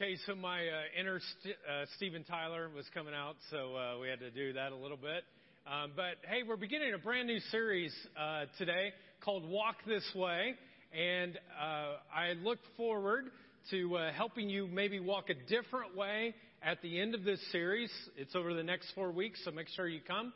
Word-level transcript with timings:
Okay, 0.00 0.16
so 0.26 0.36
my 0.36 0.60
uh, 0.60 1.00
inner 1.00 1.18
St- 1.42 1.56
uh, 1.68 1.84
Steven 1.96 2.22
Tyler 2.22 2.70
was 2.72 2.84
coming 2.94 3.14
out, 3.14 3.34
so 3.50 3.74
uh, 3.74 3.98
we 4.00 4.08
had 4.08 4.20
to 4.20 4.30
do 4.30 4.52
that 4.52 4.70
a 4.70 4.76
little 4.76 4.96
bit. 4.96 5.24
Um, 5.66 5.90
but 5.96 6.18
hey, 6.22 6.42
we're 6.46 6.54
beginning 6.54 6.94
a 6.94 6.98
brand 6.98 7.26
new 7.26 7.40
series 7.50 7.92
uh, 8.16 8.44
today 8.58 8.92
called 9.24 9.44
Walk 9.44 9.74
This 9.88 10.08
Way, 10.14 10.54
and 10.96 11.36
uh, 11.60 11.96
I 12.16 12.34
look 12.44 12.60
forward 12.76 13.24
to 13.72 13.96
uh, 13.96 14.12
helping 14.12 14.48
you 14.48 14.68
maybe 14.68 15.00
walk 15.00 15.30
a 15.30 15.48
different 15.48 15.96
way 15.96 16.32
at 16.62 16.80
the 16.80 17.00
end 17.00 17.16
of 17.16 17.24
this 17.24 17.40
series. 17.50 17.90
It's 18.16 18.36
over 18.36 18.54
the 18.54 18.62
next 18.62 18.92
four 18.94 19.10
weeks, 19.10 19.40
so 19.44 19.50
make 19.50 19.66
sure 19.74 19.88
you 19.88 20.00
come. 20.06 20.32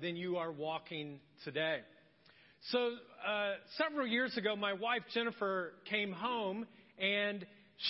than 0.00 0.14
you 0.14 0.36
are 0.36 0.52
walking 0.52 1.18
today. 1.42 1.78
So 2.70 2.90
several 3.78 4.06
years 4.06 4.36
ago, 4.36 4.54
my 4.54 4.74
wife 4.74 5.02
Jennifer 5.12 5.72
came 5.90 6.12
home 6.12 6.66
and 7.00 7.44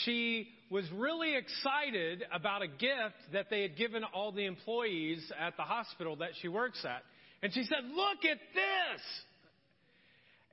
she 0.04 0.48
was 0.72 0.90
really 0.92 1.36
excited 1.36 2.24
about 2.32 2.62
a 2.62 2.66
gift 2.66 3.20
that 3.34 3.50
they 3.50 3.60
had 3.60 3.76
given 3.76 4.04
all 4.04 4.32
the 4.32 4.46
employees 4.46 5.30
at 5.38 5.54
the 5.58 5.62
hospital 5.62 6.16
that 6.16 6.30
she 6.40 6.48
works 6.48 6.82
at. 6.82 7.02
And 7.42 7.52
she 7.52 7.64
said, 7.64 7.84
Look 7.94 8.24
at 8.24 8.38
this! 8.54 9.02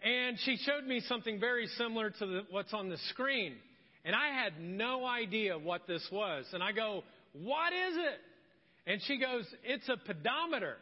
And 0.04 0.38
she 0.44 0.58
showed 0.58 0.86
me 0.86 1.00
something 1.08 1.40
very 1.40 1.68
similar 1.78 2.10
to 2.10 2.26
the, 2.26 2.42
what's 2.52 2.74
on 2.74 2.90
the 2.90 2.98
screen. 3.10 3.56
And 4.04 4.14
I 4.14 4.28
had 4.28 4.60
no 4.62 5.06
idea 5.06 5.58
what 5.58 5.88
this 5.88 6.06
was. 6.12 6.46
And 6.52 6.62
I 6.62 6.74
go, 6.74 7.04
What 7.32 7.72
is 7.72 7.96
it? 7.96 8.92
And 8.92 9.02
she 9.04 9.20
goes, 9.20 9.46
It's 9.64 9.88
a 9.88 9.96
pedometer. 9.96 10.76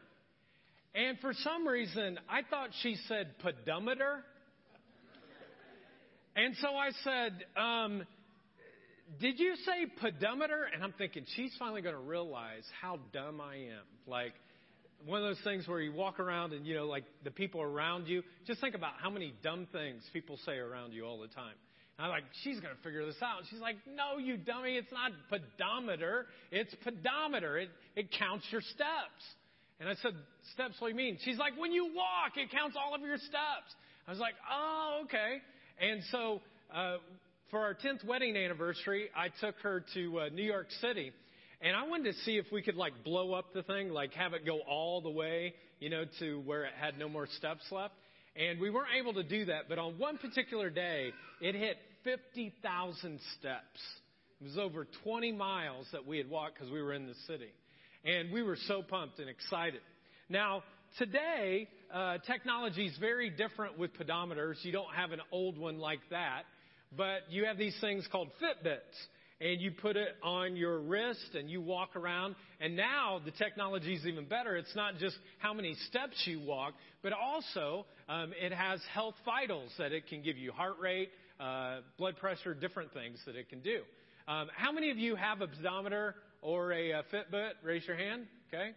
And 0.95 1.19
for 1.19 1.33
some 1.43 1.67
reason, 1.67 2.17
I 2.27 2.41
thought 2.49 2.69
she 2.81 2.97
said 3.07 3.35
pedometer. 3.43 4.23
And 6.35 6.55
so 6.61 6.69
I 6.69 6.89
said, 7.03 7.45
um, 7.55 8.03
did 9.19 9.39
you 9.39 9.55
say 9.65 9.85
pedometer? 10.01 10.67
And 10.73 10.83
I'm 10.83 10.93
thinking, 10.97 11.23
she's 11.35 11.51
finally 11.57 11.81
going 11.81 11.95
to 11.95 12.01
realize 12.01 12.63
how 12.81 12.99
dumb 13.13 13.41
I 13.41 13.55
am. 13.55 13.85
Like, 14.05 14.33
one 15.05 15.21
of 15.21 15.27
those 15.27 15.43
things 15.43 15.67
where 15.67 15.79
you 15.79 15.93
walk 15.93 16.19
around 16.19 16.53
and, 16.53 16.65
you 16.65 16.75
know, 16.75 16.85
like 16.85 17.05
the 17.23 17.31
people 17.31 17.61
around 17.61 18.07
you, 18.07 18.23
just 18.45 18.61
think 18.61 18.75
about 18.75 18.93
how 19.01 19.09
many 19.09 19.33
dumb 19.43 19.67
things 19.71 20.03
people 20.11 20.39
say 20.45 20.57
around 20.57 20.93
you 20.93 21.05
all 21.05 21.19
the 21.19 21.27
time. 21.27 21.53
And 21.97 22.05
I'm 22.05 22.11
like, 22.11 22.25
she's 22.43 22.59
going 22.59 22.75
to 22.75 22.81
figure 22.83 23.05
this 23.05 23.21
out. 23.21 23.41
She's 23.49 23.59
like, 23.59 23.77
no, 23.87 24.19
you 24.19 24.37
dummy, 24.37 24.75
it's 24.75 24.91
not 24.91 25.11
pedometer, 25.29 26.27
it's 26.51 26.73
pedometer. 26.83 27.57
It, 27.57 27.69
it 27.95 28.11
counts 28.17 28.45
your 28.51 28.61
steps. 28.61 29.23
And 29.79 29.87
I 29.87 29.93
said, 30.01 30.13
steps, 30.53 30.75
what 30.79 30.89
do 30.89 30.91
you 30.91 30.97
mean? 30.97 31.17
She's 31.23 31.37
like, 31.37 31.53
when 31.57 31.71
you 31.71 31.85
walk, 31.95 32.35
it 32.35 32.51
counts 32.51 32.75
all 32.77 32.95
of 32.95 33.01
your 33.01 33.17
steps. 33.17 33.73
I 34.07 34.11
was 34.11 34.19
like, 34.19 34.33
oh, 34.51 35.01
okay. 35.05 35.37
And 35.79 36.01
so 36.11 36.41
uh, 36.73 36.97
for 37.51 37.59
our 37.59 37.73
10th 37.73 38.03
wedding 38.05 38.35
anniversary, 38.35 39.09
I 39.15 39.29
took 39.39 39.55
her 39.61 39.83
to 39.93 40.19
uh, 40.19 40.29
New 40.29 40.43
York 40.43 40.67
City. 40.81 41.11
And 41.61 41.75
I 41.75 41.87
wanted 41.87 42.13
to 42.13 42.19
see 42.21 42.37
if 42.37 42.45
we 42.51 42.61
could 42.61 42.75
like 42.75 43.03
blow 43.03 43.33
up 43.33 43.53
the 43.53 43.63
thing, 43.63 43.89
like 43.89 44.13
have 44.13 44.33
it 44.33 44.45
go 44.45 44.59
all 44.67 45.01
the 45.01 45.09
way, 45.09 45.53
you 45.79 45.89
know, 45.89 46.03
to 46.19 46.41
where 46.41 46.65
it 46.65 46.73
had 46.79 46.99
no 46.99 47.09
more 47.09 47.27
steps 47.37 47.63
left. 47.71 47.93
And 48.35 48.59
we 48.59 48.69
weren't 48.69 48.91
able 48.99 49.13
to 49.13 49.23
do 49.23 49.45
that, 49.45 49.63
but 49.67 49.79
on 49.79 49.97
one 49.97 50.17
particular 50.17 50.69
day, 50.69 51.11
it 51.41 51.55
hit 51.55 51.77
50,000 52.03 53.19
steps. 53.39 53.79
It 54.39 54.43
was 54.43 54.57
over 54.57 54.85
20 55.03 55.31
miles 55.31 55.87
that 55.93 56.05
we 56.05 56.17
had 56.17 56.29
walked 56.29 56.55
because 56.55 56.71
we 56.71 56.81
were 56.81 56.93
in 56.93 57.07
the 57.07 57.15
city. 57.25 57.51
And 58.05 58.31
we 58.31 58.43
were 58.43 58.57
so 58.67 58.83
pumped 58.83 59.17
and 59.19 59.27
excited. 59.27 59.81
Now, 60.29 60.61
today, 60.99 61.67
uh, 61.91 62.19
technology 62.27 62.85
is 62.85 62.97
very 62.99 63.31
different 63.31 63.79
with 63.79 63.97
pedometers. 63.97 64.55
You 64.61 64.71
don't 64.71 64.93
have 64.93 65.11
an 65.11 65.21
old 65.31 65.57
one 65.57 65.79
like 65.79 66.01
that. 66.11 66.43
But 66.95 67.29
you 67.29 67.45
have 67.45 67.57
these 67.57 67.77
things 67.81 68.07
called 68.11 68.29
Fitbits 68.41 68.79
and 69.39 69.61
you 69.61 69.71
put 69.71 69.95
it 69.95 70.15
on 70.23 70.55
your 70.55 70.79
wrist 70.79 71.35
and 71.35 71.49
you 71.49 71.61
walk 71.61 71.95
around. 71.95 72.35
And 72.59 72.75
now 72.75 73.21
the 73.23 73.31
technology 73.31 73.93
is 73.93 74.05
even 74.05 74.25
better. 74.25 74.55
It's 74.55 74.75
not 74.75 74.97
just 74.97 75.15
how 75.37 75.53
many 75.53 75.75
steps 75.89 76.15
you 76.25 76.39
walk, 76.39 76.73
but 77.03 77.13
also 77.13 77.85
um, 78.09 78.33
it 78.41 78.51
has 78.51 78.79
health 78.93 79.15
vitals 79.25 79.71
that 79.77 79.91
it 79.91 80.07
can 80.07 80.23
give 80.23 80.37
you 80.37 80.51
heart 80.51 80.77
rate, 80.81 81.09
uh, 81.39 81.81
blood 81.97 82.17
pressure, 82.17 82.53
different 82.53 82.93
things 82.93 83.19
that 83.25 83.35
it 83.35 83.49
can 83.49 83.61
do. 83.61 83.81
Um, 84.27 84.47
how 84.55 84.71
many 84.71 84.89
of 84.91 84.97
you 84.97 85.15
have 85.15 85.41
a 85.41 85.47
pedometer 85.47 86.15
or 86.41 86.71
a, 86.73 86.91
a 86.91 87.03
Fitbit? 87.13 87.51
Raise 87.63 87.85
your 87.87 87.95
hand. 87.95 88.25
Okay. 88.51 88.71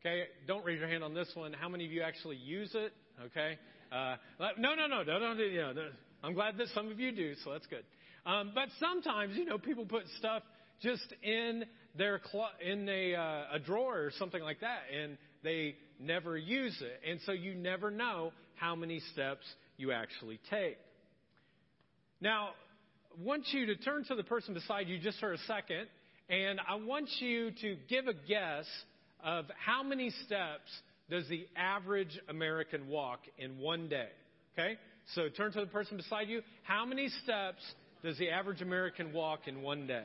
Okay. 0.00 0.24
Don't 0.46 0.64
raise 0.64 0.80
your 0.80 0.88
hand 0.88 1.04
on 1.04 1.14
this 1.14 1.28
one. 1.34 1.52
How 1.52 1.68
many 1.68 1.86
of 1.86 1.92
you 1.92 2.02
actually 2.02 2.36
use 2.36 2.70
it? 2.74 2.92
Okay. 3.26 3.58
Uh, 3.92 4.16
no, 4.58 4.74
no, 4.74 4.86
no, 4.86 5.02
no, 5.02 5.18
no, 5.18 5.32
no, 5.34 5.72
no. 5.72 5.88
I'm 6.26 6.34
glad 6.34 6.58
that 6.58 6.66
some 6.74 6.90
of 6.90 6.98
you 6.98 7.12
do, 7.12 7.34
so 7.44 7.52
that's 7.52 7.66
good. 7.66 7.84
Um, 8.26 8.50
but 8.52 8.68
sometimes, 8.80 9.36
you 9.36 9.44
know, 9.44 9.58
people 9.58 9.86
put 9.86 10.02
stuff 10.18 10.42
just 10.82 11.06
in 11.22 11.64
their 11.96 12.18
clo- 12.18 12.48
in 12.60 12.88
a, 12.88 13.14
uh, 13.14 13.42
a 13.52 13.58
drawer 13.60 14.00
or 14.00 14.10
something 14.18 14.42
like 14.42 14.58
that, 14.60 14.80
and 14.92 15.18
they 15.44 15.76
never 16.00 16.36
use 16.36 16.76
it, 16.80 17.08
and 17.08 17.20
so 17.26 17.32
you 17.32 17.54
never 17.54 17.92
know 17.92 18.32
how 18.56 18.74
many 18.74 19.00
steps 19.12 19.46
you 19.76 19.92
actually 19.92 20.40
take. 20.50 20.78
Now, 22.20 22.48
I 23.16 23.22
want 23.22 23.44
you 23.52 23.66
to 23.66 23.76
turn 23.76 24.04
to 24.06 24.16
the 24.16 24.24
person 24.24 24.52
beside 24.52 24.88
you 24.88 24.98
just 24.98 25.20
for 25.20 25.32
a 25.32 25.38
second, 25.46 25.86
and 26.28 26.58
I 26.68 26.74
want 26.74 27.08
you 27.20 27.52
to 27.62 27.76
give 27.88 28.08
a 28.08 28.14
guess 28.28 28.66
of 29.22 29.44
how 29.64 29.84
many 29.84 30.10
steps 30.24 30.72
does 31.08 31.28
the 31.28 31.46
average 31.56 32.18
American 32.28 32.88
walk 32.88 33.20
in 33.38 33.60
one 33.60 33.88
day. 33.88 34.08
Okay? 34.58 34.76
So 35.14 35.28
turn 35.28 35.52
to 35.52 35.60
the 35.60 35.66
person 35.66 35.96
beside 35.96 36.28
you. 36.28 36.42
How 36.64 36.84
many 36.84 37.08
steps 37.22 37.62
does 38.02 38.18
the 38.18 38.30
average 38.30 38.60
American 38.60 39.12
walk 39.12 39.46
in 39.46 39.62
one 39.62 39.86
day? 39.86 40.04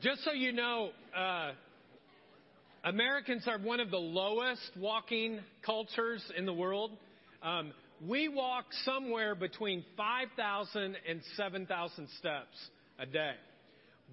Just 0.00 0.22
so 0.22 0.30
you 0.32 0.52
know, 0.52 0.90
uh, 1.16 1.50
Americans 2.84 3.48
are 3.48 3.58
one 3.58 3.80
of 3.80 3.90
the 3.90 3.98
lowest 3.98 4.70
walking 4.76 5.40
cultures 5.66 6.22
in 6.36 6.46
the 6.46 6.52
world. 6.52 6.92
Um, 7.42 7.72
we 8.06 8.28
walk 8.28 8.66
somewhere 8.84 9.34
between 9.34 9.84
5,000 9.96 10.96
and 11.08 11.20
7,000 11.36 12.08
steps 12.16 12.70
a 13.00 13.06
day. 13.06 13.34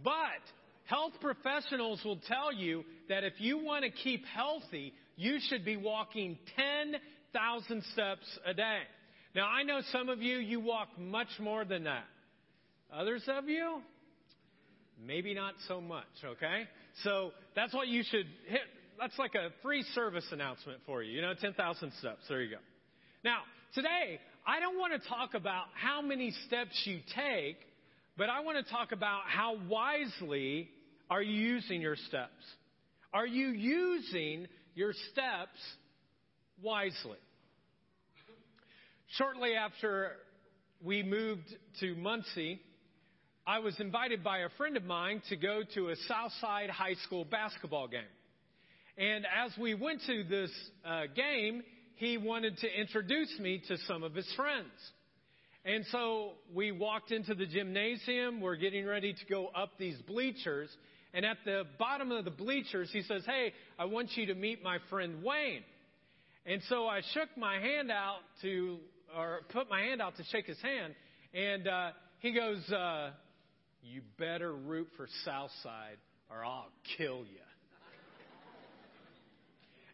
But 0.04 0.42
Health 0.86 1.14
professionals 1.20 2.02
will 2.06 2.20
tell 2.28 2.54
you 2.54 2.84
that 3.10 3.24
if 3.24 3.34
you 3.40 3.58
want 3.58 3.84
to 3.86 3.92
keep 3.92 4.24
healthy, 4.26 4.94
you 5.16 5.40
should 5.48 5.66
be 5.66 5.78
walking 5.78 6.38
10,000 6.56 7.84
steps 7.94 8.40
a 8.46 8.54
day. 8.54 8.82
Now, 9.36 9.48
I 9.48 9.64
know 9.64 9.82
some 9.92 10.10
of 10.10 10.22
you, 10.22 10.38
you 10.38 10.60
walk 10.60 10.90
much 10.98 11.28
more 11.40 11.66
than 11.66 11.86
that. 11.86 12.06
Others 12.94 13.24
of 13.28 13.50
you, 13.50 13.82
maybe 15.04 15.34
not 15.34 15.56
so 15.68 15.82
much, 15.82 16.06
okay? 16.24 16.64
So 17.04 17.32
that's 17.56 17.74
what 17.74 17.88
you 17.88 18.04
should 18.04 18.28
hit. 18.48 18.62
That's 19.00 19.18
like 19.18 19.36
a 19.36 19.50
free 19.62 19.84
service 19.94 20.26
announcement 20.32 20.80
for 20.86 21.04
you, 21.04 21.14
you 21.14 21.22
know, 21.22 21.34
10,000 21.34 21.92
steps. 22.00 22.22
There 22.30 22.42
you 22.42 22.52
go. 22.52 22.62
Now, 23.24 23.40
today, 23.74 24.20
I 24.48 24.60
don't 24.60 24.78
want 24.78 24.94
to 24.94 25.10
talk 25.10 25.34
about 25.34 25.66
how 25.74 26.02
many 26.02 26.32
steps 26.48 26.80
you 26.86 27.00
take, 27.16 27.58
but 28.18 28.30
I 28.30 28.42
want 28.42 28.64
to 28.64 28.72
talk 28.72 28.92
about 28.94 29.24
how 29.28 29.58
wisely 29.68 30.70
are 31.10 31.22
you 31.22 31.34
using 31.34 31.82
your 31.82 31.96
steps? 31.96 32.32
Are 33.14 33.28
you 33.28 33.50
using 33.50 34.48
your 34.74 34.94
steps 35.12 35.60
wisely? 36.62 37.18
Shortly 39.18 39.54
after 39.54 40.12
we 40.84 41.04
moved 41.04 41.46
to 41.80 41.96
Muncie, 41.96 42.60
I 43.48 43.60
was 43.60 43.80
invited 43.80 44.24
by 44.24 44.40
a 44.40 44.50
friend 44.58 44.76
of 44.76 44.84
mine 44.84 45.22
to 45.30 45.36
go 45.36 45.62
to 45.76 45.90
a 45.90 45.96
Southside 46.08 46.70
High 46.70 46.96
School 47.06 47.24
basketball 47.24 47.88
game. 47.88 48.02
And 48.98 49.26
as 49.26 49.52
we 49.60 49.76
went 49.76 50.02
to 50.08 50.24
this 50.24 50.52
uh, 50.86 51.04
game, 51.16 51.62
he 51.96 52.18
wanted 52.18 52.58
to 52.58 52.68
introduce 52.80 53.38
me 53.40 53.62
to 53.68 53.78
some 53.88 54.04
of 54.04 54.14
his 54.16 54.32
friends. 54.36 54.72
And 55.64 55.86
so 55.92 56.34
we 56.54 56.72
walked 56.72 57.12
into 57.12 57.36
the 57.36 57.46
gymnasium. 57.46 58.42
We're 58.42 58.56
getting 58.56 58.86
ready 58.86 59.14
to 59.14 59.26
go 59.30 59.48
up 59.48 59.72
these 59.78 59.98
bleachers. 60.08 60.70
And 61.16 61.26
at 61.26 61.38
the 61.46 61.64
bottom 61.80 62.12
of 62.12 62.26
the 62.26 62.32
bleachers, 62.32 62.90
he 62.92 63.02
says, 63.02 63.24
Hey, 63.26 63.54
I 63.80 63.86
want 63.86 64.10
you 64.18 64.26
to 64.26 64.36
meet 64.36 64.62
my 64.62 64.80
friend 64.90 65.24
Wayne. 65.24 65.64
And 66.46 66.62
so 66.68 66.88
I 66.88 67.02
shook 67.14 67.30
my 67.38 67.58
hand 67.58 67.90
out 67.90 68.20
to, 68.42 68.80
or 69.18 69.40
put 69.54 69.70
my 69.70 69.80
hand 69.82 70.02
out 70.02 70.18
to 70.18 70.24
shake 70.26 70.46
his 70.46 70.62
hand. 70.62 70.94
And 71.34 71.70
uh, 71.70 71.92
he 72.20 72.34
goes, 72.34 72.70
uh, 72.70 73.12
You 73.82 74.02
better 74.20 74.54
root 74.54 74.90
for 74.98 75.08
Southside 75.24 75.98
or 76.30 76.44
I'll 76.44 76.68
kill 76.98 77.20
you. 77.20 77.40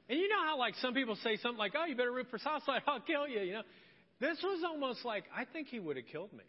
And 0.09 0.19
you 0.19 0.27
know 0.27 0.43
how, 0.43 0.57
like, 0.57 0.73
some 0.81 0.93
people 0.93 1.15
say 1.23 1.37
something 1.37 1.59
like, 1.59 1.73
Oh, 1.77 1.85
you 1.85 1.95
better 1.95 2.11
root 2.11 2.27
for 2.31 2.39
Southside, 2.39 2.81
I'll 2.87 2.99
kill 2.99 3.27
you, 3.27 3.41
you 3.41 3.53
know? 3.53 3.61
This 4.19 4.37
was 4.43 4.63
almost 4.65 5.05
like, 5.05 5.25
I 5.35 5.45
think 5.45 5.67
he 5.67 5.79
would 5.79 5.97
have 5.97 6.05
killed 6.11 6.33
me. 6.33 6.43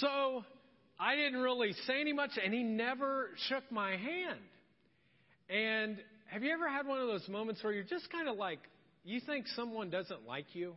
so 0.00 0.44
I 0.98 1.16
didn't 1.16 1.40
really 1.40 1.72
say 1.86 2.00
any 2.00 2.12
much, 2.12 2.30
and 2.42 2.54
he 2.54 2.62
never 2.62 3.30
shook 3.48 3.64
my 3.70 3.92
hand. 3.92 4.40
And 5.48 5.98
have 6.26 6.42
you 6.42 6.52
ever 6.52 6.68
had 6.68 6.86
one 6.86 7.00
of 7.00 7.08
those 7.08 7.28
moments 7.28 7.62
where 7.62 7.72
you're 7.72 7.82
just 7.82 8.10
kind 8.10 8.28
of 8.28 8.36
like, 8.36 8.60
you 9.04 9.20
think 9.20 9.46
someone 9.48 9.90
doesn't 9.90 10.26
like 10.26 10.54
you? 10.54 10.74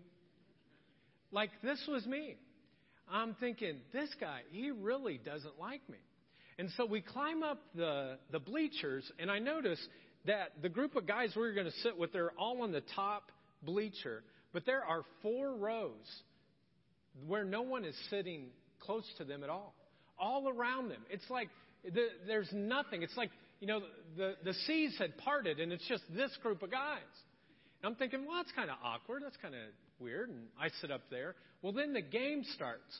Like 1.32 1.52
this 1.64 1.82
was 1.88 2.06
me. 2.06 2.36
I'm 3.10 3.36
thinking, 3.40 3.78
this 3.94 4.10
guy, 4.20 4.42
he 4.52 4.72
really 4.72 5.20
doesn't 5.24 5.60
like 5.60 5.88
me. 5.90 5.98
And 6.60 6.70
so 6.76 6.86
we 6.86 7.02
climb 7.02 7.44
up 7.44 7.60
the, 7.76 8.18
the 8.32 8.40
bleachers, 8.40 9.10
and 9.20 9.30
I 9.30 9.40
notice 9.40 9.80
that 10.26 10.54
the 10.62 10.70
group 10.70 10.96
of 10.96 11.06
guys 11.08 11.32
we 11.36 11.44
we're 11.44 11.54
going 11.54 11.68
to 11.68 11.80
sit 11.84 11.98
with, 11.98 12.12
they're 12.12 12.32
all 12.32 12.64
on 12.64 12.72
the 12.72 12.84
top 12.96 13.32
bleacher, 13.62 14.24
but 14.52 14.66
there 14.66 14.84
are 14.84 15.04
four 15.22 15.56
rows 15.56 16.22
where 17.28 17.46
no 17.46 17.62
one 17.62 17.86
is 17.86 17.96
sitting 18.10 18.48
close 18.80 19.06
to 19.20 19.24
them 19.24 19.44
at 19.44 19.50
all. 19.50 19.74
All 20.20 20.50
around 20.50 20.90
them. 20.90 21.02
It's 21.10 21.30
like 21.30 21.50
the, 21.84 22.08
there's 22.26 22.50
nothing. 22.52 23.04
It's 23.04 23.16
like, 23.16 23.30
you 23.60 23.68
know, 23.68 23.82
the, 24.16 24.36
the 24.44 24.54
seas 24.66 24.96
had 24.98 25.18
parted, 25.18 25.60
and 25.60 25.72
it's 25.72 25.88
just 25.88 26.04
this 26.16 26.36
group 26.42 26.62
of 26.64 26.72
guys. 26.72 27.02
And 27.82 27.92
I'm 27.92 27.96
thinking, 27.96 28.26
well, 28.26 28.38
that's 28.38 28.52
kind 28.52 28.70
of 28.70 28.78
awkward. 28.84 29.24
That's 29.24 29.38
kind 29.42 29.54
of 29.54 29.62
weird. 30.00 30.30
And 30.30 30.48
I 30.60 30.70
sit 30.82 30.92
up 30.92 31.02
there. 31.10 31.36
Well, 31.62 31.74
then 31.74 31.94
the 31.94 32.02
game 32.02 32.44
starts. 32.56 33.00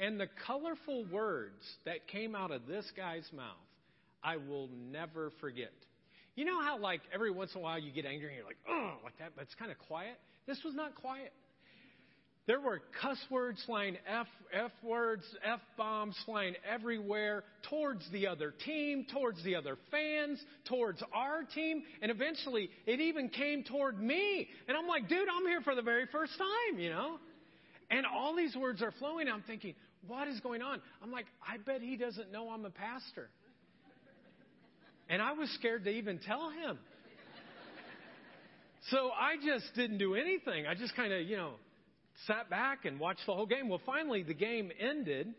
And 0.00 0.20
the 0.20 0.28
colorful 0.46 1.06
words 1.10 1.62
that 1.84 2.06
came 2.06 2.34
out 2.36 2.52
of 2.52 2.66
this 2.66 2.84
guy's 2.96 3.28
mouth, 3.34 3.56
I 4.22 4.36
will 4.36 4.68
never 4.92 5.32
forget. 5.40 5.72
You 6.36 6.44
know 6.44 6.62
how, 6.62 6.78
like, 6.78 7.00
every 7.12 7.32
once 7.32 7.52
in 7.54 7.60
a 7.60 7.64
while 7.64 7.78
you 7.78 7.90
get 7.90 8.06
angry 8.06 8.28
and 8.28 8.36
you're 8.36 8.46
like, 8.46 8.58
oh, 8.68 8.92
like 9.02 9.18
that, 9.18 9.32
but 9.34 9.42
it's 9.42 9.54
kind 9.56 9.72
of 9.72 9.78
quiet? 9.88 10.16
This 10.46 10.60
was 10.64 10.74
not 10.74 10.94
quiet. 10.94 11.32
There 12.48 12.60
were 12.60 12.80
cuss 13.02 13.18
words 13.30 13.62
flying, 13.66 13.98
F, 14.06 14.26
F 14.54 14.70
words, 14.82 15.22
F 15.44 15.60
bombs 15.76 16.16
flying 16.24 16.54
everywhere 16.66 17.44
towards 17.68 18.10
the 18.10 18.26
other 18.26 18.54
team, 18.64 19.04
towards 19.12 19.44
the 19.44 19.54
other 19.54 19.76
fans, 19.90 20.42
towards 20.66 21.02
our 21.12 21.42
team, 21.42 21.82
and 22.00 22.10
eventually 22.10 22.70
it 22.86 23.00
even 23.00 23.28
came 23.28 23.64
toward 23.64 24.00
me. 24.00 24.48
And 24.66 24.78
I'm 24.78 24.86
like, 24.86 25.10
dude, 25.10 25.28
I'm 25.28 25.46
here 25.46 25.60
for 25.60 25.74
the 25.74 25.82
very 25.82 26.06
first 26.06 26.32
time, 26.38 26.80
you 26.80 26.88
know? 26.88 27.18
And 27.90 28.06
all 28.06 28.34
these 28.34 28.56
words 28.56 28.80
are 28.80 28.92
flowing. 28.98 29.28
I'm 29.28 29.42
thinking, 29.42 29.74
what 30.06 30.26
is 30.26 30.40
going 30.40 30.62
on? 30.62 30.80
I'm 31.02 31.12
like, 31.12 31.26
I 31.46 31.58
bet 31.58 31.82
he 31.82 31.96
doesn't 31.98 32.32
know 32.32 32.48
I'm 32.48 32.64
a 32.64 32.70
pastor. 32.70 33.28
And 35.10 35.20
I 35.20 35.32
was 35.32 35.50
scared 35.50 35.84
to 35.84 35.90
even 35.90 36.18
tell 36.18 36.48
him. 36.48 36.78
So 38.90 39.10
I 39.10 39.36
just 39.36 39.66
didn't 39.74 39.98
do 39.98 40.14
anything. 40.14 40.66
I 40.66 40.74
just 40.74 40.96
kind 40.96 41.12
of, 41.12 41.28
you 41.28 41.36
know, 41.36 41.52
sat 42.26 42.50
back 42.50 42.84
and 42.84 42.98
watched 42.98 43.26
the 43.26 43.34
whole 43.34 43.46
game. 43.46 43.68
Well, 43.68 43.80
finally, 43.86 44.22
the 44.22 44.34
game 44.34 44.70
ended. 44.78 45.32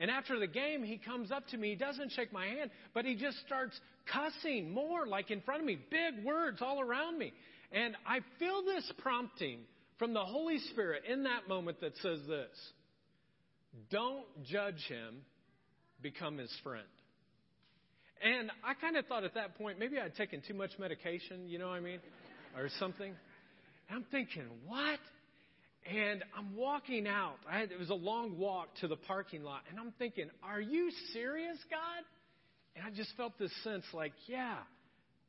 And 0.00 0.10
after 0.10 0.38
the 0.38 0.46
game, 0.46 0.82
he 0.82 0.98
comes 0.98 1.30
up 1.30 1.46
to 1.48 1.56
me. 1.56 1.70
He 1.70 1.76
doesn't 1.76 2.12
shake 2.12 2.32
my 2.32 2.46
hand, 2.46 2.70
but 2.92 3.04
he 3.04 3.14
just 3.14 3.38
starts 3.46 3.78
cussing 4.12 4.72
more, 4.72 5.06
like 5.06 5.30
in 5.30 5.40
front 5.42 5.60
of 5.60 5.66
me, 5.66 5.78
big 5.90 6.24
words 6.24 6.60
all 6.60 6.80
around 6.80 7.18
me. 7.18 7.32
And 7.72 7.96
I 8.06 8.20
feel 8.38 8.64
this 8.64 8.90
prompting 8.98 9.60
from 9.98 10.12
the 10.12 10.24
Holy 10.24 10.58
Spirit 10.70 11.04
in 11.08 11.24
that 11.24 11.48
moment 11.48 11.80
that 11.80 11.96
says 11.98 12.18
this 12.28 12.72
Don't 13.90 14.26
judge 14.44 14.84
him, 14.88 15.22
become 16.02 16.38
his 16.38 16.52
friend. 16.62 16.84
And 18.22 18.50
I 18.64 18.74
kind 18.74 18.96
of 18.96 19.06
thought 19.06 19.24
at 19.24 19.34
that 19.34 19.58
point, 19.58 19.78
maybe 19.78 19.98
I'd 19.98 20.14
taken 20.14 20.42
too 20.46 20.54
much 20.54 20.70
medication, 20.78 21.48
you 21.48 21.58
know 21.58 21.68
what 21.68 21.74
I 21.74 21.80
mean? 21.80 22.00
Or 22.56 22.68
something. 22.78 23.12
And 23.88 23.96
I'm 23.96 24.06
thinking, 24.10 24.44
what? 24.66 24.98
And 25.86 26.24
I'm 26.36 26.56
walking 26.56 27.06
out. 27.06 27.36
Had, 27.46 27.70
it 27.70 27.78
was 27.78 27.90
a 27.90 27.94
long 27.94 28.38
walk 28.38 28.68
to 28.80 28.88
the 28.88 28.96
parking 28.96 29.42
lot. 29.42 29.60
And 29.70 29.78
I'm 29.78 29.92
thinking, 29.98 30.30
are 30.42 30.60
you 30.60 30.90
serious, 31.12 31.58
God? 31.70 32.04
And 32.74 32.84
I 32.86 32.90
just 32.90 33.10
felt 33.16 33.38
this 33.38 33.52
sense 33.62 33.84
like, 33.92 34.12
yeah, 34.26 34.56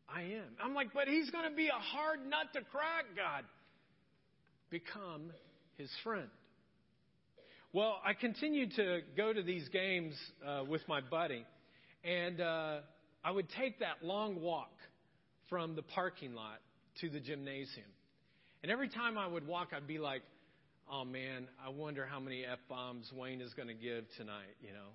I 0.07 0.22
am. 0.22 0.56
I'm 0.63 0.74
like, 0.74 0.94
but 0.94 1.07
he's 1.07 1.30
going 1.30 1.50
to 1.50 1.56
be 1.56 1.68
a 1.68 1.72
hard 1.72 2.19
nut 2.25 2.48
to 2.54 2.62
crack, 2.62 3.06
God. 3.16 3.44
Become 4.69 5.31
his 5.78 5.90
friend. 6.04 6.30
Well, 7.74 7.98
I 8.06 8.13
continued 8.13 8.72
to 8.78 9.01
go 9.18 9.34
to 9.34 9.44
these 9.44 9.68
games 9.69 10.16
uh, 10.48 10.63
with 10.68 10.88
my 10.88 11.01
buddy. 11.01 11.46
And 12.06 12.40
uh, 12.40 12.78
I 13.24 13.31
would 13.31 13.48
take 13.60 13.80
that 13.80 14.04
long 14.04 14.42
walk 14.42 14.72
from 15.50 15.75
the 15.75 15.81
parking 15.81 16.34
lot 16.34 16.62
to 17.01 17.10
the 17.10 17.19
gymnasium. 17.19 17.88
And 18.63 18.72
every 18.72 18.88
time 18.88 19.18
I 19.18 19.28
would 19.28 19.46
walk, 19.46 19.69
I'd 19.75 19.88
be 19.88 20.00
like, 20.00 20.22
oh 20.92 21.06
man, 21.06 21.48
I 21.64 21.70
wonder 21.70 22.06
how 22.06 22.20
many 22.20 22.46
F 22.46 22.60
bombs 22.70 23.12
Wayne 23.16 23.42
is 23.42 23.54
going 23.54 23.68
to 23.68 23.74
give 23.74 24.06
tonight, 24.18 24.56
you 24.62 24.74
know? 24.74 24.90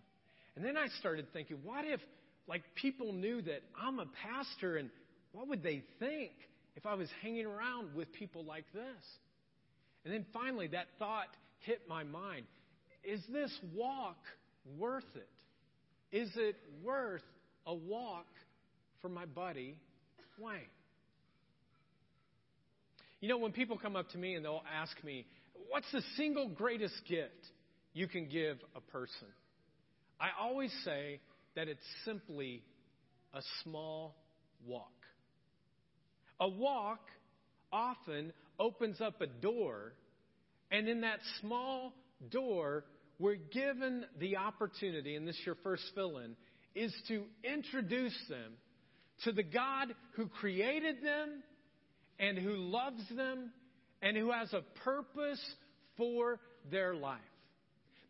And 0.57 0.65
then 0.65 0.77
I 0.77 0.89
started 0.99 1.27
thinking, 1.33 1.59
what 1.65 1.85
if, 1.85 2.01
like, 2.47 2.63
people 2.75 3.13
knew 3.13 3.41
that 3.43 3.63
I'm 3.81 3.99
a 3.99 4.07
pastor 4.27 4.77
and 4.77 4.91
what 5.33 5.49
would 5.49 5.63
they 5.63 5.83
think 5.99 6.33
if 6.77 6.87
I 6.87 6.95
was 6.95 7.09
hanging 7.23 7.47
around 7.47 7.95
with 7.95 8.13
people 8.13 8.45
like 8.45 8.65
this? 8.73 9.05
And 10.05 10.13
then 10.13 10.27
finally, 10.33 10.69
that 10.69 10.87
thought 10.99 11.29
hit 11.61 11.83
my 11.89 12.05
mind. 12.05 12.47
Is 13.05 13.21
this 13.33 13.57
walk 13.75 14.19
worth 14.79 15.05
it? 15.15 16.17
Is 16.17 16.31
it 16.37 16.57
worth 16.83 17.23
a 17.67 17.75
walk 17.75 18.27
for 19.01 19.09
my 19.09 19.27
buddy, 19.27 19.77
Wayne? 20.39 20.61
You 23.21 23.29
know, 23.29 23.39
when 23.39 23.53
people 23.53 23.77
come 23.77 23.97
up 23.97 24.09
to 24.11 24.19
me 24.19 24.35
and 24.35 24.45
they'll 24.45 24.65
ask 24.75 24.93
me, 25.05 25.27
what's 25.69 25.91
the 25.93 26.03
single 26.17 26.49
greatest 26.49 26.95
gift 27.09 27.47
you 27.93 28.09
can 28.09 28.29
give 28.29 28.59
a 28.75 28.81
person? 28.81 29.29
I 30.21 30.29
always 30.41 30.73
say 30.85 31.21
that 31.57 31.69
it's 31.69 31.81
simply 32.05 32.63
a 33.35 33.41
small 33.63 34.17
walk. 34.67 34.93
A 36.39 36.49
walk 36.49 37.01
often 37.73 38.33
opens 38.59 39.01
up 39.01 39.21
a 39.21 39.27
door, 39.27 39.93
and 40.71 40.89
in 40.89 41.03
that 41.03 41.21
small 41.41 41.93
door, 42.31 42.85
we're 43.19 43.37
given 43.37 44.05
the 44.19 44.37
opportunity, 44.37 45.17
and 45.17 45.27
this 45.27 45.37
is 45.37 45.47
your 45.47 45.57
first 45.63 45.83
fill 45.95 46.19
in, 46.19 46.37
is 46.75 46.95
to 47.09 47.25
introduce 47.45 48.17
them 48.29 48.53
to 49.25 49.33
the 49.33 49.43
God 49.43 49.95
who 50.13 50.29
created 50.29 50.97
them 51.03 51.43
and 52.19 52.39
who 52.39 52.57
loves 52.57 53.03
them 53.15 53.51
and 54.03 54.17
who 54.17 54.31
has 54.31 54.53
a 54.53 54.63
purpose 54.85 55.41
for 55.97 56.39
their 56.71 56.95
life. 56.95 57.21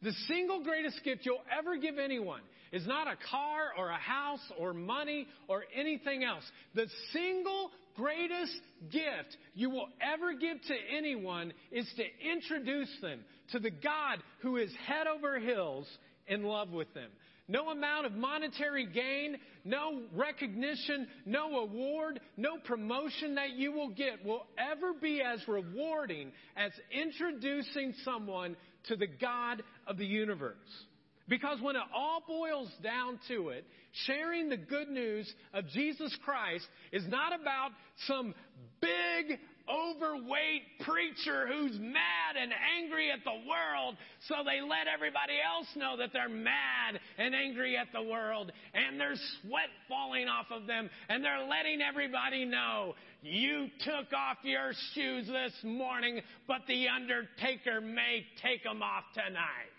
The 0.03 0.13
single 0.29 0.65
greatest 0.65 1.03
gift 1.05 1.27
you'll 1.27 1.43
ever 1.57 1.77
give 1.77 1.99
anyone 1.99 2.41
is 2.73 2.87
not 2.87 3.07
a 3.07 3.17
car 3.31 3.73
or 3.77 3.91
a 3.91 3.99
house 3.99 4.41
or 4.59 4.73
money 4.73 5.27
or 5.49 5.65
anything 5.75 6.25
else. 6.25 6.45
The 6.75 6.87
single 7.13 7.71
greatest 7.97 8.55
gift 8.91 9.37
you 9.55 9.69
will 9.69 9.89
ever 10.01 10.33
give 10.33 10.57
to 10.63 10.75
anyone 10.97 11.53
is 11.71 11.91
to 11.97 12.31
introduce 12.31 12.91
them 13.03 13.21
to 13.53 13.59
the 13.59 13.71
God 13.71 14.23
who 14.41 14.57
is 14.57 14.71
head 14.87 15.07
over 15.07 15.39
heels 15.39 15.87
in 16.27 16.45
love 16.45 16.71
with 16.71 16.93
them. 16.95 17.11
No 17.51 17.71
amount 17.71 18.07
of 18.07 18.13
monetary 18.13 18.87
gain, 18.87 19.37
no 19.65 20.03
recognition, 20.15 21.09
no 21.27 21.59
award, 21.59 22.21
no 22.37 22.59
promotion 22.59 23.35
that 23.35 23.51
you 23.55 23.73
will 23.73 23.89
get 23.89 24.25
will 24.25 24.47
ever 24.57 24.93
be 24.93 25.21
as 25.21 25.41
rewarding 25.49 26.31
as 26.57 26.71
introducing 26.93 27.93
someone 28.05 28.55
to 28.85 28.95
the 28.95 29.09
God 29.09 29.65
of 29.89 29.99
the 29.99 30.07
universe. 30.07 30.55
Because 31.31 31.61
when 31.63 31.77
it 31.77 31.83
all 31.95 32.23
boils 32.27 32.69
down 32.83 33.21
to 33.29 33.51
it, 33.51 33.65
sharing 34.05 34.49
the 34.49 34.57
good 34.57 34.89
news 34.89 35.33
of 35.55 35.67
Jesus 35.69 36.15
Christ 36.25 36.67
is 36.93 37.05
not 37.09 37.33
about 37.33 37.71
some 38.09 38.35
big 38.81 39.39
overweight 39.71 40.63
preacher 40.81 41.47
who's 41.47 41.79
mad 41.79 42.35
and 42.41 42.51
angry 42.83 43.13
at 43.13 43.21
the 43.23 43.49
world, 43.49 43.97
so 44.27 44.43
they 44.45 44.61
let 44.61 44.91
everybody 44.93 45.35
else 45.39 45.69
know 45.77 45.97
that 45.97 46.11
they're 46.13 46.29
mad 46.29 46.99
and 47.17 47.33
angry 47.33 47.77
at 47.77 47.87
the 47.93 48.03
world, 48.03 48.51
and 48.75 48.99
there's 48.99 49.23
sweat 49.41 49.71
falling 49.89 50.27
off 50.27 50.47
of 50.51 50.67
them, 50.67 50.91
and 51.09 51.23
they're 51.23 51.47
letting 51.47 51.81
everybody 51.81 52.45
know 52.45 52.95
you 53.23 53.69
took 53.85 54.13
off 54.13 54.39
your 54.43 54.73
shoes 54.95 55.29
this 55.29 55.53
morning, 55.63 56.21
but 56.49 56.63
the 56.67 56.89
undertaker 56.89 57.81
may 57.81 58.27
take 58.43 58.65
them 58.65 58.83
off 58.83 59.05
tonight. 59.15 59.70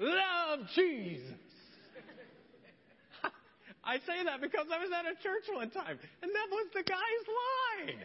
Love 0.00 0.60
Jesus. 0.74 1.32
I 3.84 3.96
say 3.98 4.24
that 4.24 4.40
because 4.40 4.66
I 4.72 4.78
was 4.78 4.90
at 4.92 5.06
a 5.06 5.16
church 5.22 5.44
one 5.52 5.70
time, 5.70 5.98
and 6.22 6.30
that 6.30 6.48
was 6.50 6.66
the 6.74 6.82
guy's 6.82 7.26
line. 7.88 8.00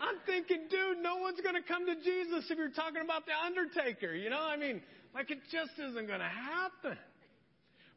I'm 0.00 0.16
thinking, 0.26 0.66
dude, 0.70 0.98
no 1.02 1.16
one's 1.16 1.40
going 1.40 1.54
to 1.54 1.66
come 1.66 1.86
to 1.86 1.94
Jesus 1.96 2.50
if 2.50 2.58
you're 2.58 2.68
talking 2.70 3.02
about 3.02 3.24
the 3.26 3.32
undertaker. 3.32 4.14
You 4.14 4.28
know, 4.28 4.42
I 4.42 4.56
mean, 4.56 4.82
like 5.14 5.30
it 5.30 5.38
just 5.50 5.72
isn't 5.78 6.06
going 6.06 6.20
to 6.20 6.24
happen. 6.24 6.98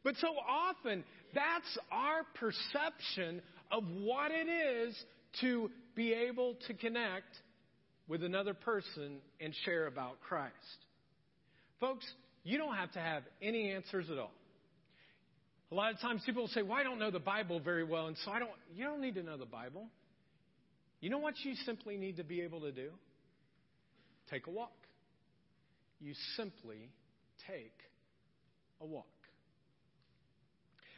But 0.03 0.15
so 0.17 0.27
often, 0.47 1.03
that's 1.33 1.77
our 1.91 2.21
perception 2.35 3.41
of 3.71 3.83
what 3.99 4.31
it 4.31 4.47
is 4.47 4.95
to 5.41 5.69
be 5.95 6.13
able 6.13 6.55
to 6.67 6.73
connect 6.73 7.35
with 8.07 8.23
another 8.23 8.53
person 8.53 9.17
and 9.41 9.53
share 9.65 9.87
about 9.87 10.21
Christ. 10.21 10.53
Folks, 11.79 12.05
you 12.47 12.57
don't 12.57 12.75
have 12.75 12.93
to 12.93 12.99
have 12.99 13.23
any 13.41 13.71
answers 13.71 14.09
at 14.09 14.17
all. 14.17 14.31
A 15.69 15.75
lot 15.75 15.93
of 15.93 15.99
times 15.99 16.21
people 16.25 16.43
will 16.43 16.49
say, 16.49 16.61
Well, 16.61 16.77
I 16.77 16.83
don't 16.83 16.97
know 16.97 17.11
the 17.11 17.19
Bible 17.19 17.59
very 17.59 17.83
well, 17.83 18.07
and 18.07 18.15
so 18.23 18.31
I 18.31 18.39
don't, 18.39 18.51
you 18.73 18.85
don't 18.85 19.01
need 19.01 19.15
to 19.15 19.23
know 19.23 19.35
the 19.35 19.45
Bible. 19.45 19.87
You 21.01 21.09
know 21.09 21.17
what 21.17 21.33
you 21.43 21.55
simply 21.65 21.97
need 21.97 22.17
to 22.17 22.23
be 22.23 22.41
able 22.41 22.61
to 22.61 22.71
do? 22.71 22.91
Take 24.31 24.47
a 24.47 24.49
walk. 24.49 24.71
You 25.99 26.13
simply 26.37 26.89
take 27.49 27.75
a 28.79 28.85
walk. 28.85 29.05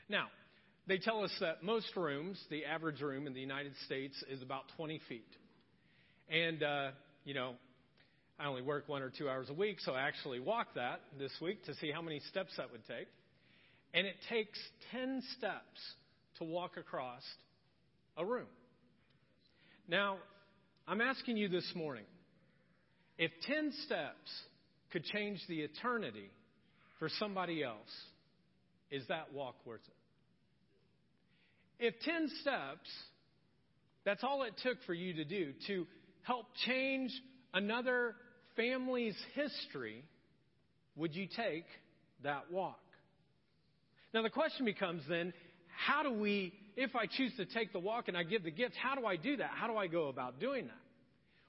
Now, 0.07 0.27
they 0.87 0.99
tell 0.99 1.23
us 1.23 1.31
that 1.39 1.63
most 1.63 1.95
rooms, 1.95 2.39
the 2.51 2.65
average 2.65 3.01
room 3.01 3.25
in 3.25 3.33
the 3.33 3.41
United 3.41 3.73
States, 3.87 4.23
is 4.29 4.43
about 4.43 4.65
20 4.77 5.01
feet. 5.09 5.27
And, 6.29 6.61
uh, 6.61 6.89
you 7.25 7.33
know, 7.33 7.55
I 8.39 8.45
only 8.45 8.61
work 8.61 8.87
one 8.87 9.01
or 9.01 9.09
two 9.09 9.29
hours 9.29 9.49
a 9.49 9.53
week, 9.53 9.81
so 9.81 9.91
I 9.91 10.01
actually 10.01 10.39
walked 10.39 10.75
that 10.75 11.01
this 11.17 11.33
week 11.41 11.65
to 11.65 11.75
see 11.75 11.91
how 11.91 12.01
many 12.01 12.21
steps 12.29 12.51
that 12.55 12.71
would 12.71 12.85
take. 12.87 13.07
And 13.93 14.07
it 14.07 14.15
takes 14.29 14.57
10 14.91 15.21
steps 15.37 15.79
to 16.37 16.45
walk 16.45 16.77
across 16.77 17.21
a 18.15 18.25
room. 18.25 18.47
Now, 19.89 20.17
I'm 20.87 21.01
asking 21.01 21.35
you 21.35 21.49
this 21.49 21.69
morning 21.75 22.05
if 23.17 23.31
10 23.45 23.73
steps 23.85 24.31
could 24.91 25.03
change 25.03 25.41
the 25.49 25.59
eternity 25.59 26.31
for 26.97 27.09
somebody 27.19 27.61
else, 27.61 27.91
is 28.89 29.03
that 29.09 29.33
walk 29.33 29.55
worth 29.65 29.81
it? 31.79 31.87
If 31.87 31.93
10 32.05 32.29
steps, 32.41 32.89
that's 34.05 34.23
all 34.23 34.43
it 34.43 34.53
took 34.63 34.77
for 34.85 34.93
you 34.93 35.13
to 35.15 35.25
do 35.25 35.51
to 35.67 35.85
help 36.23 36.45
change 36.65 37.11
another 37.53 38.15
family's 38.59 39.15
history, 39.35 40.03
would 40.97 41.15
you 41.15 41.27
take 41.27 41.65
that 42.23 42.51
walk? 42.51 42.81
Now, 44.13 44.21
the 44.21 44.29
question 44.29 44.65
becomes 44.65 45.01
then 45.07 45.33
how 45.85 46.03
do 46.03 46.11
we, 46.11 46.51
if 46.75 46.93
I 46.93 47.05
choose 47.05 47.31
to 47.37 47.45
take 47.45 47.71
the 47.71 47.79
walk 47.79 48.09
and 48.09 48.17
I 48.17 48.23
give 48.23 48.43
the 48.43 48.51
gift, 48.51 48.75
how 48.75 48.95
do 48.95 49.05
I 49.05 49.15
do 49.15 49.37
that? 49.37 49.51
How 49.55 49.67
do 49.67 49.77
I 49.77 49.87
go 49.87 50.09
about 50.09 50.41
doing 50.41 50.67
that? 50.67 50.73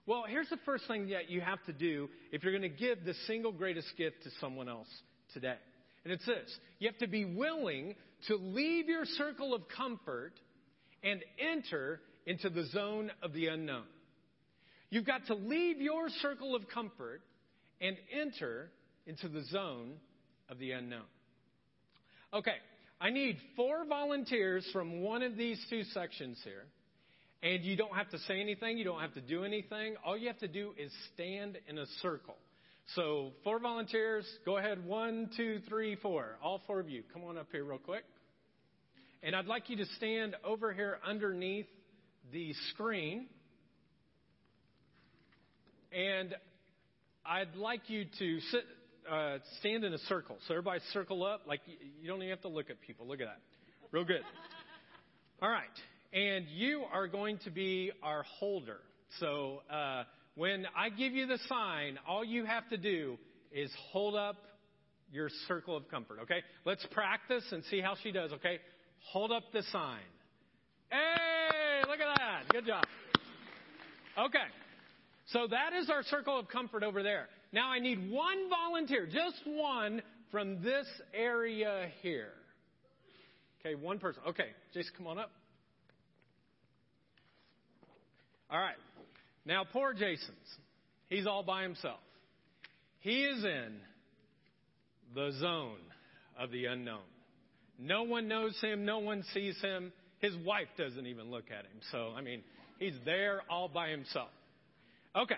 Well, 0.06 0.24
here's 0.28 0.48
the 0.48 0.58
first 0.64 0.86
thing 0.86 1.08
that 1.08 1.30
you 1.30 1.40
have 1.40 1.62
to 1.66 1.72
do 1.72 2.08
if 2.30 2.44
you're 2.44 2.56
going 2.56 2.62
to 2.62 2.68
give 2.68 3.04
the 3.04 3.14
single 3.26 3.50
greatest 3.50 3.88
gift 3.96 4.22
to 4.22 4.30
someone 4.40 4.68
else 4.68 4.88
today. 5.34 5.56
And 6.04 6.12
it's 6.12 6.24
this 6.24 6.58
you 6.78 6.88
have 6.88 6.98
to 6.98 7.08
be 7.08 7.24
willing 7.24 7.96
to 8.28 8.36
leave 8.36 8.88
your 8.88 9.04
circle 9.04 9.52
of 9.52 9.62
comfort 9.76 10.32
and 11.02 11.22
enter 11.38 12.00
into 12.26 12.50
the 12.50 12.66
zone 12.66 13.10
of 13.22 13.32
the 13.32 13.48
unknown. 13.48 13.84
You've 14.90 15.06
got 15.06 15.26
to 15.26 15.34
leave 15.34 15.80
your 15.80 16.08
circle 16.20 16.54
of 16.54 16.68
comfort 16.68 17.22
and 17.80 17.96
enter 18.12 18.70
into 19.06 19.28
the 19.28 19.44
zone 19.44 19.92
of 20.48 20.58
the 20.58 20.72
unknown. 20.72 21.06
Okay, 22.34 22.56
I 23.00 23.10
need 23.10 23.38
four 23.56 23.86
volunteers 23.86 24.68
from 24.72 25.00
one 25.00 25.22
of 25.22 25.36
these 25.36 25.64
two 25.70 25.84
sections 25.84 26.38
here. 26.44 26.64
And 27.42 27.64
you 27.64 27.76
don't 27.76 27.96
have 27.96 28.10
to 28.10 28.18
say 28.18 28.40
anything, 28.40 28.76
you 28.76 28.84
don't 28.84 29.00
have 29.00 29.14
to 29.14 29.20
do 29.20 29.44
anything. 29.44 29.94
All 30.04 30.16
you 30.16 30.26
have 30.26 30.38
to 30.40 30.48
do 30.48 30.72
is 30.76 30.92
stand 31.14 31.56
in 31.68 31.78
a 31.78 31.86
circle. 32.02 32.36
So, 32.94 33.30
four 33.44 33.60
volunteers, 33.60 34.26
go 34.44 34.58
ahead. 34.58 34.84
One, 34.84 35.30
two, 35.36 35.60
three, 35.68 35.96
four. 35.96 36.36
All 36.42 36.60
four 36.66 36.80
of 36.80 36.88
you, 36.88 37.02
come 37.12 37.22
on 37.24 37.38
up 37.38 37.46
here 37.52 37.64
real 37.64 37.78
quick. 37.78 38.04
And 39.22 39.34
I'd 39.34 39.46
like 39.46 39.70
you 39.70 39.76
to 39.76 39.86
stand 39.96 40.34
over 40.44 40.72
here 40.72 40.98
underneath 41.06 41.66
the 42.32 42.52
screen. 42.70 43.28
And 45.92 46.34
I'd 47.26 47.54
like 47.56 47.88
you 47.88 48.04
to 48.18 48.40
sit, 48.40 48.64
uh, 49.10 49.38
stand 49.58 49.84
in 49.84 49.92
a 49.92 49.98
circle. 49.98 50.36
So 50.46 50.54
everybody 50.54 50.80
circle 50.92 51.24
up. 51.24 51.42
Like 51.46 51.60
you, 51.66 51.76
you 52.02 52.08
don't 52.08 52.18
even 52.18 52.30
have 52.30 52.42
to 52.42 52.48
look 52.48 52.70
at 52.70 52.80
people. 52.80 53.06
Look 53.06 53.20
at 53.20 53.26
that. 53.26 53.40
Real 53.90 54.04
good. 54.04 54.22
All 55.42 55.50
right. 55.50 55.64
And 56.12 56.46
you 56.48 56.84
are 56.92 57.08
going 57.08 57.38
to 57.44 57.50
be 57.50 57.92
our 58.02 58.24
holder. 58.38 58.80
So 59.18 59.62
uh, 59.72 60.04
when 60.34 60.66
I 60.76 60.90
give 60.90 61.12
you 61.12 61.26
the 61.26 61.38
sign, 61.48 61.98
all 62.06 62.24
you 62.24 62.44
have 62.44 62.68
to 62.70 62.76
do 62.76 63.18
is 63.52 63.70
hold 63.90 64.14
up 64.14 64.36
your 65.12 65.28
circle 65.48 65.76
of 65.76 65.88
comfort. 65.88 66.18
Okay? 66.22 66.42
Let's 66.64 66.86
practice 66.92 67.44
and 67.50 67.64
see 67.64 67.80
how 67.80 67.94
she 68.02 68.12
does. 68.12 68.32
Okay? 68.32 68.58
Hold 69.12 69.32
up 69.32 69.44
the 69.52 69.62
sign. 69.72 70.00
Hey, 70.90 71.82
look 71.88 72.00
at 72.00 72.18
that. 72.18 72.48
Good 72.52 72.66
job. 72.66 72.84
Okay. 74.18 74.38
So 75.32 75.46
that 75.48 75.72
is 75.72 75.88
our 75.90 76.02
circle 76.02 76.38
of 76.38 76.48
comfort 76.48 76.82
over 76.82 77.02
there. 77.02 77.28
Now 77.52 77.68
I 77.70 77.78
need 77.78 78.10
one 78.10 78.48
volunteer, 78.48 79.06
just 79.06 79.40
one 79.44 80.02
from 80.30 80.62
this 80.62 80.86
area 81.14 81.88
here. 82.02 82.32
Okay, 83.60 83.74
one 83.74 83.98
person. 83.98 84.22
Okay, 84.28 84.48
Jason, 84.74 84.92
come 84.96 85.06
on 85.06 85.18
up. 85.18 85.30
All 88.50 88.58
right. 88.58 88.76
Now, 89.44 89.64
poor 89.64 89.92
Jason's. 89.92 90.36
He's 91.08 91.26
all 91.26 91.42
by 91.42 91.62
himself. 91.62 92.00
He 93.00 93.22
is 93.24 93.44
in 93.44 93.76
the 95.14 95.32
zone 95.40 95.78
of 96.38 96.50
the 96.50 96.66
unknown. 96.66 97.00
No 97.78 98.02
one 98.02 98.28
knows 98.28 98.58
him. 98.60 98.84
No 98.84 98.98
one 98.98 99.24
sees 99.32 99.60
him. 99.60 99.92
His 100.18 100.34
wife 100.44 100.68
doesn't 100.76 101.06
even 101.06 101.30
look 101.30 101.46
at 101.50 101.64
him. 101.64 101.80
So, 101.92 102.12
I 102.16 102.20
mean, 102.20 102.42
he's 102.78 102.94
there 103.04 103.42
all 103.48 103.68
by 103.68 103.88
himself. 103.90 104.28
Okay. 105.16 105.36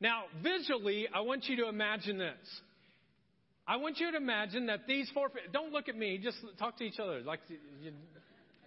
Now, 0.00 0.24
visually, 0.42 1.06
I 1.12 1.20
want 1.20 1.44
you 1.46 1.56
to 1.56 1.68
imagine 1.68 2.18
this. 2.18 2.36
I 3.66 3.76
want 3.76 3.98
you 3.98 4.10
to 4.10 4.16
imagine 4.16 4.66
that 4.66 4.86
these 4.86 5.10
four, 5.12 5.30
don't 5.52 5.72
look 5.72 5.88
at 5.88 5.96
me, 5.96 6.18
just 6.22 6.36
talk 6.58 6.78
to 6.78 6.84
each 6.84 7.00
other 7.00 7.20
like 7.20 7.40
you, 7.82 7.92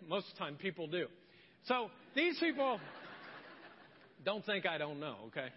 most 0.07 0.27
of 0.27 0.33
the 0.33 0.39
time 0.39 0.55
people 0.55 0.87
do. 0.87 1.07
So 1.65 1.89
these 2.15 2.37
people, 2.39 2.79
don't 4.25 4.45
think 4.45 4.65
I 4.65 4.77
don't 4.77 4.99
know, 4.99 5.15
okay? 5.27 5.47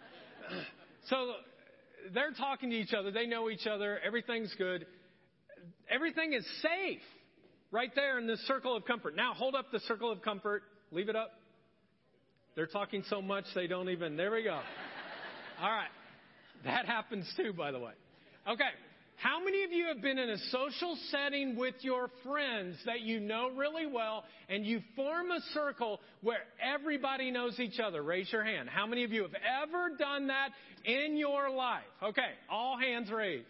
So 1.09 1.33
they're 2.15 2.31
talking 2.31 2.71
to 2.71 2.77
each 2.77 2.95
other, 2.95 3.11
they 3.11 3.27
know 3.27 3.51
each 3.51 3.67
other, 3.67 3.99
everything's 4.07 4.55
good. 4.57 4.87
Everything 5.91 6.33
is 6.33 6.47
safe 6.63 7.01
right 7.73 7.91
there 7.97 8.21
in 8.21 8.29
this 8.29 8.39
circle 8.47 8.77
of 8.77 8.85
comfort. 8.85 9.17
Now 9.17 9.35
hold 9.35 9.57
up 9.57 9.73
the 9.73 9.81
circle 9.81 10.13
of 10.13 10.23
comfort, 10.23 10.63
leave 10.93 11.09
it 11.09 11.17
up. 11.17 11.33
They're 12.55 12.67
talking 12.67 13.03
so 13.09 13.23
much 13.23 13.45
they 13.55 13.67
don't 13.67 13.89
even, 13.89 14.17
there 14.17 14.31
we 14.31 14.43
go. 14.43 14.61
All 15.61 15.71
right. 15.71 15.89
That 16.65 16.87
happens 16.87 17.27
too, 17.37 17.53
by 17.53 17.73
the 17.73 17.79
way. 17.79 17.93
Okay. 18.49 18.71
How 19.17 19.43
many 19.43 19.63
of 19.63 19.71
you 19.71 19.87
have 19.87 20.03
been 20.03 20.19
in 20.19 20.31
a 20.31 20.39
social 20.51 20.99
setting 21.11 21.57
with 21.57 21.77
your 21.81 22.09
friends 22.25 22.77
that 22.87 23.03
you 23.03 23.21
know 23.21 23.51
really 23.57 23.87
well 23.87 24.25
and 24.49 24.67
you 24.67 24.81
form 24.97 25.31
a 25.31 25.39
circle 25.55 26.01
where 26.23 26.41
everybody 26.61 27.31
knows 27.31 27.61
each 27.61 27.79
other? 27.79 28.03
Raise 28.03 28.33
your 28.33 28.43
hand. 28.43 28.69
How 28.69 28.87
many 28.87 29.05
of 29.05 29.13
you 29.13 29.23
have 29.23 29.35
ever 29.63 29.91
done 29.97 30.27
that 30.27 30.49
in 30.85 31.17
your 31.17 31.51
life? 31.51 31.85
Okay, 32.03 32.33
all 32.51 32.77
hands 32.77 33.11
raised. 33.13 33.47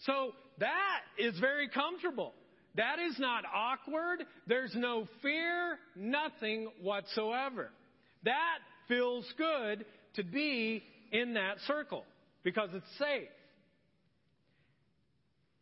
So 0.00 0.32
that 0.58 1.00
is 1.16 1.38
very 1.38 1.68
comfortable. 1.68 2.34
That 2.74 2.98
is 2.98 3.16
not 3.18 3.44
awkward. 3.54 4.24
There's 4.48 4.74
no 4.74 5.06
fear, 5.22 5.78
nothing 5.94 6.68
whatsoever. 6.82 7.70
That 8.24 8.58
feels 8.88 9.24
good 9.36 9.84
to 10.14 10.22
be 10.22 10.82
in 11.12 11.34
that 11.34 11.58
circle 11.66 12.04
because 12.42 12.70
it's 12.72 12.98
safe. 12.98 13.28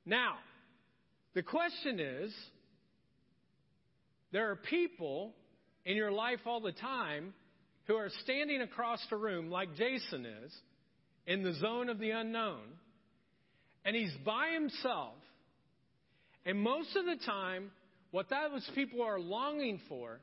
Now, 0.04 0.34
the 1.34 1.42
question 1.42 2.00
is 2.00 2.34
there 4.32 4.50
are 4.50 4.56
people 4.56 5.32
in 5.84 5.96
your 5.96 6.10
life 6.10 6.40
all 6.46 6.60
the 6.60 6.72
time 6.72 7.34
who 7.86 7.94
are 7.96 8.10
standing 8.22 8.62
across 8.62 9.00
the 9.10 9.16
room, 9.16 9.50
like 9.50 9.74
Jason 9.76 10.26
is, 10.26 10.52
in 11.26 11.42
the 11.42 11.54
zone 11.54 11.88
of 11.88 11.98
the 11.98 12.10
unknown, 12.10 12.62
and 13.84 13.94
he's 13.94 14.14
by 14.24 14.50
himself. 14.54 15.14
And 16.44 16.58
most 16.58 16.96
of 16.96 17.04
the 17.04 17.16
time, 17.24 17.70
what 18.10 18.28
those 18.28 18.68
people 18.74 19.02
are 19.02 19.18
longing 19.20 19.80
for 19.88 20.20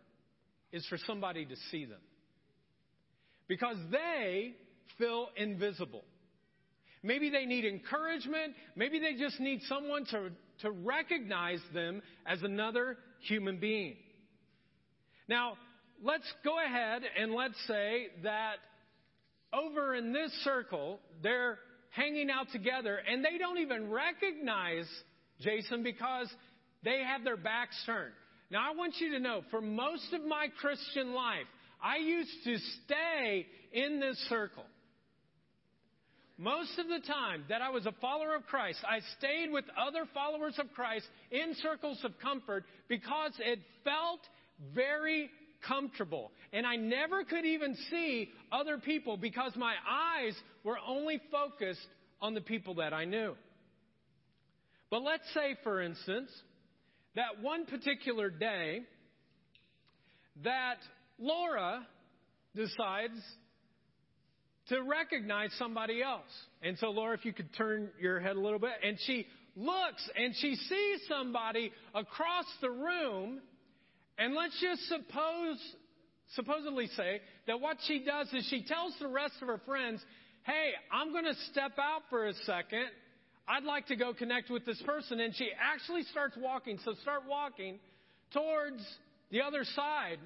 is 0.71 0.85
for 0.87 0.97
somebody 1.05 1.45
to 1.45 1.55
see 1.71 1.85
them. 1.85 1.99
Because 3.49 3.75
they 3.91 4.53
feel 4.97 5.27
invisible. 5.35 6.05
Maybe 7.03 7.29
they 7.29 7.45
need 7.45 7.65
encouragement. 7.65 8.53
Maybe 8.77 8.99
they 8.99 9.15
just 9.15 9.39
need 9.41 9.61
someone 9.63 10.05
to, 10.11 10.29
to 10.61 10.71
recognize 10.71 11.59
them 11.73 12.01
as 12.25 12.41
another 12.43 12.97
human 13.21 13.59
being. 13.59 13.95
Now, 15.27 15.53
let's 16.01 16.31
go 16.45 16.63
ahead 16.63 17.01
and 17.19 17.33
let's 17.33 17.57
say 17.67 18.07
that 18.23 18.55
over 19.53 19.95
in 19.95 20.13
this 20.13 20.31
circle, 20.43 20.99
they're 21.21 21.59
hanging 21.91 22.29
out 22.29 22.47
together 22.51 22.99
and 23.09 23.25
they 23.25 23.37
don't 23.37 23.57
even 23.57 23.89
recognize 23.89 24.85
Jason 25.41 25.83
because 25.83 26.27
they 26.83 27.01
have 27.03 27.23
their 27.23 27.37
backs 27.37 27.75
turned. 27.85 28.13
Now, 28.51 28.69
I 28.71 28.75
want 28.75 28.95
you 28.99 29.11
to 29.11 29.19
know, 29.19 29.41
for 29.51 29.61
most 29.61 30.11
of 30.13 30.25
my 30.25 30.47
Christian 30.59 31.13
life, 31.13 31.45
I 31.81 31.97
used 31.97 32.43
to 32.43 32.57
stay 32.85 33.45
in 33.71 33.99
this 33.99 34.17
circle. 34.29 34.65
most 36.37 36.79
of 36.79 36.87
the 36.87 37.05
time 37.05 37.43
that 37.49 37.61
I 37.61 37.69
was 37.69 37.85
a 37.85 37.91
follower 37.99 38.33
of 38.33 38.45
Christ, 38.45 38.79
I 38.87 38.99
stayed 39.17 39.51
with 39.51 39.65
other 39.77 40.05
followers 40.13 40.57
of 40.57 40.71
Christ 40.73 41.05
in 41.31 41.53
circles 41.55 41.99
of 42.05 42.17
comfort 42.19 42.63
because 42.87 43.33
it 43.39 43.59
felt 43.83 44.21
very 44.73 45.29
comfortable. 45.67 46.31
And 46.53 46.65
I 46.65 46.77
never 46.77 47.25
could 47.25 47.45
even 47.45 47.75
see 47.89 48.29
other 48.51 48.77
people 48.77 49.17
because 49.17 49.53
my 49.57 49.73
eyes 49.87 50.33
were 50.63 50.77
only 50.87 51.19
focused 51.29 51.85
on 52.21 52.33
the 52.33 52.41
people 52.41 52.75
that 52.75 52.93
I 52.93 53.05
knew. 53.05 53.35
But 54.89 55.03
let's 55.03 55.31
say, 55.33 55.57
for 55.63 55.81
instance, 55.81 56.31
that 57.15 57.41
one 57.41 57.65
particular 57.65 58.29
day 58.29 58.81
that 60.43 60.77
Laura 61.19 61.85
decides 62.55 63.19
to 64.69 64.81
recognize 64.83 65.51
somebody 65.57 66.01
else. 66.01 66.29
And 66.61 66.77
so, 66.77 66.91
Laura, 66.91 67.15
if 67.15 67.25
you 67.25 67.33
could 67.33 67.53
turn 67.55 67.89
your 67.99 68.19
head 68.19 68.35
a 68.35 68.39
little 68.39 68.59
bit, 68.59 68.71
and 68.83 68.97
she 69.05 69.27
looks 69.55 70.09
and 70.15 70.33
she 70.35 70.55
sees 70.55 71.01
somebody 71.07 71.71
across 71.93 72.45
the 72.61 72.69
room, 72.69 73.41
and 74.17 74.35
let's 74.35 74.59
just 74.61 74.81
suppose, 74.87 75.57
supposedly 76.35 76.87
say 76.87 77.21
that 77.47 77.59
what 77.59 77.77
she 77.87 78.03
does 78.03 78.31
is 78.33 78.45
she 78.49 78.63
tells 78.63 78.93
the 78.99 79.07
rest 79.07 79.33
of 79.41 79.47
her 79.47 79.61
friends, 79.65 80.01
hey, 80.45 80.71
I'm 80.91 81.11
going 81.11 81.25
to 81.25 81.35
step 81.51 81.73
out 81.79 82.03
for 82.09 82.27
a 82.27 82.33
second. 82.45 82.85
I'd 83.47 83.63
like 83.63 83.87
to 83.87 83.95
go 83.95 84.13
connect 84.13 84.49
with 84.49 84.65
this 84.65 84.81
person. 84.85 85.19
And 85.19 85.35
she 85.35 85.49
actually 85.59 86.03
starts 86.03 86.35
walking. 86.37 86.79
So 86.85 86.93
start 87.01 87.23
walking 87.27 87.79
towards 88.31 88.85
the 89.31 89.41
other 89.41 89.63
side 89.63 90.19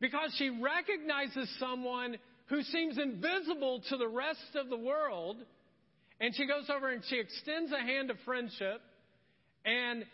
because 0.00 0.34
she 0.36 0.50
recognizes 0.50 1.48
someone 1.58 2.16
who 2.46 2.62
seems 2.62 2.98
invisible 2.98 3.82
to 3.88 3.96
the 3.96 4.08
rest 4.08 4.56
of 4.56 4.68
the 4.68 4.76
world. 4.76 5.36
And 6.20 6.34
she 6.34 6.46
goes 6.46 6.68
over 6.74 6.90
and 6.90 7.02
she 7.08 7.18
extends 7.18 7.72
a 7.72 7.78
hand 7.78 8.10
of 8.10 8.16
friendship 8.24 8.80
and 9.64 10.04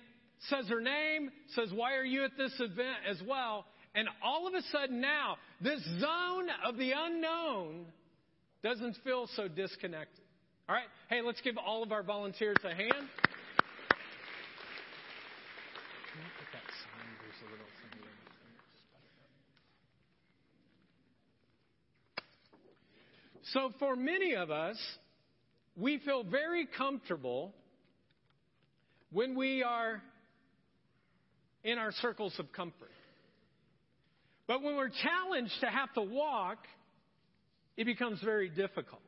says 0.49 0.69
her 0.69 0.81
name, 0.81 1.31
says, 1.55 1.71
Why 1.73 1.95
are 1.95 2.05
you 2.05 2.25
at 2.25 2.37
this 2.37 2.52
event 2.59 2.99
as 3.09 3.21
well? 3.26 3.64
And 3.95 4.09
all 4.23 4.47
of 4.47 4.55
a 4.55 4.62
sudden 4.71 5.00
now, 5.00 5.37
this 5.62 5.83
zone 5.99 6.49
of 6.64 6.76
the 6.76 6.93
unknown 6.95 7.87
doesn't 8.62 8.99
feel 9.05 9.28
so 9.35 9.49
disconnected. 9.49 10.25
All 10.69 10.75
right? 10.75 10.85
Hey, 11.09 11.23
let's 11.23 11.40
give 11.40 11.57
all 11.57 11.83
of 11.83 11.93
our 11.93 12.02
volunteers 12.02 12.57
a 12.64 12.75
hand. 12.75 13.09
So, 23.52 23.72
for 23.78 23.94
many 23.94 24.34
of 24.34 24.50
us, 24.50 24.76
we 25.76 25.98
feel 25.98 26.24
very 26.24 26.66
comfortable 26.66 27.54
when 29.12 29.36
we 29.36 29.62
are 29.62 30.02
in 31.62 31.78
our 31.78 31.92
circles 31.92 32.34
of 32.38 32.52
comfort. 32.52 32.90
But 34.48 34.62
when 34.62 34.76
we're 34.76 34.90
challenged 34.90 35.54
to 35.60 35.66
have 35.66 35.92
to 35.94 36.02
walk, 36.02 36.58
it 37.76 37.84
becomes 37.84 38.20
very 38.22 38.48
difficult. 38.48 39.02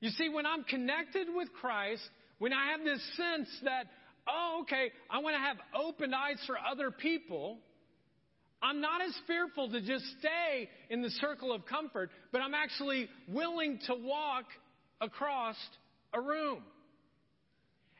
You 0.00 0.10
see, 0.10 0.28
when 0.28 0.46
I'm 0.46 0.64
connected 0.64 1.28
with 1.34 1.48
Christ, 1.60 2.02
when 2.38 2.52
I 2.52 2.72
have 2.72 2.84
this 2.84 3.00
sense 3.16 3.48
that, 3.64 3.86
oh, 4.28 4.60
okay, 4.62 4.90
I 5.08 5.18
want 5.18 5.34
to 5.34 5.40
have 5.40 5.56
open 5.74 6.12
eyes 6.12 6.38
for 6.46 6.56
other 6.58 6.90
people, 6.90 7.58
I'm 8.62 8.80
not 8.80 9.02
as 9.02 9.14
fearful 9.26 9.70
to 9.70 9.80
just 9.80 10.04
stay 10.20 10.68
in 10.88 11.02
the 11.02 11.10
circle 11.10 11.52
of 11.52 11.66
comfort, 11.66 12.10
but 12.30 12.40
I'm 12.40 12.54
actually 12.54 13.08
willing 13.28 13.78
to 13.86 13.94
walk 13.94 14.44
across 15.00 15.56
a 16.14 16.20
room. 16.20 16.62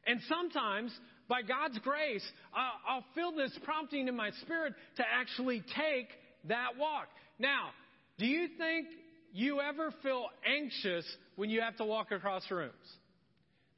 And 0.07 0.21
sometimes, 0.29 0.93
by 1.29 1.43
God's 1.43 1.79
grace, 1.79 2.25
I'll 2.55 3.05
feel 3.15 3.33
this 3.33 3.57
prompting 3.65 4.09
in 4.09 4.17
my 4.17 4.31
spirit 4.43 4.75
to 4.97 5.05
actually 5.21 5.63
take 5.77 6.09
that 6.49 6.77
walk. 6.79 7.09
Now, 7.39 7.71
do 8.19 8.27
you 8.27 8.49
think 8.59 8.87
you 9.33 9.61
ever 9.61 9.93
feel 10.03 10.27
anxious 10.47 11.05
when 11.37 11.51
you 11.51 11.61
have 11.61 11.77
to 11.79 11.85
walk 11.85 12.13
across 12.13 12.49
rooms? 12.51 12.73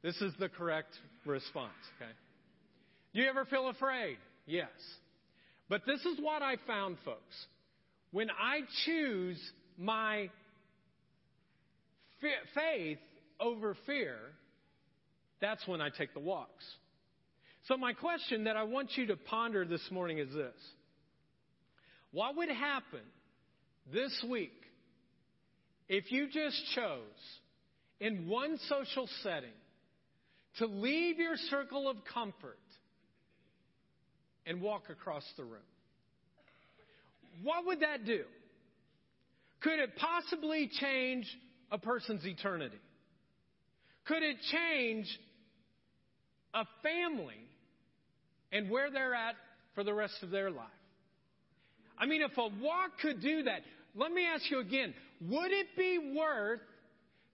This 0.02 0.16
is 0.20 0.32
the 0.38 0.48
correct 0.48 0.92
response, 1.24 1.72
okay? 1.96 2.11
Do 3.14 3.22
you 3.22 3.28
ever 3.28 3.44
feel 3.46 3.68
afraid? 3.68 4.18
Yes. 4.46 4.68
But 5.68 5.83
this 5.87 6.00
is 6.05 6.18
what 6.20 6.42
I 6.42 6.57
found, 6.66 6.98
folks. 7.05 7.46
When 8.11 8.31
I 8.31 8.61
choose 8.85 9.40
my 9.79 10.31
faith 12.55 12.98
over 13.40 13.77
fear, 13.87 14.16
that's 15.40 15.66
when 15.66 15.81
I 15.81 15.90
take 15.90 16.14
the 16.14 16.20
walks. 16.20 16.64
So, 17.66 17.77
my 17.77 17.94
question 17.94 18.44
that 18.44 18.57
I 18.57 18.64
want 18.64 18.90
you 18.96 19.07
to 19.07 19.16
ponder 19.16 19.64
this 19.64 19.87
morning 19.90 20.18
is 20.18 20.33
this 20.33 20.55
What 22.12 22.37
would 22.37 22.50
happen 22.50 23.00
this 23.92 24.24
week 24.29 24.53
if 25.88 26.11
you 26.12 26.29
just 26.31 26.61
chose 26.74 27.00
in 28.00 28.29
one 28.29 28.59
social 28.68 29.09
setting 29.22 29.50
to 30.59 30.66
leave 30.66 31.18
your 31.18 31.37
circle 31.37 31.88
of 31.88 31.96
comfort 32.12 32.59
and 34.46 34.61
walk 34.61 34.85
across 34.90 35.24
the 35.37 35.44
room. 35.44 35.62
What 37.42 37.66
would 37.66 37.80
that 37.80 38.04
do? 38.04 38.24
Could 39.61 39.78
it 39.78 39.96
possibly 39.96 40.70
change 40.80 41.26
a 41.70 41.78
person's 41.78 42.24
eternity? 42.26 42.78
Could 44.07 44.22
it 44.22 44.37
change 44.52 45.07
a 46.52 46.64
family 46.83 47.40
and 48.52 48.70
where 48.70 48.90
they're 48.90 49.14
at 49.14 49.35
for 49.74 49.83
the 49.83 49.94
rest 49.94 50.14
of 50.22 50.30
their 50.30 50.50
life? 50.50 50.68
I 51.98 52.07
mean, 52.07 52.22
if 52.22 52.37
a 52.37 52.48
walk 52.62 52.98
could 53.00 53.22
do 53.22 53.44
that, 53.44 53.62
let 53.94 54.12
me 54.12 54.26
ask 54.26 54.50
you 54.50 54.61
again 54.61 54.92
would 55.20 55.52
it 55.52 55.68
be 55.76 56.14
worth 56.16 56.61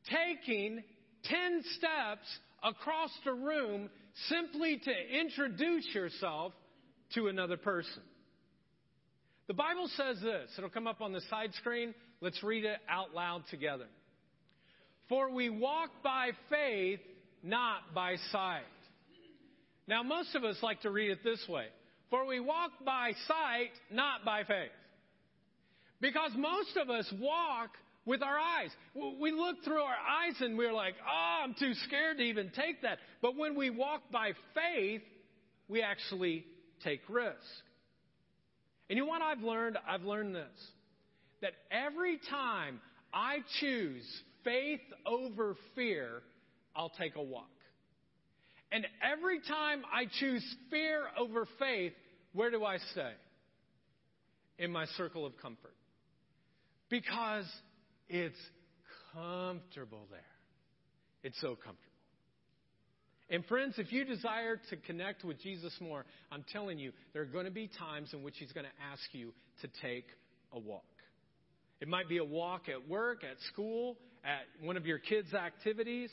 taking 0.09 0.83
10 1.25 1.63
steps 1.77 2.27
across 2.63 3.11
the 3.25 3.33
room 3.33 3.91
simply 4.29 4.79
to 4.79 5.19
introduce 5.19 5.87
yourself 5.95 6.53
to 7.15 7.29
another 7.29 7.57
person? 7.57 8.03
The 9.49 9.55
Bible 9.55 9.89
says 9.97 10.21
this. 10.23 10.51
It'll 10.57 10.71
come 10.71 10.87
up 10.87 11.01
on 11.01 11.13
the 11.13 11.23
side 11.23 11.53
screen. 11.55 11.95
Let's 12.21 12.43
read 12.43 12.65
it 12.65 12.79
out 12.89 13.15
loud 13.15 13.45
together. 13.51 13.87
For 15.09 15.31
we 15.31 15.51
walk 15.51 15.91
by 16.05 16.31
faith, 16.49 17.01
not 17.43 17.95
by 17.95 18.17
sight. 18.31 18.63
Now, 19.89 20.05
most 20.05 20.37
of 20.37 20.45
us 20.45 20.57
like 20.63 20.83
to 20.83 20.91
read 20.91 21.11
it 21.11 21.25
this 21.25 21.45
way. 21.49 21.67
For 22.11 22.27
we 22.27 22.39
walk 22.39 22.71
by 22.85 23.13
sight, 23.27 23.71
not 23.91 24.25
by 24.25 24.45
faith. 24.45 24.71
Because 26.01 26.31
most 26.37 26.77
of 26.77 26.91
us 26.91 27.13
walk 27.21 27.71
with 28.07 28.23
our 28.23 28.39
eyes. 28.39 28.71
We 29.21 29.33
look 29.33 29.65
through 29.65 29.83
our 29.83 29.91
eyes 29.91 30.35
and 30.41 30.57
we're 30.57 30.73
like, 30.73 30.95
oh, 31.05 31.45
I'm 31.45 31.55
too 31.59 31.75
scared 31.87 32.19
to 32.19 32.23
even 32.23 32.51
take 32.55 32.83
that. 32.83 32.99
But 33.21 33.37
when 33.37 33.57
we 33.57 33.71
walk 33.71 34.03
by 34.13 34.33
faith, 34.55 35.03
we 35.69 35.83
actually 35.83 36.45
take 36.85 37.01
risk. 37.09 37.37
And 38.89 38.97
you 38.97 39.05
know 39.05 39.11
what 39.11 39.23
I've 39.23 39.43
learned? 39.43 39.79
I've 39.89 40.03
learned 40.03 40.35
this 40.35 40.71
that 41.43 41.53
every 41.71 42.19
time 42.29 42.81
I 43.15 43.39
choose 43.61 44.05
faith 44.45 44.81
over 45.07 45.57
fear, 45.75 46.23
I'll 46.77 46.91
take 46.91 47.17
a 47.17 47.23
walk. 47.23 47.47
And 48.73 48.87
every 49.03 49.41
time 49.41 49.83
I 49.93 50.05
choose 50.19 50.45
fear 50.71 51.05
over 51.19 51.47
faith, 51.59 51.93
where 52.33 52.51
do 52.51 52.65
I 52.65 52.79
stay? 52.93 53.13
In 54.59 54.71
my 54.71 54.85
circle 54.97 55.25
of 55.25 55.33
comfort 55.41 55.75
because 56.91 57.47
it's 58.09 58.37
comfortable 59.15 60.07
there. 60.11 60.21
It's 61.23 61.41
so 61.41 61.57
comfortable. 61.57 61.90
And 63.31 63.45
friends, 63.47 63.75
if 63.79 63.93
you 63.93 64.05
desire 64.05 64.61
to 64.71 64.77
connect 64.77 65.25
with 65.25 65.41
Jesus 65.41 65.73
more, 65.81 66.05
I'm 66.33 66.45
telling 66.53 66.79
you, 66.79 66.93
there 67.13 67.23
are 67.23 67.27
going 67.27 67.45
to 67.45 67.53
be 67.53 67.71
times 67.79 68.13
in 68.13 68.25
which 68.25 68.35
He's 68.39 68.53
going 68.53 68.67
to 68.67 68.93
ask 68.93 69.03
you 69.13 69.33
to 69.63 69.69
take 69.81 70.07
a 70.53 70.59
walk. 70.59 70.83
It 71.81 71.87
might 71.87 72.09
be 72.09 72.19
a 72.19 72.25
walk 72.25 72.69
at 72.69 72.89
work, 72.89 73.23
at 73.23 73.37
school, 73.53 73.97
at 74.25 74.67
one 74.67 74.77
of 74.77 74.85
your 74.85 74.99
kids' 74.99 75.33
activities. 75.33 76.11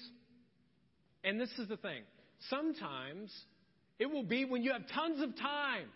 And 1.23 1.41
this 1.41 1.49
is 1.57 1.67
the 1.67 1.77
thing 1.77 2.03
sometimes 2.49 3.33
it 3.97 4.05
will 4.05 4.23
be 4.23 4.45
when 4.45 4.61
you 4.61 4.71
have 4.71 4.83
tons 4.93 5.21
of 5.23 5.35
time 5.37 5.87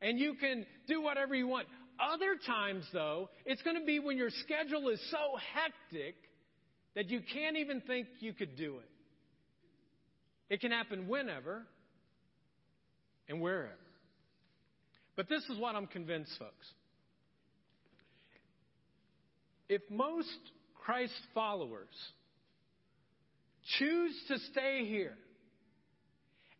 and 0.00 0.20
you 0.20 0.34
can 0.34 0.64
do 0.86 1.02
whatever 1.02 1.34
you 1.34 1.48
want. 1.48 1.66
Other 1.98 2.36
times, 2.46 2.84
though, 2.92 3.28
it's 3.44 3.62
going 3.62 3.78
to 3.78 3.84
be 3.84 3.98
when 3.98 4.16
your 4.16 4.30
schedule 4.30 4.88
is 4.88 5.00
so 5.10 5.36
hectic 5.52 6.14
that 6.94 7.10
you 7.10 7.20
can't 7.32 7.56
even 7.56 7.80
think 7.80 8.06
you 8.20 8.32
could 8.32 8.56
do 8.56 8.76
it. 8.78 8.88
It 10.50 10.60
can 10.60 10.70
happen 10.70 11.08
whenever 11.08 11.62
and 13.28 13.40
wherever. 13.40 13.78
But 15.16 15.28
this 15.28 15.42
is 15.44 15.58
what 15.58 15.74
I'm 15.74 15.86
convinced, 15.86 16.32
folks. 16.38 16.66
If 19.68 19.82
most 19.90 20.28
Christ 20.84 21.14
followers 21.34 21.88
choose 23.78 24.14
to 24.28 24.38
stay 24.50 24.84
here 24.84 25.16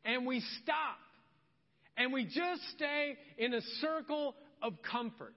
and 0.05 0.27
we 0.27 0.43
stop 0.63 0.99
and 1.97 2.13
we 2.13 2.25
just 2.25 2.63
stay 2.75 3.17
in 3.37 3.53
a 3.53 3.61
circle 3.81 4.35
of 4.63 4.75
comfort, 4.91 5.35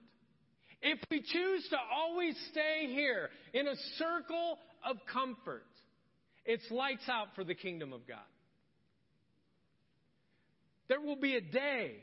if 0.80 0.98
we 1.10 1.20
choose 1.20 1.68
to 1.70 1.76
always 1.92 2.36
stay 2.50 2.86
here 2.86 3.28
in 3.52 3.66
a 3.66 3.74
circle 3.96 4.58
of 4.88 4.96
comfort, 5.12 5.66
it's 6.44 6.68
lights 6.70 7.08
out 7.08 7.28
for 7.34 7.44
the 7.44 7.54
kingdom 7.54 7.92
of 7.92 8.06
God. 8.06 8.18
There 10.88 11.00
will 11.00 11.16
be 11.16 11.36
a 11.36 11.40
day 11.40 11.96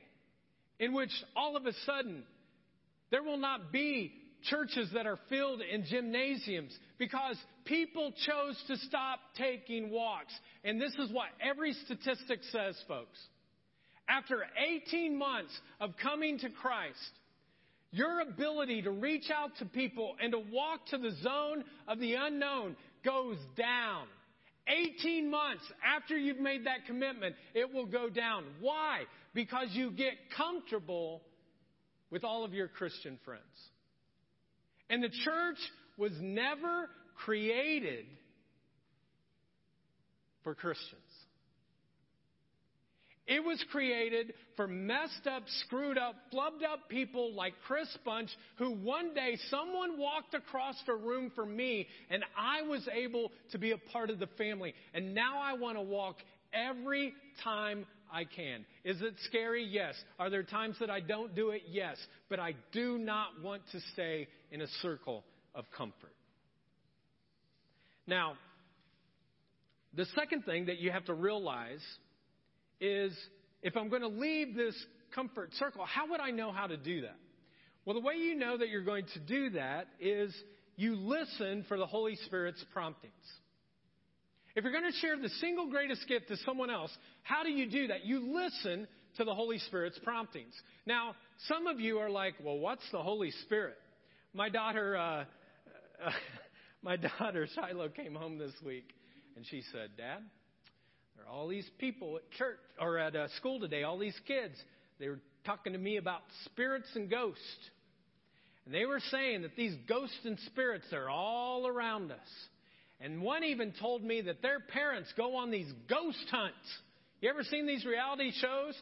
in 0.79 0.93
which 0.93 1.11
all 1.35 1.55
of 1.57 1.65
a 1.65 1.73
sudden 1.85 2.23
there 3.11 3.23
will 3.23 3.37
not 3.37 3.71
be 3.71 4.13
churches 4.43 4.89
that 4.93 5.07
are 5.07 5.19
filled 5.29 5.61
in 5.61 5.85
gymnasiums 5.85 6.77
because 6.97 7.37
people 7.65 8.13
chose 8.27 8.61
to 8.67 8.77
stop 8.77 9.19
taking 9.37 9.89
walks. 9.89 10.33
And 10.63 10.79
this 10.79 10.93
is 10.99 11.11
what 11.11 11.27
every 11.41 11.73
statistic 11.85 12.39
says, 12.51 12.77
folks. 12.87 13.19
After 14.07 14.43
18 14.87 15.17
months 15.17 15.51
of 15.79 15.91
coming 16.01 16.37
to 16.39 16.49
Christ, 16.49 17.11
your 17.91 18.19
ability 18.21 18.83
to 18.83 18.91
reach 18.91 19.31
out 19.33 19.51
to 19.59 19.65
people 19.65 20.15
and 20.21 20.31
to 20.33 20.39
walk 20.39 20.85
to 20.87 20.97
the 20.97 21.11
zone 21.23 21.63
of 21.87 21.99
the 21.99 22.13
unknown 22.13 22.75
goes 23.03 23.37
down. 23.57 24.05
18 24.67 25.29
months 25.29 25.63
after 25.83 26.17
you've 26.17 26.39
made 26.39 26.65
that 26.65 26.85
commitment, 26.87 27.35
it 27.53 27.73
will 27.73 27.85
go 27.85 28.09
down. 28.09 28.45
Why? 28.59 29.03
Because 29.33 29.67
you 29.71 29.91
get 29.91 30.13
comfortable 30.35 31.21
with 32.09 32.23
all 32.23 32.43
of 32.43 32.53
your 32.53 32.67
Christian 32.67 33.19
friends. 33.25 33.43
And 34.89 35.03
the 35.03 35.09
church 35.09 35.57
was 35.97 36.11
never 36.19 36.89
created 37.15 38.05
for 40.43 40.55
Christians. 40.55 41.01
It 43.27 43.43
was 43.43 43.63
created 43.71 44.33
for 44.55 44.67
messed 44.67 45.25
up, 45.25 45.43
screwed 45.65 45.97
up, 45.97 46.15
flubbed 46.31 46.63
up 46.63 46.89
people 46.89 47.33
like 47.33 47.53
Chris 47.65 47.87
Bunch, 48.05 48.29
who 48.57 48.71
one 48.71 49.15
day 49.15 49.37
someone 49.49 49.97
walked 49.97 50.35
across 50.35 50.75
the 50.85 50.93
room 50.93 51.31
for 51.33 51.45
me 51.45 51.87
and 52.11 52.23
I 52.37 52.61
was 52.61 52.87
able 52.93 53.31
to 53.51 53.57
be 53.57 53.71
a 53.71 53.77
part 53.77 54.11
of 54.11 54.19
the 54.19 54.27
family. 54.37 54.75
And 54.93 55.15
now 55.15 55.39
I 55.41 55.53
want 55.53 55.77
to 55.77 55.81
walk 55.81 56.17
every 56.53 57.13
time 57.43 57.87
I 58.13 58.25
can. 58.25 58.63
Is 58.83 59.01
it 59.01 59.15
scary? 59.25 59.65
Yes. 59.65 59.95
Are 60.19 60.29
there 60.29 60.43
times 60.43 60.75
that 60.79 60.91
I 60.91 60.99
don't 60.99 61.33
do 61.33 61.49
it? 61.49 61.63
Yes. 61.67 61.97
But 62.29 62.39
I 62.39 62.53
do 62.71 62.99
not 62.99 63.41
want 63.43 63.63
to 63.71 63.79
stay 63.93 64.27
in 64.51 64.61
a 64.61 64.67
circle 64.83 65.23
of 65.55 65.65
comfort. 65.75 66.13
Now, 68.05 68.33
the 69.95 70.05
second 70.15 70.43
thing 70.45 70.67
that 70.67 70.77
you 70.77 70.91
have 70.91 71.05
to 71.05 71.13
realize 71.15 71.81
is 72.79 73.17
if 73.61 73.75
I'm 73.75 73.89
going 73.89 74.01
to 74.01 74.07
leave 74.07 74.55
this 74.55 74.75
comfort 75.13 75.53
circle, 75.55 75.85
how 75.85 76.09
would 76.09 76.19
I 76.19 76.31
know 76.31 76.51
how 76.51 76.67
to 76.67 76.77
do 76.77 77.01
that? 77.01 77.17
Well, 77.85 77.95
the 77.95 78.01
way 78.01 78.15
you 78.15 78.35
know 78.35 78.57
that 78.57 78.69
you're 78.69 78.83
going 78.83 79.05
to 79.13 79.19
do 79.19 79.51
that 79.51 79.87
is 79.99 80.35
you 80.75 80.95
listen 80.95 81.65
for 81.67 81.77
the 81.77 81.85
Holy 81.85 82.15
Spirit's 82.25 82.63
promptings. 82.73 83.13
If 84.55 84.63
you're 84.63 84.73
going 84.73 84.91
to 84.91 84.97
share 84.99 85.17
the 85.17 85.29
single 85.41 85.69
greatest 85.69 86.07
gift 86.07 86.29
to 86.29 86.37
someone 86.45 86.69
else, 86.69 86.91
how 87.23 87.43
do 87.43 87.49
you 87.49 87.69
do 87.69 87.87
that? 87.87 88.05
You 88.05 88.33
listen 88.33 88.87
to 89.17 89.23
the 89.23 89.33
Holy 89.33 89.59
Spirit's 89.59 89.99
promptings. 90.03 90.53
Now, 90.85 91.15
some 91.47 91.67
of 91.67 91.79
you 91.79 91.99
are 91.99 92.09
like, 92.09 92.35
well, 92.43 92.57
what's 92.57 92.83
the 92.91 93.01
Holy 93.01 93.31
Spirit? 93.43 93.75
My 94.33 94.49
daughter, 94.49 94.95
uh, 94.97 95.25
uh, 96.03 96.11
my 96.81 96.95
daughter 96.97 97.47
Shiloh 97.53 97.89
came 97.89 98.15
home 98.15 98.37
this 98.37 98.53
week 98.65 98.93
and 99.35 99.45
she 99.45 99.61
said, 99.71 99.91
Dad, 99.97 100.23
there 101.15 101.25
are 101.25 101.29
all 101.29 101.47
these 101.47 101.69
people 101.77 102.17
at 102.17 102.29
church 102.37 102.59
or 102.79 102.97
at 102.97 103.15
uh, 103.15 103.27
school 103.37 103.59
today, 103.59 103.83
all 103.83 103.97
these 103.97 104.19
kids. 104.27 104.55
They 104.99 105.09
were 105.09 105.19
talking 105.45 105.73
to 105.73 105.79
me 105.79 105.97
about 105.97 106.21
spirits 106.45 106.87
and 106.95 107.09
ghosts. 107.09 107.41
And 108.65 108.73
they 108.73 108.85
were 108.85 108.99
saying 109.11 109.43
that 109.43 109.55
these 109.55 109.75
ghosts 109.87 110.19
and 110.23 110.39
spirits 110.47 110.85
are 110.91 111.09
all 111.09 111.67
around 111.67 112.11
us. 112.11 112.17
And 112.99 113.21
one 113.21 113.43
even 113.43 113.73
told 113.79 114.03
me 114.03 114.21
that 114.21 114.41
their 114.41 114.59
parents 114.59 115.13
go 115.17 115.35
on 115.35 115.51
these 115.51 115.71
ghost 115.89 116.25
hunts. 116.31 116.55
You 117.21 117.29
ever 117.29 117.43
seen 117.43 117.67
these 117.67 117.85
reality 117.85 118.31
shows? 118.39 118.73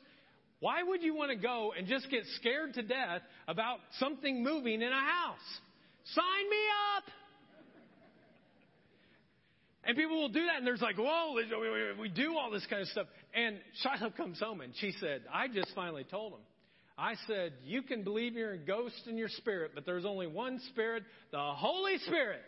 Why 0.59 0.81
would 0.81 1.03
you 1.03 1.13
want 1.13 1.31
to 1.31 1.37
go 1.37 1.73
and 1.77 1.87
just 1.87 2.09
get 2.09 2.23
scared 2.39 2.75
to 2.75 2.83
death 2.83 3.21
about 3.47 3.79
something 3.99 4.43
moving 4.43 4.81
in 4.81 4.91
a 4.91 4.99
house? 4.99 5.59
Sign 6.05 6.49
me 6.49 6.57
up! 6.97 7.03
And 9.85 9.97
people 9.97 10.17
will 10.21 10.29
do 10.29 10.45
that, 10.45 10.57
and 10.57 10.65
there's 10.65 10.81
like, 10.81 10.97
whoa, 10.97 11.35
we 11.99 12.07
do 12.07 12.37
all 12.37 12.49
this 12.49 12.65
kind 12.69 12.81
of 12.81 12.87
stuff. 12.87 13.07
And 13.33 13.57
Shiloh 13.81 14.11
comes 14.11 14.39
home, 14.39 14.61
and 14.61 14.73
she 14.79 14.93
said, 14.99 15.23
I 15.31 15.49
just 15.49 15.71
finally 15.75 16.05
told 16.05 16.33
him. 16.33 16.39
I 16.97 17.15
said, 17.27 17.53
you 17.65 17.81
can 17.81 18.03
believe 18.03 18.35
you're 18.35 18.53
a 18.53 18.57
ghost 18.57 19.07
in 19.07 19.17
your 19.17 19.27
spirit, 19.27 19.71
but 19.75 19.85
there's 19.85 20.05
only 20.05 20.27
one 20.27 20.61
spirit, 20.69 21.03
the 21.31 21.39
Holy 21.39 21.97
Spirit. 21.97 22.43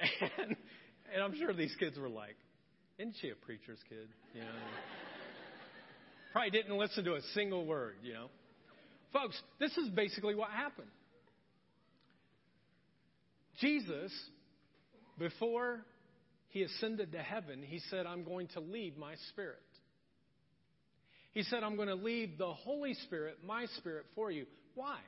and, 0.38 0.56
and 1.12 1.22
I'm 1.22 1.36
sure 1.36 1.52
these 1.52 1.74
kids 1.78 1.98
were 1.98 2.08
like, 2.08 2.36
isn't 2.98 3.16
she 3.20 3.28
a 3.30 3.34
preacher's 3.34 3.80
kid? 3.88 4.08
You 4.34 4.40
know, 4.40 4.46
probably 6.32 6.50
didn't 6.50 6.78
listen 6.78 7.04
to 7.04 7.14
a 7.16 7.22
single 7.34 7.66
word, 7.66 7.96
you 8.02 8.14
know. 8.14 8.30
Folks, 9.12 9.40
this 9.58 9.76
is 9.76 9.88
basically 9.90 10.34
what 10.34 10.50
happened. 10.50 10.88
Jesus, 13.60 14.12
before 15.18 15.80
he 16.48 16.62
ascended 16.62 17.12
to 17.12 17.18
heaven, 17.18 17.62
he 17.62 17.80
said, 17.90 18.06
I'm 18.06 18.24
going 18.24 18.48
to 18.48 18.60
leave 18.60 18.96
my 18.96 19.14
spirit. 19.30 19.58
He 21.32 21.42
said, 21.42 21.62
I'm 21.62 21.76
going 21.76 21.88
to 21.88 21.94
leave 21.94 22.38
the 22.38 22.52
Holy 22.52 22.94
Spirit, 22.94 23.38
my 23.46 23.66
spirit, 23.78 24.06
for 24.14 24.30
you. 24.30 24.46
Why? 24.74 24.98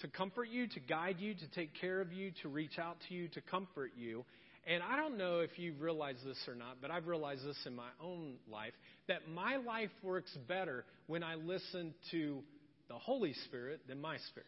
To 0.00 0.08
comfort 0.08 0.48
you, 0.48 0.68
to 0.68 0.80
guide 0.80 1.16
you, 1.18 1.34
to 1.34 1.50
take 1.54 1.70
care 1.80 2.00
of 2.00 2.12
you, 2.12 2.32
to 2.42 2.48
reach 2.48 2.78
out 2.78 2.96
to 3.08 3.14
you, 3.14 3.28
to 3.28 3.40
comfort 3.40 3.92
you. 3.96 4.24
And 4.64 4.80
I 4.82 4.96
don't 4.96 5.18
know 5.18 5.40
if 5.40 5.50
you've 5.56 5.80
realized 5.80 6.24
this 6.24 6.38
or 6.46 6.54
not, 6.54 6.76
but 6.80 6.92
I've 6.92 7.08
realized 7.08 7.44
this 7.44 7.58
in 7.66 7.74
my 7.74 7.88
own 8.00 8.34
life 8.50 8.74
that 9.08 9.28
my 9.28 9.56
life 9.56 9.90
works 10.04 10.30
better 10.46 10.84
when 11.08 11.24
I 11.24 11.34
listen 11.34 11.94
to 12.12 12.42
the 12.92 12.98
Holy 12.98 13.32
Spirit 13.46 13.80
than 13.88 14.00
my 14.00 14.18
spirit. 14.28 14.46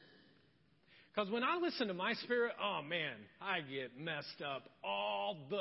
Because 1.14 1.30
when 1.30 1.42
I 1.42 1.56
listen 1.56 1.88
to 1.88 1.94
my 1.94 2.12
spirit, 2.14 2.52
oh 2.62 2.82
man, 2.82 3.14
I 3.40 3.60
get 3.60 3.98
messed 3.98 4.42
up 4.44 4.68
all 4.82 5.36
the 5.48 5.56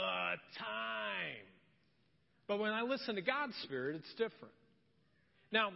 time. 0.59 1.45
But 2.47 2.59
when 2.59 2.71
I 2.71 2.81
listen 2.81 3.15
to 3.15 3.21
God's 3.21 3.53
Spirit, 3.63 3.95
it's 3.95 4.11
different. 4.11 4.53
Now, 5.51 5.71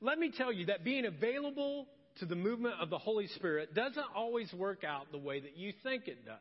let 0.00 0.18
me 0.18 0.30
tell 0.36 0.52
you 0.52 0.66
that 0.66 0.84
being 0.84 1.06
available 1.06 1.86
to 2.20 2.26
the 2.26 2.36
movement 2.36 2.74
of 2.80 2.90
the 2.90 2.98
Holy 2.98 3.26
Spirit 3.28 3.74
doesn't 3.74 4.06
always 4.14 4.52
work 4.52 4.84
out 4.84 5.10
the 5.10 5.18
way 5.18 5.40
that 5.40 5.56
you 5.56 5.72
think 5.82 6.06
it 6.06 6.24
does. 6.24 6.36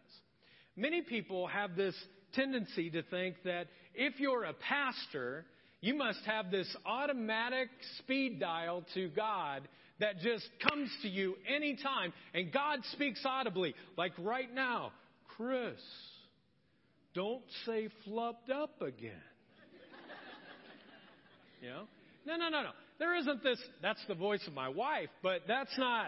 Many 0.76 1.02
people 1.02 1.48
have 1.48 1.76
this 1.76 1.96
tendency 2.34 2.90
to 2.92 3.02
think 3.04 3.36
that 3.46 3.68
if 3.96 4.20
you're 4.20 4.44
a 4.44 4.54
pastor, 4.54 5.46
you 5.82 5.96
must 5.96 6.20
have 6.26 6.52
this 6.52 6.68
automatic 6.86 7.70
speed 8.00 8.40
dial 8.40 8.84
to 8.94 9.10
God 9.10 9.68
that 10.04 10.20
just 10.20 10.46
comes 10.70 10.90
to 11.02 11.08
you 11.08 11.36
anytime. 11.48 12.12
And 12.34 12.52
God 12.52 12.80
speaks 12.92 13.22
audibly, 13.26 13.74
like 13.98 14.12
right 14.20 14.54
now 14.54 14.92
Chris, 15.38 15.80
don't 17.16 17.44
say 17.66 17.88
flubbed 18.06 18.52
up 18.54 18.82
again. 18.82 19.14
you 21.62 21.70
know? 21.70 21.84
No, 22.26 22.36
no, 22.36 22.50
no, 22.50 22.64
no. 22.64 22.70
There 23.00 23.16
isn't 23.16 23.44
this, 23.44 23.58
that's 23.82 24.04
the 24.10 24.14
voice 24.14 24.46
of 24.46 24.54
my 24.54 24.68
wife, 24.68 25.10
but 25.22 25.42
that's 25.48 25.76
not, 25.78 26.08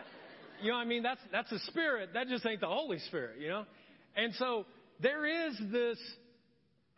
you 0.61 0.71
know 0.71 0.77
I 0.77 0.85
mean? 0.85 1.01
That's, 1.01 1.21
that's 1.31 1.51
a 1.51 1.59
spirit. 1.67 2.09
That 2.13 2.27
just 2.27 2.45
ain't 2.45 2.61
the 2.61 2.67
Holy 2.67 2.99
Spirit, 2.99 3.39
you 3.39 3.47
know? 3.47 3.65
And 4.15 4.33
so 4.35 4.65
there 5.01 5.25
is 5.25 5.55
this 5.71 5.97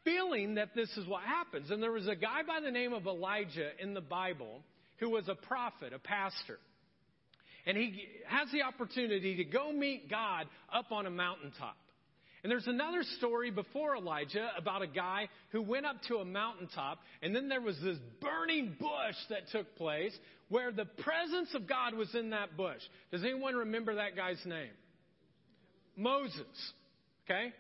feeling 0.04 0.56
that 0.56 0.74
this 0.76 0.90
is 0.98 1.08
what 1.08 1.24
happens. 1.24 1.70
And 1.70 1.82
there 1.82 1.92
was 1.92 2.08
a 2.08 2.16
guy 2.16 2.42
by 2.46 2.60
the 2.60 2.72
name 2.72 2.94
of 2.94 3.06
Elijah 3.06 3.70
in 3.80 3.94
the 3.94 4.02
Bible 4.02 4.62
who 4.98 5.12
was 5.12 5.28
a 5.28 5.36
prophet, 5.36 5.94
a 5.94 6.00
pastor. 6.00 6.58
And 7.68 7.78
he 7.78 8.08
has 8.28 8.50
the 8.52 8.64
opportunity 8.64 9.36
to 9.36 9.44
go 9.44 9.72
meet 9.74 10.10
God 10.10 10.48
up 10.74 10.92
on 10.92 11.06
a 11.06 11.12
mountaintop. 11.12 11.76
And 12.44 12.52
there's 12.52 12.68
another 12.68 13.04
story 13.18 13.52
before 13.52 13.98
Elijah 13.98 14.52
about 14.58 14.82
a 14.82 14.88
guy 14.88 15.28
who 15.50 15.62
went 15.62 15.86
up 15.86 15.98
to 16.08 16.18
a 16.18 16.26
mountaintop, 16.26 17.00
and 17.22 17.36
then 17.36 17.50
there 17.50 17.60
was 17.60 17.76
this 17.84 17.98
burning 18.22 18.76
bush 18.80 19.16
that 19.30 19.50
took 19.52 19.76
place 19.76 20.18
where 20.48 20.72
the 20.72 20.86
presence 20.86 21.50
of 21.56 21.68
God 21.68 21.94
was 21.94 22.16
in 22.16 22.30
that 22.30 22.56
bush. 22.56 22.80
Does 23.12 23.24
anyone 23.24 23.56
remember 23.56 23.96
that 23.96 24.16
guy's 24.16 24.42
name? 24.46 24.72
Moses. 25.98 26.72
Okay? 27.26 27.52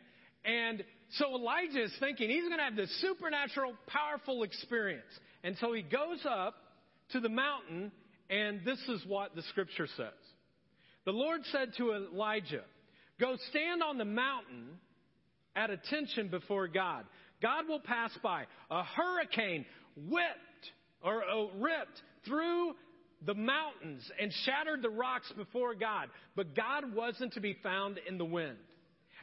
And 0.45 0.85
so 1.15 1.35
Elijah 1.35 1.83
is 1.83 1.91
thinking 1.99 2.29
he's 2.29 2.45
going 2.45 2.59
to 2.59 2.63
have 2.63 2.77
this 2.77 3.01
supernatural, 3.01 3.73
powerful 3.87 4.43
experience. 4.43 5.03
And 5.43 5.57
so 5.59 5.73
he 5.73 5.81
goes 5.81 6.25
up 6.25 6.55
to 7.11 7.19
the 7.19 7.29
mountain 7.29 7.91
and 8.29 8.61
this 8.65 8.79
is 8.89 9.01
what 9.05 9.35
the 9.35 9.41
scripture 9.43 9.87
says. 9.97 10.13
The 11.05 11.11
Lord 11.11 11.41
said 11.51 11.73
to 11.77 11.93
Elijah, 11.93 12.63
Go 13.19 13.37
stand 13.49 13.81
on 13.81 13.97
the 13.97 14.05
mountain 14.05 14.77
at 15.55 15.69
attention 15.69 16.27
before 16.27 16.67
God. 16.67 17.05
God 17.41 17.67
will 17.67 17.79
pass 17.79 18.11
by. 18.21 18.43
A 18.69 18.83
hurricane 18.83 19.65
whipped 19.95 20.71
or 21.01 21.23
uh, 21.23 21.45
ripped 21.57 22.01
through 22.25 22.73
the 23.25 23.33
mountains 23.33 24.09
and 24.21 24.31
shattered 24.45 24.81
the 24.81 24.89
rocks 24.89 25.31
before 25.35 25.73
God, 25.73 26.09
but 26.35 26.55
God 26.55 26.93
wasn't 26.93 27.33
to 27.33 27.41
be 27.41 27.57
found 27.63 27.99
in 28.07 28.17
the 28.17 28.25
wind. 28.25 28.57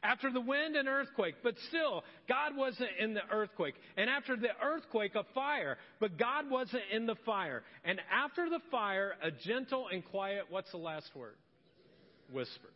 After 0.05 0.31
the 0.31 0.40
wind, 0.40 0.77
an 0.77 0.87
earthquake, 0.87 1.37
but 1.43 1.55
still, 1.69 2.05
God 2.29 2.55
wasn't 2.55 2.90
in 3.01 3.14
the 3.14 3.23
earthquake. 3.33 3.75
And 3.97 4.11
after 4.11 4.37
the 4.37 4.51
earthquake, 4.62 5.14
a 5.14 5.25
fire, 5.35 5.79
but 5.99 6.19
God 6.19 6.51
wasn't 6.51 6.83
in 6.93 7.07
the 7.07 7.17
fire. 7.25 7.62
And 7.87 7.99
after 8.12 8.51
the 8.51 8.61
fire, 8.71 9.14
a 9.23 9.31
gentle 9.31 9.88
and 9.90 10.05
quiet, 10.05 10.45
what's 10.51 10.71
the 10.73 10.77
last 10.77 11.09
word? 11.17 11.37
Whisper. 12.31 12.69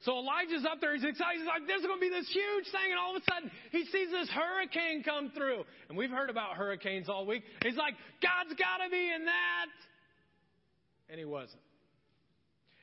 So 0.00 0.18
Elijah's 0.18 0.66
up 0.70 0.82
there, 0.82 0.94
he's 0.94 1.04
excited, 1.04 1.40
he's 1.40 1.48
like, 1.48 1.66
this 1.66 1.80
is 1.80 1.86
going 1.86 1.98
to 1.98 2.04
be 2.04 2.10
this 2.10 2.28
huge 2.28 2.70
thing, 2.70 2.90
and 2.90 3.00
all 3.00 3.16
of 3.16 3.22
a 3.22 3.32
sudden, 3.32 3.50
he 3.72 3.86
sees 3.86 4.10
this 4.10 4.28
hurricane 4.28 5.02
come 5.02 5.32
through. 5.34 5.64
And 5.88 5.96
we've 5.96 6.10
heard 6.10 6.28
about 6.28 6.56
hurricanes 6.56 7.08
all 7.08 7.24
week. 7.24 7.42
He's 7.64 7.76
like, 7.76 7.94
God's 8.20 8.52
got 8.60 8.84
to 8.84 8.90
be 8.90 9.10
in 9.10 9.24
that. 9.24 9.72
And 11.08 11.18
he 11.18 11.24
wasn't. 11.24 11.62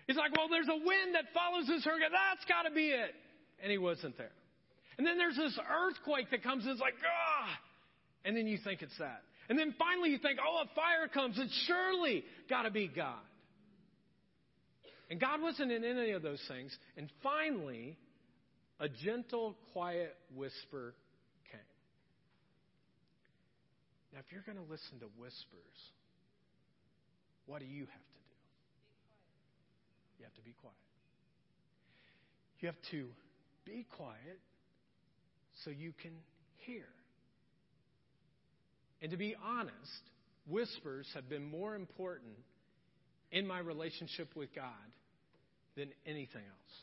He's 0.08 0.18
like, 0.18 0.36
well, 0.36 0.48
there's 0.50 0.68
a 0.68 0.78
wind 0.78 1.16
that 1.16 1.26
follows 1.34 1.68
this 1.68 1.84
hurricane. 1.86 2.12
That's 2.12 2.46
got 2.46 2.64
to 2.68 2.72
be 2.72 2.88
it. 2.90 3.16
And 3.62 3.72
he 3.72 3.78
wasn't 3.78 4.18
there. 4.18 4.32
And 4.98 5.08
then 5.08 5.18
there's 5.18 5.38
this 5.38 5.58
earthquake 5.58 6.30
that 6.32 6.44
comes 6.44 6.64
and 6.64 6.74
it's 6.74 6.82
like, 6.82 6.96
ah. 7.04 7.50
And 8.26 8.36
then 8.36 8.48
you 8.48 8.58
think 8.64 8.82
it's 8.82 8.98
that. 9.00 9.22
And 9.50 9.58
then 9.58 9.74
finally 9.78 10.10
you 10.10 10.18
think, 10.18 10.40
oh, 10.46 10.64
a 10.64 10.76
fire 10.76 11.08
comes. 11.14 11.38
It's 11.38 11.66
surely 11.68 12.24
got 12.50 12.64
to 12.64 12.72
be 12.72 12.88
God. 12.88 13.20
And 15.10 15.20
God 15.20 15.42
wasn't 15.42 15.72
in 15.72 15.84
any 15.84 16.12
of 16.12 16.22
those 16.22 16.42
things. 16.48 16.76
And 16.98 17.10
finally, 17.22 17.98
a 18.80 18.88
gentle, 18.90 19.56
quiet 19.74 20.16
whisper 20.36 20.96
came. 21.52 21.60
Now, 24.14 24.20
if 24.20 24.32
you're 24.32 24.44
going 24.46 24.64
to 24.64 24.72
listen 24.72 25.00
to 25.00 25.08
whispers, 25.20 25.80
what 27.46 27.60
do 27.60 27.66
you 27.66 27.86
have? 27.86 28.13
You 30.24 30.28
have 30.28 30.36
to 30.36 30.42
be 30.42 30.56
quiet. 30.62 30.76
You 32.62 32.68
have 32.68 32.82
to 32.92 33.08
be 33.66 33.86
quiet 33.98 34.40
so 35.66 35.70
you 35.70 35.92
can 36.02 36.14
hear. 36.66 36.86
And 39.02 39.12
to 39.12 39.18
be 39.18 39.36
honest, 39.46 39.74
whispers 40.48 41.06
have 41.14 41.28
been 41.28 41.44
more 41.44 41.76
important 41.76 42.38
in 43.34 43.46
my 43.46 43.60
relationship 43.60 44.30
with 44.34 44.56
God 44.56 44.72
than 45.76 45.90
anything 46.06 46.42
else. 46.42 46.76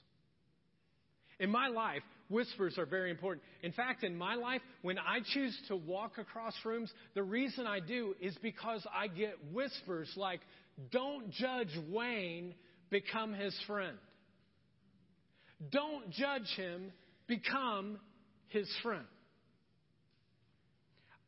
In 1.38 1.48
my 1.48 1.68
life, 1.68 2.02
whispers 2.28 2.76
are 2.76 2.84
very 2.84 3.10
important. 3.10 3.42
In 3.62 3.72
fact, 3.72 4.04
in 4.04 4.18
my 4.18 4.34
life, 4.34 4.60
when 4.82 4.98
I 4.98 5.20
choose 5.32 5.58
to 5.68 5.76
walk 5.76 6.18
across 6.18 6.52
rooms, 6.62 6.92
the 7.14 7.22
reason 7.22 7.66
I 7.66 7.80
do 7.80 8.14
is 8.20 8.36
because 8.42 8.86
I 8.94 9.06
get 9.06 9.36
whispers 9.50 10.12
like, 10.14 10.40
don't 10.92 11.30
judge 11.30 11.74
Wayne, 11.88 12.54
become 12.90 13.32
his 13.32 13.56
friend. 13.66 13.96
Don't 15.70 16.10
judge 16.10 16.48
him, 16.56 16.92
become 17.26 17.98
his 18.48 18.68
friend. 18.82 19.04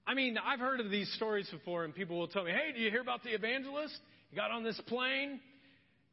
I 0.07 0.14
mean, 0.14 0.37
I've 0.38 0.59
heard 0.59 0.81
of 0.81 0.90
these 0.90 1.11
stories 1.14 1.48
before, 1.51 1.85
and 1.85 1.94
people 1.94 2.18
will 2.18 2.29
tell 2.29 2.44
me, 2.44 2.51
hey, 2.51 2.72
do 2.75 2.81
you 2.81 2.90
hear 2.90 3.01
about 3.01 3.22
the 3.22 3.31
evangelist? 3.31 3.94
He 4.31 4.37
got 4.37 4.51
on 4.51 4.64
this 4.64 4.81
plane, 4.88 5.38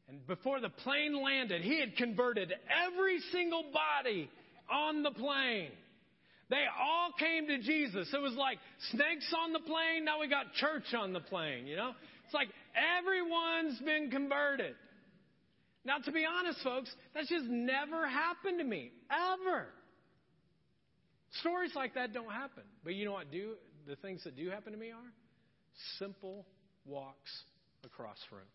and 0.08 0.24
before 0.26 0.60
the 0.60 0.68
plane 0.68 1.20
landed, 1.22 1.62
he 1.62 1.80
had 1.80 1.96
converted 1.96 2.52
every 2.86 3.18
single 3.32 3.64
body 3.72 4.30
on 4.70 5.02
the 5.02 5.10
plane. 5.10 5.70
They 6.50 6.64
all 6.80 7.10
came 7.18 7.46
to 7.48 7.58
Jesus. 7.58 8.08
It 8.12 8.20
was 8.20 8.34
like 8.34 8.58
snakes 8.90 9.32
on 9.44 9.52
the 9.52 9.60
plane, 9.60 10.04
now 10.04 10.20
we 10.20 10.28
got 10.28 10.52
church 10.54 10.94
on 10.96 11.12
the 11.12 11.20
plane, 11.20 11.66
you 11.66 11.76
know? 11.76 11.92
It's 12.24 12.34
like 12.34 12.48
everyone's 12.98 13.78
been 13.80 14.10
converted. 14.10 14.74
Now, 15.84 15.98
to 15.98 16.12
be 16.12 16.26
honest, 16.26 16.62
folks, 16.62 16.90
that's 17.14 17.28
just 17.28 17.46
never 17.46 18.06
happened 18.06 18.58
to 18.58 18.64
me, 18.64 18.92
ever. 19.10 19.66
Stories 21.40 21.72
like 21.74 21.94
that 21.94 22.12
don't 22.12 22.32
happen. 22.32 22.64
But 22.84 22.94
you 22.94 23.04
know 23.04 23.12
what 23.12 23.30
do 23.30 23.54
the 23.86 23.96
things 23.96 24.22
that 24.24 24.36
do 24.36 24.50
happen 24.50 24.72
to 24.72 24.78
me 24.78 24.90
are? 24.90 25.12
Simple 25.98 26.44
walks 26.84 27.30
across 27.84 28.18
rooms. 28.30 28.46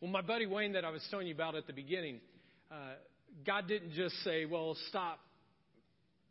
Well, 0.00 0.10
my 0.10 0.22
buddy 0.22 0.46
Wayne 0.46 0.74
that 0.74 0.84
I 0.84 0.90
was 0.90 1.04
telling 1.10 1.26
you 1.26 1.34
about 1.34 1.54
at 1.54 1.66
the 1.66 1.72
beginning, 1.72 2.20
uh, 2.70 2.94
God 3.46 3.66
didn't 3.66 3.92
just 3.92 4.14
say, 4.22 4.44
well, 4.44 4.76
stop 4.88 5.18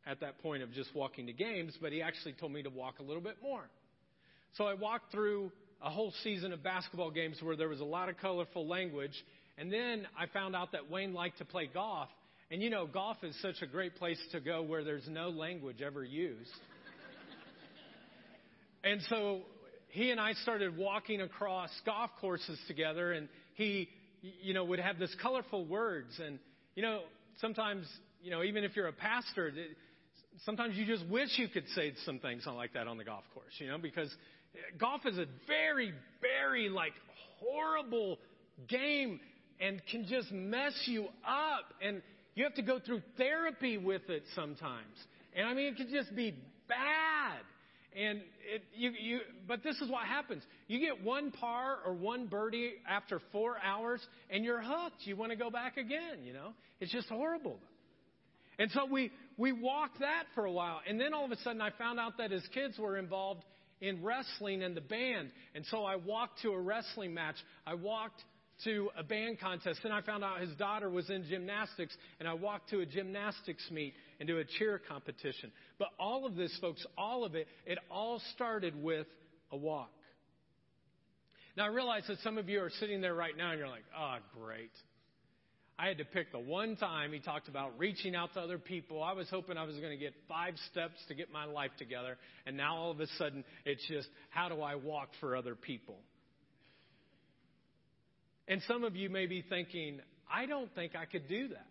at 0.05 0.19
that 0.19 0.39
point 0.41 0.63
of 0.63 0.71
just 0.73 0.93
walking 0.95 1.27
to 1.27 1.33
games, 1.33 1.73
but 1.81 1.91
he 1.91 2.01
actually 2.01 2.33
told 2.33 2.51
me 2.51 2.63
to 2.63 2.69
walk 2.69 2.99
a 2.99 3.03
little 3.03 3.21
bit 3.21 3.37
more. 3.41 3.63
So 4.57 4.65
I 4.65 4.75
walked 4.75 5.11
through 5.11 5.51
a 5.83 5.89
whole 5.89 6.13
season 6.23 6.53
of 6.53 6.63
basketball 6.63 7.11
games 7.11 7.37
where 7.41 7.55
there 7.55 7.67
was 7.67 7.81
a 7.81 7.85
lot 7.85 8.09
of 8.09 8.17
colorful 8.17 8.67
language. 8.67 9.13
And 9.57 9.71
then 9.71 10.07
I 10.17 10.27
found 10.27 10.55
out 10.55 10.71
that 10.71 10.89
Wayne 10.89 11.13
liked 11.13 11.39
to 11.39 11.45
play 11.45 11.69
golf. 11.71 12.09
And 12.49 12.61
you 12.61 12.69
know, 12.69 12.87
golf 12.87 13.17
is 13.23 13.35
such 13.41 13.61
a 13.61 13.67
great 13.67 13.95
place 13.95 14.19
to 14.31 14.39
go 14.39 14.61
where 14.61 14.83
there's 14.83 15.07
no 15.09 15.29
language 15.29 15.81
ever 15.81 16.03
used. 16.03 16.51
and 18.83 19.01
so 19.09 19.41
he 19.89 20.09
and 20.11 20.19
I 20.19 20.33
started 20.33 20.77
walking 20.77 21.21
across 21.21 21.69
golf 21.85 22.11
courses 22.19 22.59
together, 22.67 23.11
and 23.11 23.27
he, 23.55 23.89
you 24.21 24.53
know, 24.53 24.63
would 24.63 24.79
have 24.79 24.97
this 24.97 25.15
colorful 25.21 25.65
words. 25.65 26.19
And, 26.25 26.39
you 26.75 26.81
know, 26.81 27.01
sometimes, 27.41 27.85
you 28.23 28.31
know, 28.31 28.41
even 28.41 28.63
if 28.63 28.75
you're 28.75 28.87
a 28.87 28.93
pastor, 28.93 29.51
sometimes 30.45 30.75
you 30.77 30.85
just 30.85 31.05
wish 31.07 31.29
you 31.37 31.47
could 31.47 31.67
say 31.75 31.93
some 32.05 32.19
things 32.19 32.43
like 32.47 32.73
that 32.73 32.87
on 32.87 32.97
the 32.97 33.03
golf 33.03 33.23
course, 33.33 33.53
you 33.59 33.67
know, 33.67 33.77
because 33.77 34.13
golf 34.79 35.01
is 35.05 35.17
a 35.17 35.25
very, 35.47 35.93
very 36.21 36.69
like 36.69 36.93
horrible 37.39 38.19
game 38.67 39.19
and 39.59 39.81
can 39.89 40.05
just 40.07 40.31
mess 40.31 40.73
you 40.85 41.05
up. 41.25 41.73
And 41.81 42.01
you 42.35 42.43
have 42.43 42.55
to 42.55 42.61
go 42.61 42.79
through 42.79 43.01
therapy 43.17 43.77
with 43.77 44.09
it 44.09 44.23
sometimes. 44.35 44.95
And 45.35 45.47
I 45.47 45.53
mean, 45.53 45.67
it 45.67 45.77
can 45.77 45.89
just 45.91 46.15
be 46.15 46.35
bad. 46.67 47.39
And 47.95 48.21
it, 48.51 48.63
you, 48.75 48.91
you, 48.99 49.19
but 49.47 49.63
this 49.63 49.75
is 49.79 49.89
what 49.89 50.05
happens. 50.07 50.41
You 50.67 50.79
get 50.79 51.03
one 51.03 51.29
par 51.29 51.77
or 51.85 51.93
one 51.93 52.25
birdie 52.25 52.73
after 52.89 53.21
four 53.31 53.57
hours, 53.63 54.01
and 54.31 54.43
you're 54.43 54.61
hooked. 54.61 55.05
You 55.05 55.15
want 55.15 55.31
to 55.31 55.35
go 55.35 55.51
back 55.51 55.77
again. 55.77 56.23
You 56.23 56.33
know, 56.33 56.53
it's 56.79 56.91
just 56.91 57.07
horrible. 57.07 57.59
And 58.57 58.71
so 58.71 58.85
we 58.85 59.11
we 59.37 59.51
walked 59.51 59.99
that 59.99 60.23
for 60.33 60.45
a 60.45 60.51
while, 60.51 60.79
and 60.87 60.99
then 60.99 61.13
all 61.13 61.25
of 61.25 61.31
a 61.31 61.37
sudden 61.37 61.61
I 61.61 61.69
found 61.71 61.99
out 61.99 62.17
that 62.17 62.31
his 62.31 62.43
kids 62.53 62.79
were 62.79 62.97
involved 62.97 63.43
in 63.83 64.01
wrestling 64.01 64.63
and 64.63 64.75
the 64.75 64.81
band. 64.81 65.29
And 65.53 65.65
so 65.65 65.83
I 65.83 65.97
walked 65.97 66.41
to 66.43 66.51
a 66.51 66.59
wrestling 66.59 67.13
match. 67.13 67.35
I 67.67 67.73
walked 67.73 68.23
to 68.63 68.89
a 68.97 69.03
band 69.03 69.39
contest. 69.39 69.81
Then 69.83 69.91
I 69.91 70.01
found 70.01 70.23
out 70.23 70.39
his 70.39 70.55
daughter 70.55 70.89
was 70.89 71.09
in 71.09 71.25
gymnastics, 71.25 71.95
and 72.19 72.27
I 72.27 72.33
walked 72.33 72.69
to 72.69 72.79
a 72.79 72.85
gymnastics 72.85 73.63
meet 73.69 73.93
and 74.19 74.27
to 74.29 74.39
a 74.39 74.45
cheer 74.45 74.79
competition. 74.87 75.51
But 75.77 75.89
all 75.99 76.25
of 76.25 76.35
this, 76.35 76.57
folks, 76.61 76.85
all 76.97 77.25
of 77.25 77.35
it, 77.35 77.47
it 77.65 77.77
all 77.91 78.21
started 78.33 78.81
with 78.81 79.07
a 79.51 79.57
walk. 79.57 79.91
Now 81.57 81.65
I 81.65 81.67
realize 81.67 82.03
that 82.07 82.19
some 82.23 82.37
of 82.37 82.47
you 82.47 82.61
are 82.61 82.71
sitting 82.79 83.01
there 83.01 83.13
right 83.13 83.35
now 83.37 83.51
and 83.51 83.59
you're 83.59 83.67
like, 83.67 83.85
oh, 83.97 84.15
great. 84.39 84.71
I 85.77 85.87
had 85.87 85.97
to 85.97 86.05
pick 86.05 86.31
the 86.31 86.39
one 86.39 86.75
time 86.75 87.11
he 87.13 87.19
talked 87.19 87.47
about 87.47 87.77
reaching 87.79 88.15
out 88.15 88.33
to 88.35 88.39
other 88.39 88.59
people. 88.59 89.01
I 89.01 89.13
was 89.13 89.27
hoping 89.29 89.57
I 89.57 89.63
was 89.63 89.75
going 89.77 89.89
to 89.89 89.97
get 89.97 90.13
five 90.27 90.53
steps 90.71 90.95
to 91.07 91.15
get 91.15 91.31
my 91.31 91.45
life 91.45 91.71
together. 91.79 92.17
And 92.45 92.55
now 92.55 92.75
all 92.77 92.91
of 92.91 92.99
a 92.99 93.07
sudden, 93.17 93.43
it's 93.65 93.85
just, 93.87 94.07
how 94.29 94.49
do 94.49 94.61
I 94.61 94.75
walk 94.75 95.09
for 95.19 95.35
other 95.35 95.55
people? 95.55 95.97
And 98.47 98.61
some 98.67 98.83
of 98.83 98.95
you 98.95 99.09
may 99.09 99.25
be 99.25 99.41
thinking, 99.41 99.99
I 100.31 100.45
don't 100.45 100.73
think 100.75 100.95
I 100.95 101.05
could 101.05 101.27
do 101.27 101.47
that. 101.49 101.65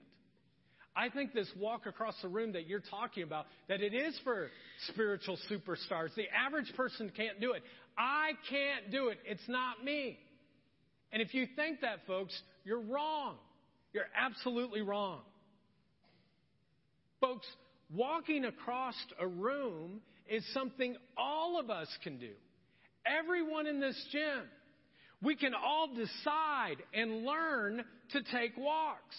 I 0.95 1.09
think 1.09 1.33
this 1.33 1.49
walk 1.59 1.87
across 1.87 2.15
the 2.23 2.29
room 2.29 2.53
that 2.53 2.67
you're 2.67 2.83
talking 2.91 3.23
about, 3.23 3.47
that 3.69 3.81
it 3.81 3.95
is 3.95 4.19
for 4.25 4.49
spiritual 4.89 5.39
superstars. 5.51 6.15
The 6.17 6.27
average 6.47 6.73
person 6.77 7.11
can't 7.17 7.41
do 7.41 7.53
it. 7.53 7.63
I 7.97 8.33
can't 8.51 8.91
do 8.91 9.09
it. 9.09 9.19
It's 9.25 9.49
not 9.49 9.83
me. 9.83 10.19
And 11.13 11.23
if 11.23 11.35
you 11.35 11.47
think 11.57 11.81
that, 11.81 12.07
folks, 12.07 12.39
you're 12.65 12.81
wrong. 12.81 13.37
You're 13.93 14.09
absolutely 14.17 14.83
wrong. 14.83 15.21
Folks, 17.21 17.47
walking 17.95 18.45
across 18.45 18.95
a 19.21 19.27
room 19.27 20.01
is 20.29 20.45
something 20.53 20.97
all 21.17 21.61
of 21.61 21.71
us 21.71 21.89
can 22.03 22.19
do. 22.19 22.33
Everyone 23.07 23.67
in 23.67 23.81
this 23.81 24.03
gym. 24.11 24.43
We 25.23 25.37
can 25.37 25.55
all 25.55 25.89
decide 25.95 26.77
and 26.93 27.25
learn 27.25 27.85
to 28.11 28.23
take 28.33 28.57
walks. 28.57 29.15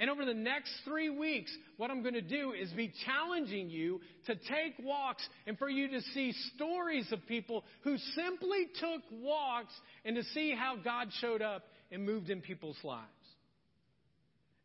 And 0.00 0.10
over 0.10 0.24
the 0.24 0.34
next 0.34 0.72
three 0.84 1.10
weeks, 1.10 1.54
what 1.76 1.90
I'm 1.90 2.02
going 2.02 2.14
to 2.14 2.22
do 2.22 2.52
is 2.52 2.70
be 2.72 2.92
challenging 3.04 3.68
you 3.68 4.00
to 4.26 4.34
take 4.34 4.74
walks 4.82 5.22
and 5.46 5.58
for 5.58 5.68
you 5.68 5.88
to 5.88 6.00
see 6.12 6.32
stories 6.56 7.12
of 7.12 7.24
people 7.26 7.62
who 7.84 7.96
simply 8.16 8.66
took 8.80 9.02
walks 9.12 9.72
and 10.04 10.16
to 10.16 10.24
see 10.34 10.54
how 10.58 10.76
God 10.76 11.08
showed 11.20 11.42
up 11.42 11.62
and 11.92 12.04
moved 12.04 12.30
in 12.30 12.40
people's 12.40 12.78
lives. 12.82 13.06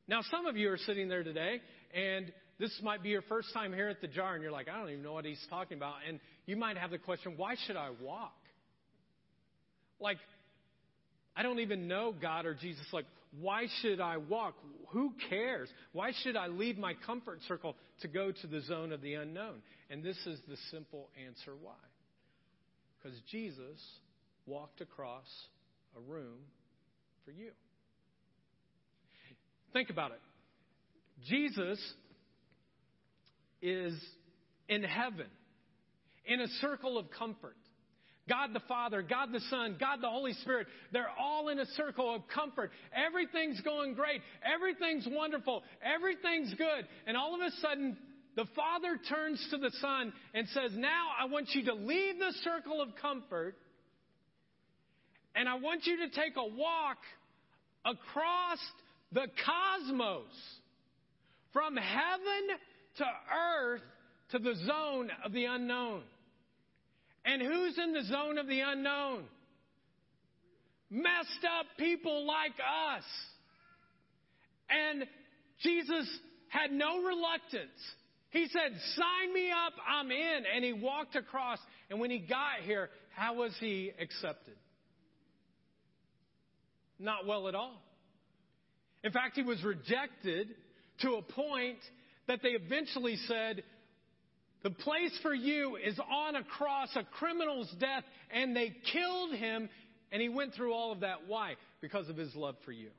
Now, 0.07 0.21
some 0.31 0.45
of 0.45 0.55
you 0.55 0.71
are 0.71 0.77
sitting 0.77 1.09
there 1.09 1.23
today, 1.23 1.59
and 1.93 2.31
this 2.59 2.71
might 2.81 3.03
be 3.03 3.09
your 3.09 3.21
first 3.23 3.53
time 3.53 3.73
here 3.73 3.89
at 3.89 4.01
the 4.01 4.07
jar, 4.07 4.33
and 4.33 4.41
you're 4.41 4.51
like, 4.51 4.69
I 4.69 4.77
don't 4.77 4.89
even 4.89 5.03
know 5.03 5.13
what 5.13 5.25
he's 5.25 5.45
talking 5.49 5.77
about. 5.77 5.95
And 6.07 6.19
you 6.45 6.55
might 6.55 6.77
have 6.77 6.91
the 6.91 6.97
question, 6.97 7.33
why 7.35 7.55
should 7.65 7.75
I 7.75 7.89
walk? 8.01 8.37
Like, 9.99 10.17
I 11.35 11.43
don't 11.43 11.59
even 11.59 11.87
know 11.87 12.13
God 12.19 12.45
or 12.45 12.53
Jesus. 12.53 12.85
Like, 12.93 13.05
why 13.39 13.67
should 13.81 13.99
I 13.99 14.17
walk? 14.17 14.55
Who 14.89 15.13
cares? 15.29 15.69
Why 15.91 16.11
should 16.23 16.35
I 16.35 16.47
leave 16.47 16.77
my 16.77 16.93
comfort 17.05 17.39
circle 17.47 17.75
to 18.01 18.07
go 18.07 18.31
to 18.31 18.47
the 18.47 18.61
zone 18.61 18.91
of 18.91 19.01
the 19.01 19.15
unknown? 19.15 19.61
And 19.89 20.03
this 20.03 20.17
is 20.25 20.39
the 20.47 20.57
simple 20.71 21.09
answer 21.27 21.53
why. 21.61 21.73
Because 22.97 23.19
Jesus 23.29 23.79
walked 24.45 24.81
across 24.81 25.27
a 25.95 26.11
room 26.11 26.39
for 27.25 27.31
you. 27.31 27.51
Think 29.77 29.91
about 29.91 30.09
it. 30.09 30.21
Jesus 31.29 31.79
is 33.61 33.93
in 34.67 34.81
heaven, 34.81 35.27
in 36.25 36.41
a 36.41 36.47
circle 36.61 36.97
of 36.97 37.11
comfort. 37.11 37.55
God 38.27 38.55
the 38.55 38.61
Father, 38.61 39.03
God 39.03 39.31
the 39.31 39.39
Son, 39.51 39.77
God 39.79 39.99
the 40.01 40.09
Holy 40.09 40.33
Spirit, 40.33 40.65
they're 40.91 41.11
all 41.19 41.49
in 41.49 41.59
a 41.59 41.65
circle 41.75 42.15
of 42.15 42.23
comfort. 42.27 42.71
Everything's 42.91 43.61
going 43.61 43.93
great. 43.93 44.21
Everything's 44.43 45.07
wonderful. 45.11 45.61
Everything's 45.83 46.55
good. 46.55 46.87
And 47.05 47.15
all 47.15 47.35
of 47.35 47.41
a 47.41 47.51
sudden, 47.61 47.97
the 48.35 48.47
Father 48.55 48.99
turns 49.07 49.47
to 49.51 49.59
the 49.59 49.71
Son 49.79 50.11
and 50.33 50.47
says, 50.55 50.71
Now 50.73 51.09
I 51.21 51.25
want 51.25 51.49
you 51.53 51.65
to 51.65 51.75
leave 51.75 52.17
the 52.17 52.33
circle 52.43 52.81
of 52.81 52.89
comfort 52.99 53.53
and 55.35 55.47
I 55.47 55.53
want 55.59 55.85
you 55.85 55.97
to 55.97 56.09
take 56.09 56.35
a 56.35 56.47
walk 56.47 56.97
across 57.85 58.57
the 59.11 59.27
cosmos 59.45 60.25
from 61.53 61.75
heaven 61.75 62.57
to 62.97 63.05
earth 63.35 63.81
to 64.31 64.39
the 64.39 64.55
zone 64.65 65.09
of 65.23 65.31
the 65.31 65.45
unknown. 65.45 66.03
And 67.25 67.41
who's 67.41 67.77
in 67.77 67.93
the 67.93 68.03
zone 68.03 68.37
of 68.37 68.47
the 68.47 68.61
unknown? 68.61 69.23
Messed 70.89 71.45
up 71.59 71.65
people 71.77 72.25
like 72.25 72.53
us. 72.53 73.03
And 74.69 75.05
Jesus 75.61 76.07
had 76.49 76.71
no 76.71 77.01
reluctance. 77.03 77.79
He 78.29 78.47
said, 78.47 78.77
Sign 78.95 79.33
me 79.33 79.49
up, 79.51 79.73
I'm 79.87 80.11
in. 80.11 80.43
And 80.53 80.63
he 80.63 80.73
walked 80.73 81.15
across. 81.15 81.59
And 81.89 81.99
when 81.99 82.11
he 82.11 82.19
got 82.19 82.61
here, 82.63 82.89
how 83.15 83.35
was 83.35 83.53
he 83.59 83.91
accepted? 83.99 84.55
Not 86.99 87.25
well 87.25 87.47
at 87.47 87.55
all. 87.55 87.81
In 89.07 89.13
fact, 89.13 89.37
he 89.37 89.41
was 89.41 89.63
rejected 89.63 90.49
to 90.99 91.13
a 91.13 91.21
point 91.21 91.77
that 92.27 92.41
they 92.43 92.49
eventually 92.49 93.15
said, 93.25 93.63
the 94.63 94.69
place 94.69 95.17
for 95.21 95.33
you 95.33 95.77
is 95.77 95.97
on 95.97 96.35
a 96.35 96.43
cross, 96.43 96.89
a 96.97 97.05
criminal's 97.17 97.73
death, 97.79 98.03
and 98.31 98.53
they 98.53 98.75
killed 98.91 99.33
him, 99.33 99.69
and 100.11 100.21
he 100.21 100.27
went 100.27 100.55
through 100.55 100.73
all 100.73 100.91
of 100.91 100.99
that. 100.99 101.19
Why? 101.25 101.53
Because 101.79 102.09
of 102.09 102.17
his 102.17 102.35
love 102.35 102.55
for 102.65 102.73
you. 102.73 102.89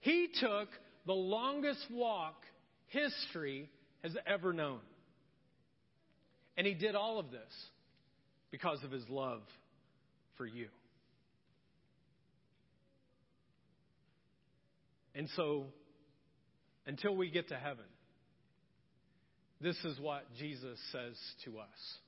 He 0.00 0.28
took 0.40 0.70
the 1.04 1.12
longest 1.12 1.84
walk 1.90 2.36
history 2.86 3.68
has 4.02 4.16
ever 4.26 4.54
known. 4.54 4.80
And 6.56 6.66
he 6.66 6.72
did 6.72 6.94
all 6.94 7.18
of 7.18 7.30
this 7.30 7.52
because 8.50 8.82
of 8.82 8.90
his 8.90 9.06
love 9.10 9.42
for 10.38 10.46
you. 10.46 10.68
And 15.14 15.28
so, 15.36 15.66
until 16.86 17.16
we 17.16 17.30
get 17.30 17.48
to 17.48 17.56
heaven, 17.56 17.84
this 19.60 19.76
is 19.84 19.98
what 19.98 20.24
Jesus 20.38 20.78
says 20.92 21.16
to 21.44 21.58
us 21.58 21.98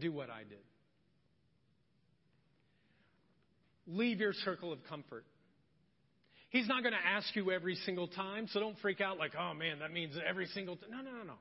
Do 0.00 0.12
what 0.12 0.30
I 0.30 0.40
did. 0.44 0.58
Leave 3.86 4.20
your 4.20 4.32
circle 4.32 4.72
of 4.72 4.78
comfort. 4.88 5.24
He's 6.50 6.68
not 6.68 6.82
going 6.82 6.94
to 6.94 7.06
ask 7.06 7.34
you 7.34 7.50
every 7.50 7.76
single 7.86 8.08
time, 8.08 8.46
so 8.52 8.60
don't 8.60 8.78
freak 8.80 9.00
out 9.00 9.18
like, 9.18 9.32
oh 9.38 9.54
man, 9.54 9.80
that 9.80 9.92
means 9.92 10.14
every 10.28 10.46
single 10.46 10.76
time. 10.76 10.90
No, 10.90 10.98
no, 10.98 11.10
no, 11.10 11.24
no. 11.24 11.34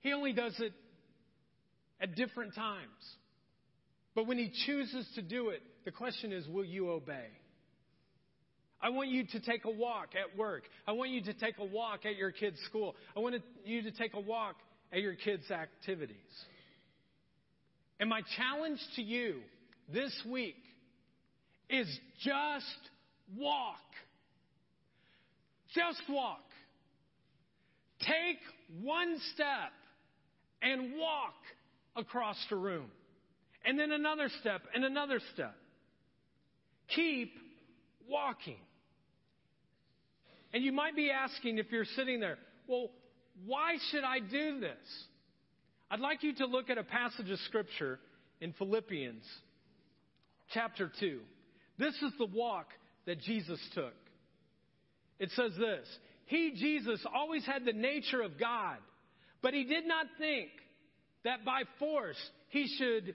He 0.00 0.12
only 0.12 0.32
does 0.32 0.54
it 0.58 0.72
at 2.00 2.14
different 2.16 2.54
times. 2.54 2.88
But 4.14 4.26
when 4.26 4.38
he 4.38 4.52
chooses 4.66 5.06
to 5.14 5.22
do 5.22 5.50
it, 5.50 5.62
the 5.84 5.90
question 5.90 6.32
is, 6.32 6.46
will 6.48 6.64
you 6.64 6.90
obey? 6.90 7.28
I 8.80 8.90
want 8.90 9.10
you 9.10 9.24
to 9.24 9.40
take 9.40 9.64
a 9.64 9.70
walk 9.70 10.08
at 10.16 10.36
work. 10.36 10.64
I 10.86 10.92
want 10.92 11.10
you 11.10 11.22
to 11.22 11.34
take 11.34 11.58
a 11.58 11.64
walk 11.64 12.04
at 12.04 12.16
your 12.16 12.32
kid's 12.32 12.58
school. 12.66 12.96
I 13.16 13.20
want 13.20 13.36
you 13.64 13.82
to 13.82 13.92
take 13.92 14.14
a 14.14 14.20
walk 14.20 14.56
at 14.92 15.00
your 15.00 15.14
kids' 15.14 15.50
activities. 15.50 16.16
And 18.00 18.10
my 18.10 18.22
challenge 18.36 18.80
to 18.96 19.02
you 19.02 19.36
this 19.92 20.12
week 20.28 20.56
is 21.70 21.86
just 22.24 22.90
walk. 23.38 23.76
Just 25.74 26.02
walk. 26.08 26.42
Take 28.00 28.38
one 28.82 29.16
step 29.32 29.72
and 30.60 30.94
walk 30.98 31.34
across 31.94 32.36
the 32.50 32.56
room. 32.56 32.90
And 33.64 33.78
then 33.78 33.92
another 33.92 34.28
step 34.40 34.62
and 34.74 34.84
another 34.84 35.20
step. 35.34 35.54
Keep 36.94 37.32
walking. 38.08 38.58
And 40.52 40.62
you 40.62 40.72
might 40.72 40.94
be 40.94 41.10
asking 41.10 41.58
if 41.58 41.66
you're 41.70 41.84
sitting 41.96 42.20
there, 42.20 42.38
well, 42.66 42.90
why 43.46 43.76
should 43.90 44.04
I 44.04 44.18
do 44.20 44.60
this? 44.60 45.04
I'd 45.90 46.00
like 46.00 46.22
you 46.22 46.34
to 46.36 46.46
look 46.46 46.70
at 46.70 46.78
a 46.78 46.84
passage 46.84 47.30
of 47.30 47.38
Scripture 47.40 47.98
in 48.40 48.52
Philippians 48.54 49.24
chapter 50.52 50.90
2. 51.00 51.20
This 51.78 51.94
is 52.02 52.12
the 52.18 52.26
walk 52.26 52.68
that 53.06 53.20
Jesus 53.20 53.60
took. 53.74 53.94
It 55.18 55.30
says 55.36 55.52
this 55.58 55.86
He, 56.26 56.52
Jesus, 56.56 57.04
always 57.14 57.44
had 57.46 57.64
the 57.64 57.72
nature 57.72 58.22
of 58.22 58.38
God, 58.38 58.78
but 59.40 59.54
he 59.54 59.64
did 59.64 59.86
not 59.86 60.06
think 60.18 60.50
that 61.24 61.44
by 61.44 61.62
force 61.78 62.18
he 62.48 62.66
should 62.78 63.14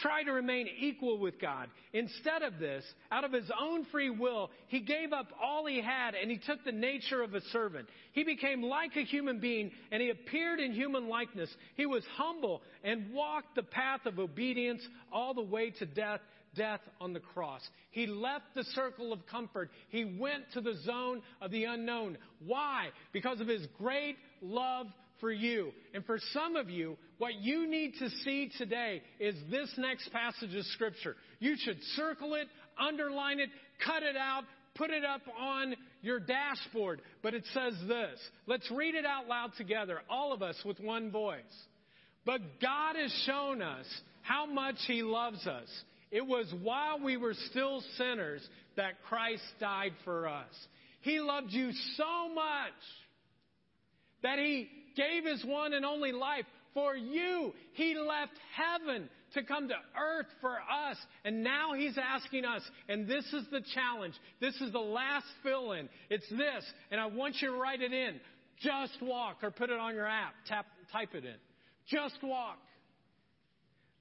try 0.00 0.22
to 0.22 0.32
remain 0.32 0.68
equal 0.78 1.18
with 1.18 1.40
God. 1.40 1.68
Instead 1.92 2.42
of 2.42 2.58
this, 2.58 2.84
out 3.10 3.24
of 3.24 3.32
his 3.32 3.50
own 3.60 3.84
free 3.86 4.10
will, 4.10 4.50
he 4.68 4.80
gave 4.80 5.12
up 5.12 5.28
all 5.42 5.66
he 5.66 5.80
had 5.80 6.14
and 6.14 6.30
he 6.30 6.38
took 6.38 6.64
the 6.64 6.72
nature 6.72 7.22
of 7.22 7.34
a 7.34 7.40
servant. 7.52 7.88
He 8.12 8.24
became 8.24 8.62
like 8.62 8.96
a 8.96 9.04
human 9.04 9.40
being 9.40 9.70
and 9.90 10.02
he 10.02 10.10
appeared 10.10 10.60
in 10.60 10.72
human 10.72 11.08
likeness. 11.08 11.50
He 11.76 11.86
was 11.86 12.04
humble 12.16 12.62
and 12.84 13.12
walked 13.12 13.54
the 13.54 13.62
path 13.62 14.06
of 14.06 14.18
obedience 14.18 14.82
all 15.12 15.34
the 15.34 15.42
way 15.42 15.70
to 15.70 15.86
death, 15.86 16.20
death 16.54 16.80
on 17.00 17.12
the 17.12 17.20
cross. 17.20 17.62
He 17.90 18.06
left 18.06 18.54
the 18.54 18.64
circle 18.64 19.12
of 19.12 19.26
comfort. 19.26 19.70
He 19.88 20.04
went 20.04 20.44
to 20.54 20.60
the 20.60 20.76
zone 20.84 21.22
of 21.40 21.50
the 21.50 21.64
unknown. 21.64 22.18
Why? 22.44 22.88
Because 23.12 23.40
of 23.40 23.48
his 23.48 23.66
great 23.78 24.16
love 24.40 24.86
for 25.20 25.30
you. 25.30 25.72
And 25.94 26.04
for 26.04 26.18
some 26.32 26.56
of 26.56 26.70
you, 26.70 26.96
what 27.18 27.34
you 27.34 27.68
need 27.68 27.94
to 27.98 28.10
see 28.24 28.50
today 28.58 29.02
is 29.18 29.34
this 29.50 29.72
next 29.76 30.10
passage 30.12 30.54
of 30.54 30.64
Scripture. 30.66 31.16
You 31.40 31.56
should 31.56 31.82
circle 31.96 32.34
it, 32.34 32.48
underline 32.78 33.40
it, 33.40 33.50
cut 33.84 34.02
it 34.02 34.16
out, 34.16 34.44
put 34.74 34.90
it 34.90 35.04
up 35.04 35.22
on 35.38 35.74
your 36.02 36.20
dashboard. 36.20 37.00
But 37.22 37.34
it 37.34 37.44
says 37.52 37.74
this. 37.86 38.18
Let's 38.46 38.70
read 38.70 38.94
it 38.94 39.04
out 39.04 39.26
loud 39.26 39.52
together, 39.56 40.00
all 40.08 40.32
of 40.32 40.42
us 40.42 40.56
with 40.64 40.80
one 40.80 41.10
voice. 41.10 41.42
But 42.24 42.40
God 42.60 42.96
has 42.96 43.12
shown 43.26 43.62
us 43.62 43.86
how 44.22 44.46
much 44.46 44.76
He 44.86 45.02
loves 45.02 45.46
us. 45.46 45.68
It 46.10 46.26
was 46.26 46.52
while 46.62 47.00
we 47.00 47.16
were 47.16 47.34
still 47.50 47.82
sinners 47.96 48.46
that 48.76 49.02
Christ 49.08 49.42
died 49.60 49.92
for 50.04 50.26
us. 50.26 50.52
He 51.00 51.20
loved 51.20 51.52
you 51.52 51.70
so 51.96 52.34
much 52.34 52.72
that 54.22 54.38
He 54.38 54.68
gave 54.98 55.24
his 55.24 55.44
one 55.44 55.72
and 55.72 55.86
only 55.86 56.12
life 56.12 56.44
for 56.74 56.96
you. 56.96 57.54
He 57.72 57.94
left 57.94 58.32
heaven 58.54 59.08
to 59.34 59.42
come 59.44 59.68
to 59.68 59.74
earth 59.98 60.26
for 60.40 60.56
us. 60.56 60.96
And 61.24 61.42
now 61.44 61.74
he's 61.74 61.96
asking 61.96 62.44
us, 62.44 62.62
and 62.88 63.08
this 63.08 63.24
is 63.32 63.44
the 63.50 63.62
challenge. 63.74 64.14
This 64.40 64.54
is 64.56 64.72
the 64.72 64.78
last 64.78 65.26
fill 65.42 65.72
in. 65.72 65.88
It's 66.10 66.28
this, 66.28 66.64
and 66.90 67.00
I 67.00 67.06
want 67.06 67.36
you 67.40 67.52
to 67.52 67.56
write 67.56 67.80
it 67.80 67.92
in. 67.92 68.20
Just 68.60 69.00
walk, 69.00 69.38
or 69.42 69.52
put 69.52 69.70
it 69.70 69.78
on 69.78 69.94
your 69.94 70.06
app. 70.06 70.34
Tap, 70.46 70.66
type 70.92 71.14
it 71.14 71.24
in. 71.24 71.36
Just 71.86 72.18
walk. 72.22 72.58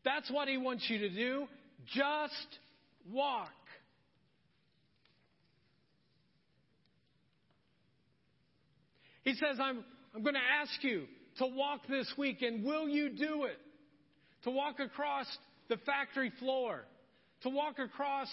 That's 0.03 0.31
what 0.31 0.47
he 0.47 0.57
wants 0.57 0.89
you 0.89 0.97
to 0.99 1.09
do. 1.09 1.47
Just 1.93 2.47
walk. 3.11 3.51
He 9.23 9.33
says, 9.33 9.57
I'm 9.61 9.83
I'm 10.17 10.23
going 10.23 10.33
to 10.33 10.39
ask 10.63 10.83
you 10.83 11.03
to 11.37 11.45
walk 11.45 11.81
this 11.87 12.11
week, 12.17 12.41
and 12.41 12.65
will 12.65 12.89
you 12.89 13.09
do 13.09 13.43
it? 13.43 13.59
To 14.45 14.49
walk 14.49 14.79
across 14.79 15.27
the 15.69 15.77
factory 15.85 16.31
floor, 16.39 16.85
to 17.43 17.49
walk 17.49 17.77
across 17.77 18.27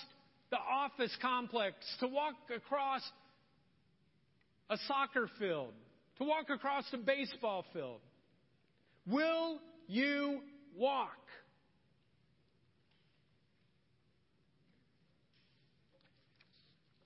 the 0.49 0.57
office 0.57 1.15
complex, 1.21 1.77
to 2.01 2.09
walk 2.09 2.37
across 2.57 3.03
a 4.71 4.79
soccer 4.89 5.29
field, 5.39 5.75
to 6.17 6.25
walk 6.25 6.49
across 6.49 6.85
a 6.95 6.97
baseball 6.97 7.67
field? 7.75 8.01
Will 9.07 9.59
you 9.87 10.41
walk? 10.75 11.11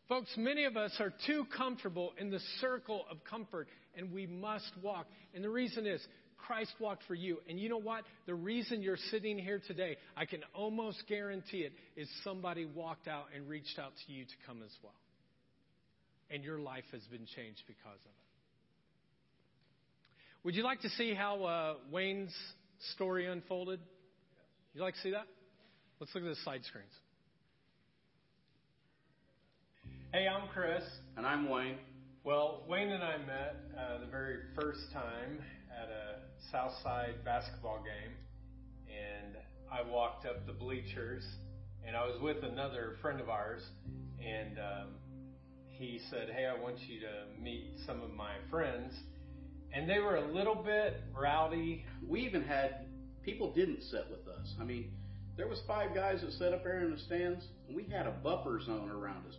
Folks, 0.08 0.30
many 0.36 0.64
of 0.64 0.76
us 0.76 0.92
are 1.00 1.12
too 1.26 1.44
comfortable 1.56 2.12
in 2.16 2.30
the 2.30 2.40
circle 2.60 3.04
of 3.10 3.18
comfort, 3.24 3.66
and 3.98 4.12
we 4.12 4.26
must 4.26 4.70
walk. 4.80 5.06
And 5.34 5.44
the 5.44 5.50
reason 5.50 5.84
is 5.86 6.00
Christ 6.38 6.72
walked 6.80 7.02
for 7.08 7.14
you. 7.14 7.38
And 7.48 7.58
you 7.58 7.68
know 7.68 7.80
what? 7.80 8.04
The 8.26 8.34
reason 8.34 8.80
you're 8.80 8.96
sitting 9.10 9.36
here 9.36 9.60
today, 9.66 9.96
I 10.16 10.24
can 10.24 10.40
almost 10.54 11.02
guarantee 11.08 11.58
it, 11.58 11.72
is 11.96 12.08
somebody 12.24 12.64
walked 12.64 13.08
out 13.08 13.24
and 13.34 13.48
reached 13.48 13.78
out 13.78 13.92
to 14.06 14.12
you 14.12 14.24
to 14.24 14.30
come 14.46 14.62
as 14.64 14.70
well. 14.82 14.94
And 16.30 16.44
your 16.44 16.60
life 16.60 16.84
has 16.92 17.02
been 17.10 17.26
changed 17.36 17.62
because 17.66 17.86
of 17.86 18.06
it. 18.06 18.24
Would 20.44 20.54
you 20.54 20.62
like 20.62 20.80
to 20.82 20.88
see 20.90 21.12
how 21.12 21.42
uh, 21.42 21.74
Wayne's 21.90 22.34
story 22.94 23.26
unfolded? 23.26 23.80
You 24.74 24.82
like 24.82 24.94
to 24.94 25.00
see 25.00 25.10
that? 25.10 25.26
Let's 25.98 26.14
look 26.14 26.22
at 26.22 26.30
the 26.30 26.36
side 26.44 26.60
screens. 26.64 26.92
Hey, 30.12 30.26
I'm 30.28 30.48
Chris. 30.48 30.84
And 31.16 31.26
I'm 31.26 31.50
Wayne. 31.50 31.76
Well, 32.28 32.62
Wayne 32.68 32.90
and 32.90 33.02
I 33.02 33.16
met 33.16 33.56
uh, 33.74 34.00
the 34.00 34.06
very 34.06 34.36
first 34.54 34.92
time 34.92 35.42
at 35.72 35.88
a 35.88 36.16
Southside 36.52 37.24
basketball 37.24 37.78
game, 37.78 38.12
and 38.86 39.34
I 39.72 39.80
walked 39.80 40.26
up 40.26 40.46
the 40.46 40.52
bleachers, 40.52 41.24
and 41.86 41.96
I 41.96 42.04
was 42.04 42.20
with 42.20 42.44
another 42.44 42.96
friend 43.00 43.18
of 43.22 43.30
ours, 43.30 43.62
and 44.22 44.58
um, 44.58 44.88
he 45.68 46.02
said, 46.10 46.28
"Hey, 46.28 46.44
I 46.44 46.60
want 46.60 46.76
you 46.86 47.00
to 47.00 47.42
meet 47.42 47.78
some 47.86 48.02
of 48.02 48.10
my 48.10 48.34
friends," 48.50 48.92
and 49.72 49.88
they 49.88 50.00
were 50.00 50.16
a 50.16 50.30
little 50.30 50.62
bit 50.62 51.00
rowdy. 51.18 51.86
We 52.06 52.20
even 52.26 52.42
had 52.42 52.88
people 53.22 53.54
didn't 53.54 53.82
sit 53.84 54.04
with 54.10 54.28
us. 54.28 54.54
I 54.60 54.64
mean, 54.64 54.92
there 55.38 55.48
was 55.48 55.62
five 55.66 55.94
guys 55.94 56.20
that 56.20 56.32
sat 56.34 56.52
up 56.52 56.62
there 56.62 56.80
in 56.80 56.90
the 56.90 56.98
stands, 56.98 57.46
and 57.66 57.74
we 57.74 57.84
had 57.84 58.06
a 58.06 58.12
buffer 58.22 58.60
zone 58.60 58.90
around 58.90 59.26
us 59.26 59.36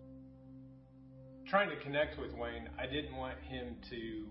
trying 1.49 1.69
to 1.69 1.77
connect 1.77 2.19
with 2.19 2.31
Wayne, 2.33 2.69
I 2.77 2.85
didn't 2.85 3.15
want 3.15 3.39
him 3.39 3.77
to 3.89 4.25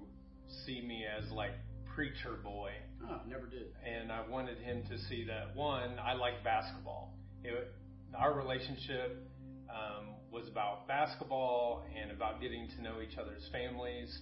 see 0.65 0.81
me 0.81 1.05
as 1.05 1.31
like 1.33 1.51
preacher 1.95 2.39
boy. 2.45 2.71
Oh, 3.05 3.21
never 3.29 3.47
did. 3.47 3.73
And 3.85 4.13
I 4.13 4.27
wanted 4.29 4.59
him 4.59 4.85
to 4.89 4.99
see 5.09 5.25
that 5.25 5.57
one, 5.57 5.99
I 5.99 6.15
like 6.15 6.45
basketball. 6.45 7.13
It, 7.43 7.75
our 8.17 8.35
relationship 8.35 9.29
um, 9.69 10.15
was 10.31 10.47
about 10.49 10.87
basketball 10.87 11.85
and 12.01 12.13
about 12.13 12.41
getting 12.41 12.69
to 12.77 12.83
know 12.83 13.01
each 13.03 13.19
other's 13.19 13.49
families. 13.51 14.17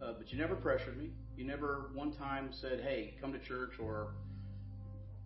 Uh, 0.00 0.12
but 0.16 0.30
you 0.32 0.38
never 0.38 0.54
pressured 0.54 0.98
me. 0.98 1.10
You 1.36 1.44
never 1.44 1.90
one 1.94 2.12
time 2.12 2.50
said, 2.60 2.80
"Hey, 2.80 3.14
come 3.20 3.32
to 3.32 3.38
church," 3.40 3.72
or 3.78 4.14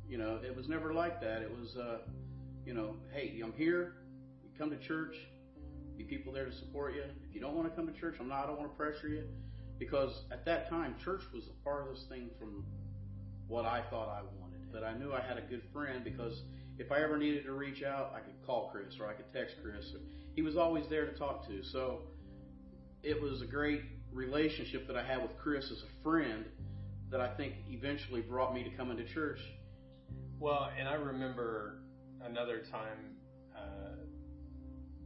you 0.09 0.19
know, 0.19 0.41
it 0.45 0.55
was 0.57 0.69
never 0.69 0.93
like 0.93 1.21
that. 1.21 1.43
It 1.43 1.51
was, 1.51 1.77
uh, 1.77 1.99
you 2.67 2.75
know, 2.75 2.97
"Hey, 3.13 3.41
I'm 3.45 3.53
here. 3.53 3.93
You 4.43 4.51
come 4.59 4.71
to 4.71 4.79
church 4.79 5.15
be 5.97 6.05
people 6.05 6.33
there 6.33 6.45
to 6.45 6.53
support 6.53 6.95
you. 6.95 7.03
If 7.03 7.35
you 7.35 7.41
don't 7.41 7.55
want 7.55 7.69
to 7.69 7.75
come 7.75 7.87
to 7.87 7.99
church, 7.99 8.17
I'm 8.21 8.29
not. 8.29 8.45
I 8.45 8.47
don't 8.47 8.59
want 8.59 8.71
to 8.71 8.77
pressure 8.77 9.09
you, 9.09 9.25
because 9.79 10.25
at 10.31 10.45
that 10.47 10.69
time, 10.69 10.95
church 11.03 11.23
was 11.33 11.45
the 11.47 11.55
farthest 11.63 12.09
thing 12.09 12.31
from 12.39 12.65
what 13.49 13.65
I 13.65 13.83
thought 13.91 14.09
I 14.09 14.23
wanted. 14.41 14.73
But 14.73 14.85
I 14.85 14.97
knew 14.97 15.13
I 15.13 15.21
had 15.21 15.39
a 15.39 15.43
good 15.43 15.63
friend 15.73 16.03
because 16.03 16.43
if 16.79 16.91
I 16.91 17.01
ever 17.03 17.17
needed 17.17 17.45
to 17.45 17.53
reach 17.53 17.83
out, 17.83 18.13
I 18.17 18.21
could 18.21 18.35
call 18.45 18.71
Chris 18.73 18.99
or 18.99 19.09
I 19.09 19.13
could 19.15 19.33
text 19.33 19.57
Chris. 19.63 19.93
He 20.35 20.43
was 20.43 20.57
always 20.57 20.85
there 20.89 21.07
to 21.07 21.17
talk 21.17 21.47
to. 21.47 21.63
So 21.63 22.01
it 23.03 23.21
was 23.21 23.43
a 23.43 23.47
great 23.47 23.83
relationship 24.13 24.87
that 24.89 24.97
I 24.97 25.05
had 25.05 25.23
with 25.23 25.37
Chris 25.39 25.71
as 25.71 25.83
a 25.83 26.03
friend 26.03 26.45
that 27.11 27.21
I 27.21 27.29
think 27.37 27.55
eventually 27.69 28.21
brought 28.21 28.55
me 28.55 28.65
to 28.65 28.71
come 28.71 28.91
into 28.91 29.05
church. 29.05 29.41
Well, 30.41 30.71
and 30.77 30.89
I 30.89 30.95
remember 30.95 31.83
another 32.25 32.63
time 32.71 33.17
uh, 33.57 33.94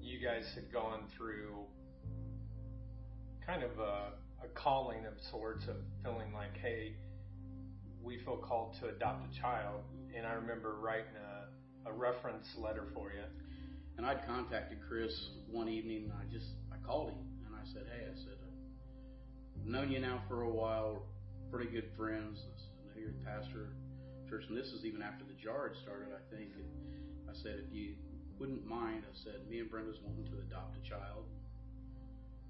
you 0.01 0.18
guys 0.24 0.44
had 0.55 0.72
gone 0.72 1.05
through 1.16 1.64
kind 3.46 3.62
of 3.62 3.78
a, 3.78 4.12
a 4.44 4.49
calling 4.55 5.07
of 5.07 5.14
sorts 5.30 5.66
of 5.68 5.76
feeling 6.03 6.32
like, 6.32 6.57
hey, 6.61 6.94
we 8.03 8.18
feel 8.24 8.36
called 8.36 8.76
to 8.80 8.88
adopt 8.88 9.34
a 9.34 9.40
child. 9.40 9.82
And 10.16 10.26
I 10.26 10.32
remember 10.32 10.76
writing 10.80 11.16
a, 11.16 11.90
a 11.90 11.92
reference 11.92 12.46
letter 12.57 12.86
for 12.94 13.12
you. 13.12 13.24
And 13.96 14.07
I'd 14.07 14.26
contacted 14.26 14.78
Chris 14.88 15.12
one 15.51 15.68
evening. 15.68 16.05
And 16.05 16.12
I 16.12 16.32
just 16.32 16.46
I 16.72 16.76
called 16.86 17.11
him 17.11 17.18
and 17.46 17.55
I 17.55 17.64
said, 17.72 17.86
hey, 17.92 18.05
I 18.05 18.16
said, 18.16 18.38
I've 19.61 19.66
known 19.66 19.90
you 19.90 20.01
now 20.01 20.22
for 20.28 20.42
a 20.42 20.51
while. 20.51 20.92
We're 20.92 21.59
pretty 21.59 21.70
good 21.72 21.90
friends. 21.96 22.38
I, 22.38 22.57
said, 22.57 22.70
I 22.78 22.86
know 22.88 23.01
you're 23.01 23.12
the 23.12 23.24
pastor 23.24 23.72
church, 24.28 24.44
and 24.49 24.57
this 24.57 24.68
is 24.68 24.84
even 24.84 25.01
after 25.01 25.24
the 25.24 25.32
jar 25.42 25.68
had 25.68 25.76
started, 25.80 26.09
I 26.12 26.20
think. 26.34 26.53
And 26.53 26.68
I 27.28 27.34
said, 27.42 27.64
if 27.64 27.72
you 27.72 27.94
wouldn't 28.39 28.66
mind, 28.66 29.03
I 29.05 29.14
said, 29.24 29.49
me 29.49 29.61
and 29.61 29.70
Brenda's 29.70 29.99
wanting 30.03 30.24
to 30.30 30.39
adopt 30.39 30.76
a 30.76 30.89
child. 30.89 31.26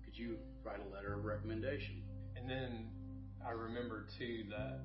Could 0.04 0.16
you 0.18 0.36
write 0.62 0.80
a 0.80 0.94
letter 0.94 1.14
of 1.14 1.24
recommendation? 1.24 2.02
And 2.36 2.48
then 2.48 2.88
I 3.46 3.52
remember 3.52 4.06
too 4.18 4.44
that 4.50 4.80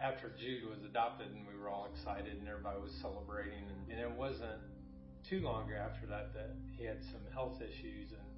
after 0.00 0.32
Jude 0.38 0.68
was 0.70 0.84
adopted 0.84 1.28
and 1.28 1.46
we 1.46 1.58
were 1.58 1.68
all 1.68 1.88
excited 1.92 2.38
and 2.38 2.48
everybody 2.48 2.80
was 2.80 2.92
celebrating 3.02 3.66
and, 3.66 3.92
and 3.92 4.00
it 4.00 4.10
wasn't 4.10 4.62
too 5.28 5.40
long 5.40 5.68
after 5.72 6.06
that 6.06 6.32
that 6.32 6.54
he 6.76 6.84
had 6.84 7.02
some 7.04 7.20
health 7.34 7.60
issues 7.60 8.12
and 8.12 8.28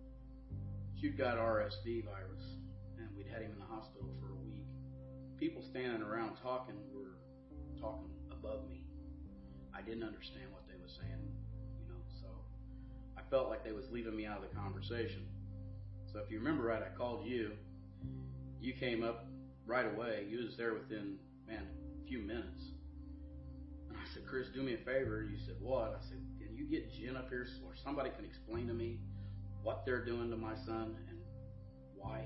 Jude 0.99 1.17
got 1.17 1.37
RSV 1.37 2.05
virus 2.05 2.45
and 2.99 3.09
we'd 3.17 3.27
had 3.29 3.43
him 3.43 3.53
in 3.53 3.59
the 3.59 3.71
hospital 3.71 4.09
for 4.19 4.33
a 4.33 4.41
week. 4.41 4.65
People 5.39 5.63
standing 5.63 6.03
around 6.03 6.37
talking 6.43 6.77
were 6.93 7.17
talking 7.81 8.11
above 8.33 8.69
me. 8.69 8.83
I 9.73 9.83
didn't 9.83 10.05
understand 10.05 10.51
what 10.53 10.60
was 10.91 10.99
saying, 10.99 11.23
you 11.79 11.87
know. 11.89 12.01
So 12.21 12.27
I 13.17 13.23
felt 13.31 13.49
like 13.49 13.65
they 13.65 13.73
was 13.73 13.85
leaving 13.91 14.17
me 14.17 14.27
out 14.27 14.43
of 14.43 14.49
the 14.49 14.55
conversation. 14.55 15.27
So 16.13 16.19
if 16.19 16.31
you 16.31 16.39
remember 16.39 16.65
right, 16.65 16.83
I 16.83 16.97
called 16.97 17.27
you. 17.27 17.53
You 18.61 18.73
came 18.75 19.05
up 19.05 19.27
right 19.67 19.87
away. 19.87 20.27
You 20.29 20.45
was 20.45 20.57
there 20.57 20.75
within 20.75 21.17
man 21.47 21.67
a 22.03 22.09
few 22.09 22.19
minutes. 22.19 22.63
And 23.89 23.97
I 23.97 24.15
said, 24.15 24.27
Chris, 24.27 24.49
do 24.55 24.63
me 24.63 24.75
a 24.75 24.79
favor. 24.79 25.23
You 25.23 25.39
said, 25.47 25.57
what? 25.61 25.99
I 25.99 26.09
said, 26.09 26.19
can 26.39 26.57
you 26.57 26.65
get 26.65 26.93
Jen 26.93 27.17
up 27.17 27.29
here 27.29 27.47
or 27.65 27.75
somebody 27.85 28.11
can 28.11 28.25
explain 28.25 28.67
to 28.67 28.75
me 28.75 28.99
what 29.63 29.85
they're 29.87 30.05
doing 30.05 30.31
to 30.31 30.37
my 30.37 30.55
son 30.67 30.97
and 31.09 31.19
why? 31.95 32.25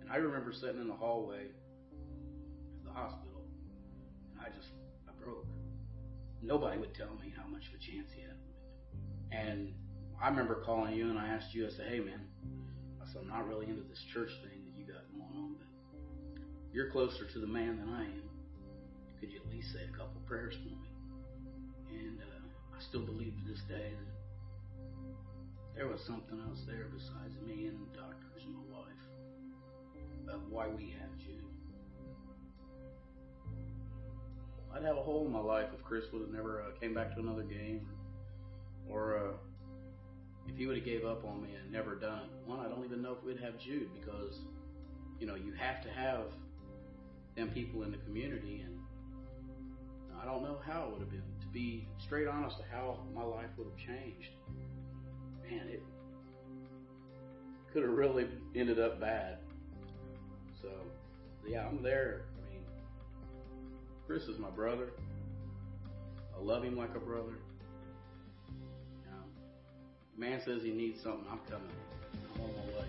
And 0.00 0.10
I 0.10 0.16
remember 0.16 0.52
sitting 0.52 0.80
in 0.80 0.88
the 0.88 0.94
hallway 0.94 1.44
of 2.78 2.84
the 2.84 2.92
hospital, 2.92 3.44
and 4.32 4.40
I 4.40 4.48
just 4.56 4.68
I 5.06 5.12
broke 5.22 5.44
nobody 6.42 6.78
would 6.78 6.94
tell 6.94 7.14
me 7.22 7.32
how 7.36 7.46
much 7.48 7.68
of 7.68 7.74
a 7.74 7.78
chance 7.78 8.10
he 8.14 8.22
had. 8.22 8.36
And 9.30 9.74
I 10.20 10.28
remember 10.28 10.62
calling 10.64 10.94
you 10.94 11.10
and 11.10 11.18
I 11.18 11.28
asked 11.28 11.54
you, 11.54 11.66
I 11.66 11.70
said, 11.70 11.86
hey 11.88 12.00
man, 12.00 12.20
I 13.02 13.06
said, 13.06 13.22
I'm 13.22 13.28
not 13.28 13.46
really 13.46 13.66
into 13.66 13.82
this 13.82 14.02
church 14.12 14.30
thing 14.42 14.64
that 14.64 14.74
you 14.78 14.86
got 14.86 15.04
going 15.12 15.32
on, 15.36 15.56
but 15.58 15.68
you're 16.72 16.90
closer 16.90 17.24
to 17.24 17.38
the 17.38 17.46
man 17.46 17.78
than 17.78 17.88
I 17.88 18.04
am. 18.04 18.28
Could 19.20 19.32
you 19.32 19.40
at 19.44 19.50
least 19.50 19.72
say 19.72 19.80
a 19.82 19.96
couple 19.96 20.20
prayers 20.26 20.54
for 20.62 20.70
me? 20.70 20.90
And 21.90 22.20
uh, 22.20 22.76
I 22.76 22.80
still 22.88 23.02
believe 23.04 23.34
to 23.34 23.52
this 23.52 23.62
day 23.68 23.92
that 23.96 24.18
there 25.74 25.88
was 25.88 26.00
something 26.06 26.40
else 26.48 26.62
there 26.66 26.86
besides 26.92 27.34
me 27.46 27.66
and 27.66 27.78
the 27.80 27.98
doctors 27.98 28.42
and 28.44 28.54
my 28.54 28.78
wife 28.78 30.34
of 30.34 30.50
why 30.50 30.68
we 30.68 30.94
have 30.98 31.10
Jude. 31.18 31.57
I'd 34.74 34.84
have 34.84 34.96
a 34.96 35.02
hole 35.02 35.24
in 35.26 35.32
my 35.32 35.40
life 35.40 35.68
if 35.74 35.82
Chris 35.82 36.04
would 36.12 36.22
have 36.22 36.30
never 36.30 36.62
uh, 36.62 36.78
came 36.78 36.94
back 36.94 37.14
to 37.14 37.20
another 37.20 37.42
game, 37.42 37.86
or, 38.88 39.18
uh, 39.18 39.32
if 40.46 40.56
he 40.56 40.66
would 40.66 40.76
have 40.76 40.84
gave 40.84 41.04
up 41.04 41.24
on 41.24 41.42
me 41.42 41.50
and 41.54 41.70
never 41.72 41.94
done 41.94 42.20
it. 42.20 42.30
One, 42.48 42.60
I 42.60 42.68
don't 42.68 42.84
even 42.84 43.02
know 43.02 43.12
if 43.12 43.22
we'd 43.24 43.40
have 43.40 43.58
Jude 43.58 43.90
because, 43.98 44.38
you 45.20 45.26
know, 45.26 45.34
you 45.34 45.52
have 45.52 45.82
to 45.82 45.90
have 45.90 46.22
them 47.36 47.50
people 47.50 47.82
in 47.82 47.90
the 47.90 47.98
community, 47.98 48.64
and 48.64 48.78
I 50.20 50.24
don't 50.24 50.42
know 50.42 50.58
how 50.66 50.84
it 50.84 50.92
would 50.92 51.00
have 51.00 51.10
been. 51.10 51.22
To 51.40 51.46
be 51.48 51.86
straight 51.98 52.28
honest, 52.28 52.56
how 52.70 52.98
my 53.14 53.22
life 53.22 53.50
would 53.56 53.66
have 53.66 53.76
changed, 53.76 54.30
man, 55.48 55.68
it 55.68 55.82
could 57.72 57.82
have 57.82 57.92
really 57.92 58.26
ended 58.54 58.80
up 58.80 59.00
bad. 59.00 59.38
So, 60.60 60.68
yeah, 61.46 61.66
I'm 61.66 61.82
there 61.82 62.27
Chris 64.08 64.22
is 64.22 64.38
my 64.38 64.48
brother. 64.48 64.88
I 66.34 66.42
love 66.42 66.64
him 66.64 66.78
like 66.78 66.94
a 66.96 66.98
brother. 66.98 67.34
You 68.48 69.10
know, 69.10 69.22
man 70.16 70.40
says 70.46 70.62
he 70.62 70.70
needs 70.70 71.02
something, 71.02 71.26
I'm 71.30 71.40
coming. 71.40 71.68
I'm 72.34 72.40
on 72.40 72.50
my 72.54 72.62
way. 72.72 72.86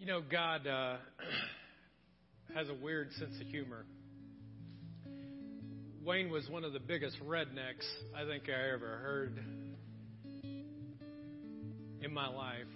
You 0.00 0.06
know, 0.06 0.20
God 0.20 0.66
uh, 0.66 0.96
has 2.56 2.68
a 2.68 2.74
weird 2.74 3.12
sense 3.12 3.40
of 3.40 3.46
humor. 3.46 3.86
Wayne 6.06 6.30
was 6.30 6.48
one 6.48 6.62
of 6.62 6.72
the 6.72 6.78
biggest 6.78 7.16
rednecks 7.26 7.84
I 8.14 8.24
think 8.24 8.44
I 8.48 8.72
ever 8.72 8.98
heard 8.98 9.40
in 12.00 12.14
my 12.14 12.28
life. 12.28 12.68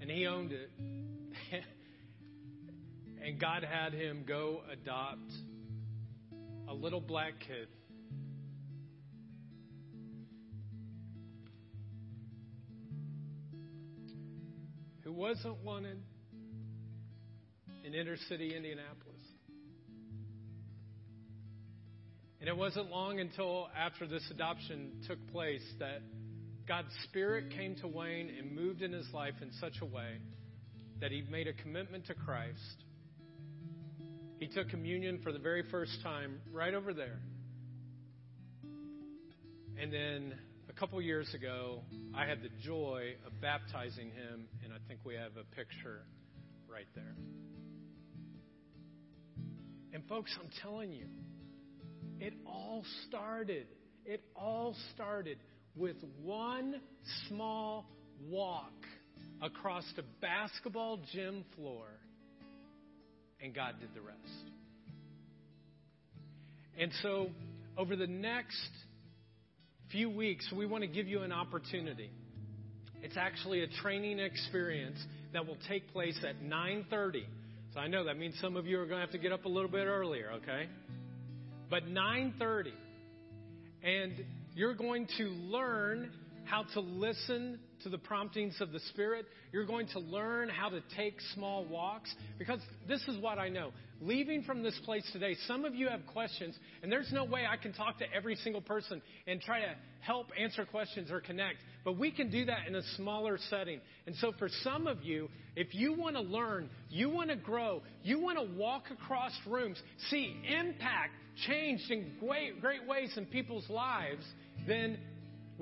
And 0.00 0.10
he 0.10 0.26
owned 0.26 0.50
it. 0.50 0.70
and 3.24 3.38
God 3.38 3.62
had 3.62 3.92
him 3.94 4.24
go 4.26 4.62
adopt 4.72 5.32
a 6.68 6.74
little 6.74 7.00
black 7.00 7.34
kid. 7.46 7.68
Who 15.04 15.12
wasn't 15.12 15.62
wanted 15.62 15.98
in 17.84 17.94
inner 17.94 18.16
city 18.28 18.52
Indianapolis. 18.56 19.21
And 22.42 22.48
it 22.48 22.56
wasn't 22.56 22.90
long 22.90 23.20
until 23.20 23.68
after 23.78 24.04
this 24.04 24.28
adoption 24.28 24.90
took 25.06 25.24
place 25.30 25.62
that 25.78 26.02
God's 26.66 26.92
Spirit 27.04 27.52
came 27.56 27.76
to 27.76 27.86
Wayne 27.86 28.32
and 28.36 28.50
moved 28.50 28.82
in 28.82 28.92
his 28.92 29.06
life 29.14 29.34
in 29.40 29.52
such 29.60 29.74
a 29.80 29.84
way 29.84 30.18
that 31.00 31.12
he 31.12 31.22
made 31.30 31.46
a 31.46 31.52
commitment 31.52 32.06
to 32.06 32.14
Christ. 32.14 32.82
He 34.40 34.48
took 34.48 34.68
communion 34.70 35.20
for 35.22 35.30
the 35.30 35.38
very 35.38 35.62
first 35.70 35.92
time 36.02 36.40
right 36.52 36.74
over 36.74 36.92
there. 36.92 37.20
And 39.80 39.92
then 39.92 40.34
a 40.68 40.72
couple 40.72 41.00
years 41.00 41.32
ago, 41.34 41.82
I 42.12 42.26
had 42.26 42.42
the 42.42 42.50
joy 42.64 43.12
of 43.24 43.40
baptizing 43.40 44.10
him, 44.10 44.48
and 44.64 44.72
I 44.72 44.78
think 44.88 44.98
we 45.04 45.14
have 45.14 45.36
a 45.36 45.44
picture 45.54 46.00
right 46.68 46.88
there. 46.96 47.14
And 49.92 50.02
folks, 50.08 50.36
I'm 50.42 50.50
telling 50.60 50.90
you, 50.90 51.06
it 52.22 52.34
all 52.46 52.84
started. 53.08 53.66
It 54.06 54.22
all 54.36 54.76
started 54.94 55.38
with 55.74 55.96
one 56.22 56.80
small 57.28 57.84
walk 58.30 58.72
across 59.42 59.84
a 59.98 60.02
basketball 60.20 61.00
gym 61.12 61.44
floor, 61.56 61.86
and 63.42 63.52
God 63.52 63.74
did 63.80 63.88
the 63.92 64.00
rest. 64.00 64.18
And 66.78 66.92
so, 67.02 67.30
over 67.76 67.96
the 67.96 68.06
next 68.06 68.70
few 69.90 70.08
weeks, 70.08 70.48
we 70.56 70.64
want 70.64 70.82
to 70.82 70.88
give 70.88 71.08
you 71.08 71.22
an 71.22 71.32
opportunity. 71.32 72.10
It's 73.02 73.16
actually 73.16 73.62
a 73.62 73.68
training 73.82 74.20
experience 74.20 74.98
that 75.32 75.44
will 75.44 75.58
take 75.68 75.92
place 75.92 76.18
at 76.24 76.40
9:30. 76.40 77.24
So 77.74 77.80
I 77.80 77.88
know 77.88 78.04
that 78.04 78.16
means 78.16 78.38
some 78.40 78.56
of 78.56 78.66
you 78.66 78.78
are 78.78 78.86
going 78.86 78.98
to 78.98 79.06
have 79.06 79.12
to 79.12 79.18
get 79.18 79.32
up 79.32 79.44
a 79.44 79.48
little 79.48 79.70
bit 79.70 79.86
earlier, 79.86 80.30
okay? 80.34 80.68
But 81.72 81.88
9:30 81.88 82.66
and 83.82 84.12
you're 84.54 84.74
going 84.74 85.08
to 85.16 85.24
learn 85.28 86.10
how 86.44 86.64
to 86.74 86.80
listen 86.80 87.58
to 87.84 87.88
the 87.88 87.98
promptings 87.98 88.60
of 88.60 88.72
the 88.72 88.80
Spirit. 88.90 89.26
You're 89.52 89.66
going 89.66 89.86
to 89.88 89.98
learn 89.98 90.48
how 90.48 90.68
to 90.68 90.80
take 90.96 91.16
small 91.34 91.64
walks 91.64 92.14
because 92.38 92.60
this 92.88 93.02
is 93.08 93.20
what 93.20 93.38
I 93.38 93.48
know. 93.48 93.70
Leaving 94.00 94.42
from 94.42 94.62
this 94.62 94.78
place 94.84 95.08
today, 95.12 95.36
some 95.46 95.64
of 95.64 95.74
you 95.74 95.88
have 95.88 96.04
questions, 96.06 96.56
and 96.82 96.90
there's 96.90 97.12
no 97.12 97.24
way 97.24 97.44
I 97.48 97.56
can 97.56 97.72
talk 97.72 97.98
to 98.00 98.04
every 98.12 98.34
single 98.36 98.60
person 98.60 99.00
and 99.28 99.40
try 99.40 99.60
to 99.60 99.74
help 100.00 100.26
answer 100.38 100.64
questions 100.64 101.10
or 101.10 101.20
connect. 101.20 101.58
But 101.84 101.98
we 101.98 102.10
can 102.10 102.30
do 102.30 102.44
that 102.46 102.66
in 102.66 102.74
a 102.74 102.82
smaller 102.96 103.38
setting. 103.48 103.80
And 104.06 104.16
so 104.16 104.32
for 104.38 104.48
some 104.62 104.88
of 104.88 105.04
you, 105.04 105.28
if 105.54 105.74
you 105.74 105.92
want 105.92 106.16
to 106.16 106.22
learn, 106.22 106.68
you 106.90 107.10
want 107.10 107.30
to 107.30 107.36
grow, 107.36 107.82
you 108.02 108.18
want 108.18 108.38
to 108.38 108.56
walk 108.56 108.84
across 108.90 109.32
rooms, 109.46 109.80
see 110.10 110.36
impact 110.48 111.12
changed 111.46 111.90
in 111.90 112.12
great, 112.20 112.60
great 112.60 112.86
ways 112.86 113.12
in 113.16 113.26
people's 113.26 113.68
lives, 113.70 114.24
then 114.66 114.98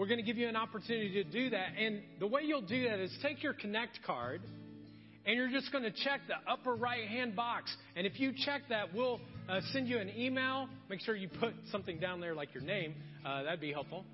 we're 0.01 0.07
going 0.07 0.19
to 0.19 0.25
give 0.25 0.39
you 0.39 0.49
an 0.49 0.57
opportunity 0.57 1.23
to 1.23 1.25
do 1.25 1.51
that. 1.51 1.73
And 1.79 2.01
the 2.21 2.27
way 2.27 2.41
you'll 2.43 2.63
do 2.63 2.85
that 2.85 2.99
is 3.01 3.15
take 3.23 3.43
your 3.43 3.53
Connect 3.53 3.99
card 4.07 4.41
and 5.27 5.37
you're 5.37 5.51
just 5.51 5.71
going 5.71 5.85
to 5.85 5.91
check 5.91 6.23
the 6.27 6.51
upper 6.51 6.75
right 6.75 7.07
hand 7.07 7.37
box. 7.37 7.71
And 7.95 8.07
if 8.07 8.19
you 8.19 8.33
check 8.47 8.63
that, 8.71 8.95
we'll 8.95 9.21
uh, 9.47 9.61
send 9.75 9.89
you 9.89 9.99
an 9.99 10.11
email. 10.17 10.71
Make 10.89 11.03
sure 11.03 11.15
you 11.15 11.29
put 11.29 11.53
something 11.71 12.01
down 12.01 12.19
there 12.19 12.35
like 12.35 12.55
your 12.55 12.63
name, 12.63 12.95
uh, 13.27 13.43
that'd 13.43 13.61
be 13.61 13.75
helpful. 13.75 14.07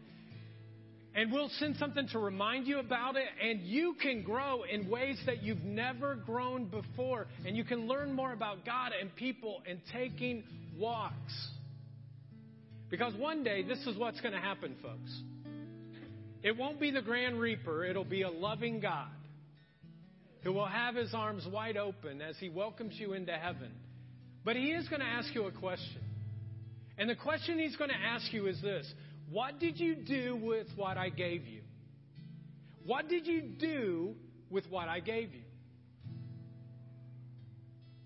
And 1.14 1.30
we'll 1.30 1.51
send 1.61 1.76
something 1.76 2.09
to 2.09 2.18
remind 2.18 2.66
you 2.66 2.80
about 2.80 3.14
it, 3.14 3.28
and 3.41 3.61
you 3.61 3.95
can 4.03 4.24
grow 4.24 4.64
in 4.64 4.91
ways 4.91 5.18
that 5.26 5.45
you've 5.45 5.62
never 5.62 6.16
grown 6.16 6.64
before. 6.64 7.28
And 7.47 7.57
you 7.57 7.62
can 7.62 7.87
learn 7.87 8.12
more 8.12 8.32
about 8.32 8.66
God 8.66 8.91
and 9.01 9.14
people 9.14 9.62
and 9.70 9.78
taking 9.93 10.43
walks. 10.76 11.49
Because 12.91 13.14
one 13.14 13.45
day, 13.45 13.62
this 13.62 13.78
is 13.87 13.97
what's 13.97 14.20
going 14.20 14.34
to 14.34 14.41
happen, 14.41 14.74
folks. 14.82 15.22
It 16.43 16.57
won't 16.57 16.80
be 16.80 16.91
the 16.91 17.03
Grand 17.03 17.41
Reaper, 17.41 17.84
it'll 17.84 18.05
be 18.05 18.22
a 18.22 18.30
loving 18.30 18.80
God 18.80 19.09
who 20.43 20.53
will 20.53 20.66
have 20.66 20.95
his 20.95 21.12
arms 21.12 21.45
wide 21.51 21.76
open 21.76 22.22
as 22.22 22.37
he 22.39 22.49
welcomes 22.49 22.95
you 22.99 23.14
into 23.14 23.32
heaven. 23.32 23.72
But 24.45 24.55
he 24.55 24.70
is 24.70 24.87
going 24.89 25.01
to 25.01 25.07
ask 25.07 25.34
you 25.34 25.47
a 25.47 25.51
question. 25.51 26.01
And 26.99 27.11
the 27.11 27.16
question 27.16 27.59
he's 27.59 27.74
going 27.74 27.91
to 27.91 27.97
ask 27.97 28.32
you 28.32 28.47
is 28.47 28.61
this 28.62 28.91
What 29.28 29.59
did 29.59 29.80
you 29.80 29.97
do 29.97 30.37
with 30.37 30.68
what 30.76 30.97
I 30.97 31.09
gave 31.09 31.47
you? 31.47 31.62
What 32.84 33.09
did 33.09 33.26
you 33.26 33.43
do 33.43 34.14
with 34.49 34.64
what 34.70 34.89
I 34.89 35.01
gave 35.01 35.34
you? 35.34 35.43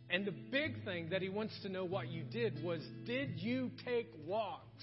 And 0.08 0.26
the 0.26 0.32
big 0.32 0.82
thing 0.84 1.10
that 1.10 1.22
he 1.22 1.28
wants 1.28 1.52
to 1.62 1.68
know 1.68 1.84
what 1.84 2.08
you 2.08 2.22
did 2.22 2.64
was 2.64 2.80
did 3.04 3.38
you 3.38 3.70
take 3.84 4.10
walks 4.26 4.82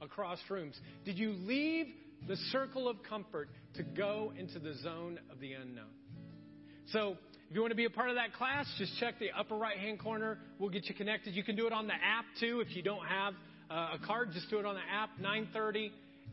across 0.00 0.38
rooms? 0.50 0.78
Did 1.04 1.18
you 1.18 1.32
leave 1.32 1.86
the 2.28 2.36
circle 2.52 2.88
of 2.88 3.02
comfort 3.08 3.48
to 3.74 3.82
go 3.82 4.32
into 4.38 4.58
the 4.58 4.74
zone 4.82 5.18
of 5.30 5.40
the 5.40 5.52
unknown? 5.52 5.84
So, 6.92 7.16
if 7.48 7.54
you 7.54 7.60
want 7.60 7.70
to 7.70 7.76
be 7.76 7.84
a 7.84 7.90
part 7.90 8.08
of 8.08 8.16
that 8.16 8.32
class, 8.32 8.66
just 8.76 8.98
check 8.98 9.20
the 9.20 9.30
upper 9.30 9.54
right 9.54 9.78
hand 9.78 10.00
corner. 10.00 10.38
We'll 10.58 10.70
get 10.70 10.86
you 10.88 10.94
connected. 10.94 11.34
You 11.34 11.44
can 11.44 11.54
do 11.54 11.66
it 11.68 11.72
on 11.72 11.86
the 11.86 11.94
app 11.94 12.24
too. 12.40 12.60
If 12.60 12.74
you 12.74 12.82
don't 12.82 13.06
have 13.06 13.34
uh, 13.70 13.96
a 14.02 14.06
card, 14.06 14.30
just 14.32 14.50
do 14.50 14.58
it 14.58 14.66
on 14.66 14.74
the 14.74 14.80
app. 14.80 15.10
9:30, 15.20 15.90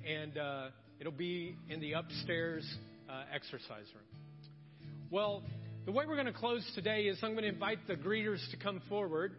and 0.08 0.38
uh, 0.38 0.68
it'll 1.00 1.12
be 1.12 1.56
in 1.70 1.80
the 1.80 1.94
upstairs 1.94 2.66
uh, 3.10 3.24
exercise 3.34 3.86
room. 3.94 4.90
Well, 5.12 5.44
the 5.86 5.92
way 5.92 6.06
we're 6.08 6.16
going 6.16 6.28
to 6.28 6.34
close 6.34 6.66
today 6.74 7.04
is 7.04 7.20
I'm 7.22 7.34
going 7.34 7.44
to 7.44 7.50
invite 7.50 7.86
the 7.88 7.96
greeters 7.96 8.40
to 8.52 8.58
come 8.58 8.82
forward, 8.90 9.34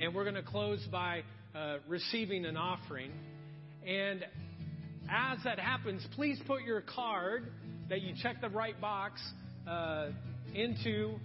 and 0.00 0.14
we're 0.14 0.24
going 0.24 0.36
to 0.36 0.42
close 0.42 0.86
by 0.92 1.22
uh, 1.54 1.78
receiving 1.88 2.44
an 2.44 2.56
offering. 2.56 3.10
And 3.86 4.24
as 5.10 5.38
that 5.44 5.58
happens, 5.58 6.06
please 6.14 6.40
put 6.46 6.62
your 6.62 6.80
card 6.80 7.50
that 7.88 8.02
you 8.02 8.14
check 8.22 8.40
the 8.40 8.48
right 8.48 8.80
box 8.80 9.20
uh, 9.68 10.08
into 10.54 11.16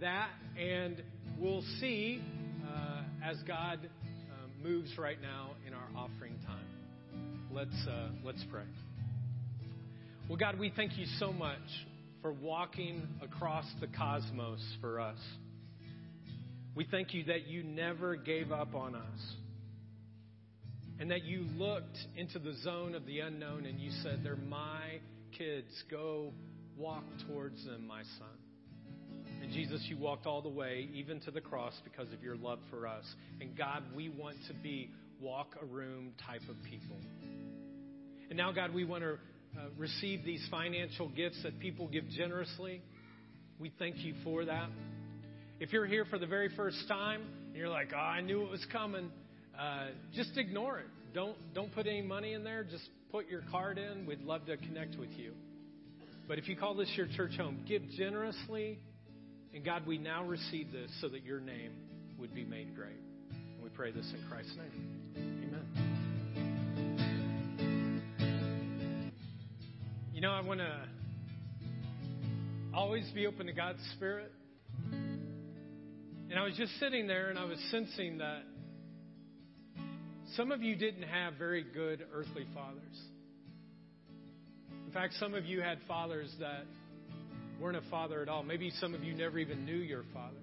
that, 0.00 0.30
and 0.58 1.02
we'll 1.38 1.64
see 1.78 2.22
uh, 2.66 3.02
as 3.24 3.36
God 3.46 3.80
uh, 3.84 4.62
moves 4.62 4.96
right 4.98 5.20
now 5.20 5.50
in 5.66 5.74
our 5.74 5.88
offering 5.96 6.34
time. 6.46 6.64
Let's 7.52 7.86
uh, 7.88 8.08
let's 8.24 8.44
pray. 8.50 8.64
Well, 10.28 10.38
God, 10.38 10.58
we 10.58 10.72
thank 10.74 10.96
you 10.96 11.06
so 11.18 11.32
much 11.32 11.58
for 12.22 12.32
walking 12.32 13.06
across 13.22 13.64
the 13.80 13.88
cosmos 13.88 14.60
for 14.80 15.00
us. 15.00 15.18
We 16.74 16.86
thank 16.88 17.14
you 17.14 17.24
that 17.24 17.46
you 17.48 17.64
never 17.64 18.14
gave 18.14 18.52
up 18.52 18.74
on 18.74 18.94
us 18.94 19.34
and 21.00 21.10
that 21.10 21.24
you 21.24 21.46
looked 21.56 21.96
into 22.14 22.38
the 22.38 22.54
zone 22.62 22.94
of 22.94 23.06
the 23.06 23.20
unknown 23.20 23.64
and 23.64 23.80
you 23.80 23.90
said, 24.02 24.20
They're 24.22 24.36
my 24.36 25.00
kids. 25.36 25.82
Go 25.90 26.32
walk 26.76 27.04
towards 27.26 27.64
them, 27.64 27.86
my 27.86 28.02
son. 28.18 28.38
And 29.42 29.50
Jesus, 29.50 29.82
you 29.88 29.96
walked 29.96 30.26
all 30.26 30.42
the 30.42 30.50
way, 30.50 30.90
even 30.92 31.18
to 31.20 31.30
the 31.30 31.40
cross, 31.40 31.72
because 31.84 32.12
of 32.12 32.22
your 32.22 32.36
love 32.36 32.58
for 32.68 32.86
us. 32.86 33.04
And 33.40 33.56
God, 33.56 33.82
we 33.96 34.10
want 34.10 34.36
to 34.48 34.54
be 34.54 34.90
walk 35.18 35.56
a 35.62 35.64
room 35.64 36.12
type 36.26 36.42
of 36.50 36.56
people. 36.68 36.96
And 38.28 38.36
now, 38.36 38.52
God, 38.52 38.74
we 38.74 38.84
want 38.84 39.02
to 39.02 39.12
uh, 39.12 39.68
receive 39.78 40.22
these 40.24 40.46
financial 40.50 41.08
gifts 41.08 41.42
that 41.42 41.58
people 41.60 41.88
give 41.88 42.08
generously. 42.10 42.82
We 43.58 43.72
thank 43.78 43.96
you 43.98 44.14
for 44.22 44.44
that. 44.44 44.68
If 45.58 45.72
you're 45.72 45.86
here 45.86 46.04
for 46.04 46.18
the 46.18 46.26
very 46.26 46.50
first 46.56 46.86
time 46.88 47.22
and 47.46 47.56
you're 47.56 47.68
like, 47.70 47.92
oh, 47.94 47.98
I 47.98 48.20
knew 48.20 48.42
it 48.42 48.50
was 48.50 48.64
coming, 48.70 49.10
uh, 49.60 49.88
just 50.14 50.38
ignore 50.38 50.78
it. 50.78 50.86
Don't, 51.12 51.36
don't 51.54 51.72
put 51.74 51.86
any 51.86 52.00
money 52.00 52.32
in 52.32 52.44
there. 52.44 52.64
Just 52.64 52.88
put 53.12 53.28
your 53.28 53.42
card 53.50 53.76
in. 53.76 54.06
We'd 54.06 54.22
love 54.22 54.46
to 54.46 54.56
connect 54.56 54.98
with 54.98 55.10
you. 55.10 55.34
But 56.26 56.38
if 56.38 56.48
you 56.48 56.56
call 56.56 56.74
this 56.74 56.90
your 56.96 57.08
church 57.14 57.36
home, 57.36 57.64
give 57.68 57.82
generously. 57.98 58.78
And 59.52 59.62
God, 59.64 59.86
we 59.86 59.98
now 59.98 60.24
receive 60.24 60.72
this 60.72 60.90
so 61.00 61.08
that 61.08 61.24
your 61.24 61.40
name 61.40 61.72
would 62.18 62.34
be 62.34 62.44
made 62.44 62.74
great. 62.74 63.02
And 63.30 63.62
we 63.62 63.68
pray 63.68 63.90
this 63.90 64.10
in 64.14 64.24
Christ's 64.30 64.56
name. 64.56 64.72
Amen. 65.16 65.90
You 70.14 70.22
know, 70.22 70.32
I 70.32 70.40
want 70.40 70.60
to 70.60 70.84
always 72.72 73.10
be 73.14 73.26
open 73.26 73.46
to 73.46 73.52
God's 73.52 73.80
Spirit. 73.96 74.32
And 74.92 76.38
I 76.38 76.44
was 76.44 76.54
just 76.56 76.78
sitting 76.78 77.06
there 77.06 77.28
and 77.28 77.38
I 77.38 77.44
was 77.44 77.58
sensing 77.70 78.18
that 78.18 78.44
some 80.36 80.52
of 80.52 80.62
you 80.62 80.76
didn't 80.76 81.02
have 81.02 81.34
very 81.34 81.64
good 81.64 82.06
earthly 82.14 82.46
fathers. 82.54 83.00
In 84.86 84.92
fact, 84.92 85.14
some 85.14 85.34
of 85.34 85.44
you 85.44 85.60
had 85.60 85.78
fathers 85.88 86.32
that 86.40 86.64
weren't 87.60 87.76
a 87.76 87.90
father 87.90 88.22
at 88.22 88.28
all. 88.28 88.42
Maybe 88.42 88.70
some 88.80 88.94
of 88.94 89.02
you 89.04 89.14
never 89.14 89.38
even 89.38 89.64
knew 89.64 89.76
your 89.76 90.04
father. 90.12 90.36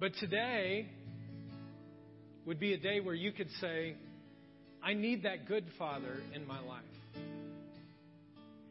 But 0.00 0.12
today 0.20 0.86
would 2.46 2.60
be 2.60 2.72
a 2.72 2.78
day 2.78 3.00
where 3.00 3.14
you 3.14 3.32
could 3.32 3.50
say, 3.60 3.94
I 4.82 4.94
need 4.94 5.24
that 5.24 5.46
good 5.48 5.64
father 5.78 6.18
in 6.34 6.46
my 6.46 6.60
life. 6.60 6.82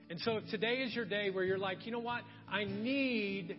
And 0.09 0.19
so 0.21 0.37
if 0.37 0.49
today 0.49 0.77
is 0.77 0.95
your 0.95 1.05
day 1.05 1.29
where 1.29 1.43
you're 1.43 1.57
like, 1.57 1.85
you 1.85 1.91
know 1.91 1.99
what? 1.99 2.21
I 2.49 2.63
need 2.63 3.57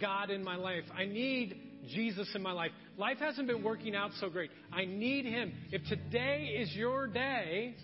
God 0.00 0.30
in 0.30 0.42
my 0.42 0.56
life. 0.56 0.84
I 0.96 1.04
need 1.04 1.56
Jesus 1.88 2.28
in 2.34 2.42
my 2.42 2.52
life. 2.52 2.70
Life 3.00 3.16
hasn't 3.18 3.48
been 3.48 3.62
working 3.62 3.96
out 3.96 4.10
so 4.20 4.28
great. 4.28 4.50
I 4.70 4.84
need 4.84 5.24
Him. 5.24 5.54
If 5.72 5.80
today 5.88 6.54
is 6.60 6.70
your 6.74 7.06
day, 7.06 7.74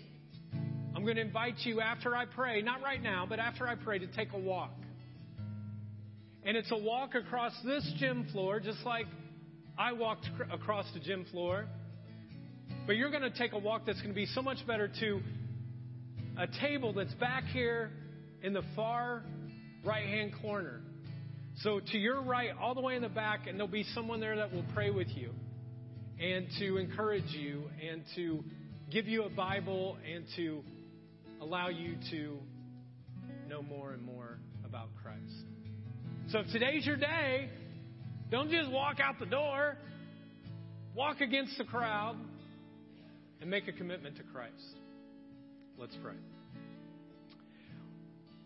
I'm 0.95 1.01
going 1.01 1.15
to 1.15 1.23
invite 1.23 1.55
you 1.63 1.81
after 1.81 2.15
I 2.15 2.25
pray, 2.25 2.61
not 2.61 2.83
right 2.83 3.01
now, 3.01 3.25
but 3.27 3.39
after 3.39 3.67
I 3.67 3.73
pray, 3.73 3.97
to 3.97 4.05
take 4.05 4.33
a 4.33 4.37
walk. 4.37 4.69
And 6.43 6.55
it's 6.55 6.71
a 6.71 6.77
walk 6.77 7.15
across 7.15 7.51
this 7.65 7.91
gym 7.97 8.27
floor, 8.31 8.59
just 8.59 8.85
like 8.85 9.07
I 9.75 9.93
walked 9.93 10.29
across 10.51 10.85
the 10.93 10.99
gym 10.99 11.25
floor. 11.31 11.65
But 12.85 12.97
you're 12.97 13.09
going 13.09 13.23
to 13.23 13.35
take 13.35 13.53
a 13.53 13.59
walk 13.59 13.87
that's 13.87 13.99
going 13.99 14.13
to 14.13 14.15
be 14.15 14.27
so 14.27 14.43
much 14.43 14.67
better 14.67 14.87
to 14.99 15.19
a 16.37 16.45
table 16.61 16.93
that's 16.93 17.15
back 17.15 17.45
here 17.45 17.89
in 18.43 18.53
the 18.53 18.63
far 18.75 19.23
right 19.83 20.05
hand 20.05 20.33
corner. 20.43 20.83
So 21.63 21.79
to 21.79 21.97
your 21.97 22.21
right, 22.21 22.51
all 22.61 22.75
the 22.75 22.81
way 22.81 22.95
in 22.95 23.01
the 23.01 23.09
back, 23.09 23.47
and 23.47 23.57
there'll 23.57 23.67
be 23.67 23.85
someone 23.95 24.19
there 24.19 24.35
that 24.35 24.53
will 24.53 24.65
pray 24.75 24.91
with 24.91 25.07
you 25.09 25.31
and 26.19 26.47
to 26.59 26.77
encourage 26.77 27.31
you 27.31 27.63
and 27.89 28.03
to 28.15 28.43
give 28.91 29.07
you 29.07 29.23
a 29.23 29.29
Bible 29.29 29.97
and 30.13 30.25
to 30.35 30.61
allow 31.41 31.69
you 31.69 31.95
to 32.11 32.37
know 33.47 33.63
more 33.63 33.93
and 33.93 34.03
more 34.03 34.37
about 34.65 34.89
Christ. 35.01 35.33
So 36.29 36.39
if 36.39 36.47
today's 36.51 36.85
your 36.85 36.95
day, 36.95 37.49
don't 38.29 38.51
just 38.51 38.69
walk 38.69 38.99
out 38.99 39.17
the 39.19 39.25
door, 39.25 39.77
walk 40.95 41.21
against 41.21 41.57
the 41.57 41.63
crowd, 41.63 42.17
and 43.41 43.49
make 43.49 43.67
a 43.67 43.71
commitment 43.71 44.17
to 44.17 44.23
Christ. 44.23 44.53
Let's 45.75 45.95
pray. 46.03 46.15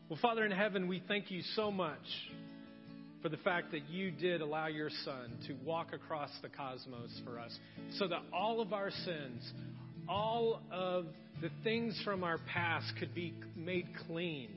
Well, 0.07 0.19
Father 0.21 0.45
in 0.45 0.51
heaven, 0.51 0.87
we 0.87 1.03
thank 1.07 1.29
you 1.29 1.41
so 1.55 1.71
much 1.71 1.97
for 3.21 3.29
the 3.29 3.37
fact 3.37 3.71
that 3.71 3.87
you 3.89 4.11
did 4.11 4.41
allow 4.41 4.67
your 4.67 4.89
Son 5.05 5.37
to 5.47 5.53
walk 5.65 5.93
across 5.93 6.29
the 6.41 6.49
cosmos 6.49 7.21
for 7.23 7.39
us 7.39 7.55
so 7.97 8.07
that 8.07 8.21
all 8.33 8.61
of 8.61 8.73
our 8.73 8.89
sins, 8.89 9.51
all 10.09 10.61
of 10.71 11.05
the 11.41 11.49
things 11.63 11.99
from 12.03 12.23
our 12.23 12.39
past 12.51 12.91
could 12.99 13.13
be 13.13 13.33
made 13.55 13.87
clean 14.07 14.49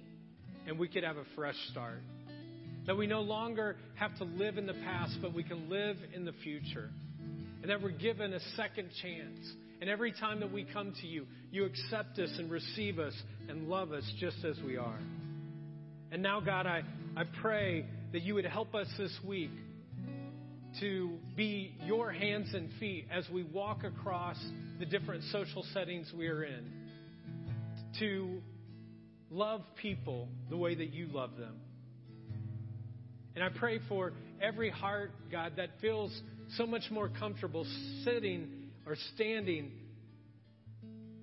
and 0.67 0.79
we 0.79 0.89
could 0.89 1.05
have 1.05 1.17
a 1.17 1.25
fresh 1.35 1.57
start. 1.71 2.01
That 2.87 2.97
we 2.97 3.07
no 3.07 3.21
longer 3.21 3.77
have 3.95 4.17
to 4.19 4.25
live 4.25 4.59
in 4.59 4.67
the 4.67 4.75
past, 4.75 5.19
but 5.23 5.35
we 5.35 5.43
can 5.43 5.69
live 5.71 5.97
in 6.15 6.25
the 6.25 6.35
future. 6.43 6.91
And 7.63 7.71
that 7.71 7.83
we're 7.83 7.91
given 7.91 8.35
a 8.35 8.41
second 8.57 8.91
chance. 9.01 9.39
And 9.81 9.89
every 9.89 10.13
time 10.13 10.41
that 10.41 10.53
we 10.53 10.65
come 10.65 10.93
to 11.01 11.07
you, 11.07 11.27
you 11.51 11.65
accept 11.65 12.19
us 12.19 12.31
and 12.39 12.51
receive 12.51 12.99
us 12.99 13.15
and 13.49 13.69
love 13.69 13.93
us 13.93 14.05
just 14.19 14.45
as 14.45 14.59
we 14.65 14.77
are. 14.77 14.99
And 16.13 16.23
now, 16.23 16.41
God, 16.41 16.67
I, 16.67 16.83
I 17.17 17.25
pray 17.41 17.87
that 18.15 18.23
you 18.23 18.33
would 18.33 18.47
help 18.47 18.77
us 18.77 18.87
this 18.97 19.11
week 19.25 19.51
to 20.79 21.19
be 21.35 21.75
your 21.85 22.13
hands 22.13 22.55
and 22.55 22.71
feet 22.79 23.09
as 23.11 23.29
we 23.29 23.43
walk 23.43 23.83
across 23.83 24.37
the 24.79 24.87
different 24.87 25.25
social 25.33 25.65
settings 25.75 26.13
we 26.17 26.29
are 26.29 26.45
in, 26.45 26.65
to 27.99 28.41
love 29.33 29.63
people 29.83 30.29
the 30.49 30.57
way 30.57 30.77
that 30.77 30.95
you 30.95 31.09
love 31.09 31.37
them. 31.37 31.57
And 33.35 33.43
I 33.43 33.49
pray 33.49 33.81
for 33.89 34.13
every 34.41 34.71
heart, 34.71 35.11
God, 35.33 35.55
that 35.57 35.71
feels 35.81 36.17
so 36.57 36.69
much 36.69 36.85
more 36.93 37.09
comfortable 37.09 37.67
sitting 38.05 38.71
or 38.87 38.95
standing 39.17 39.73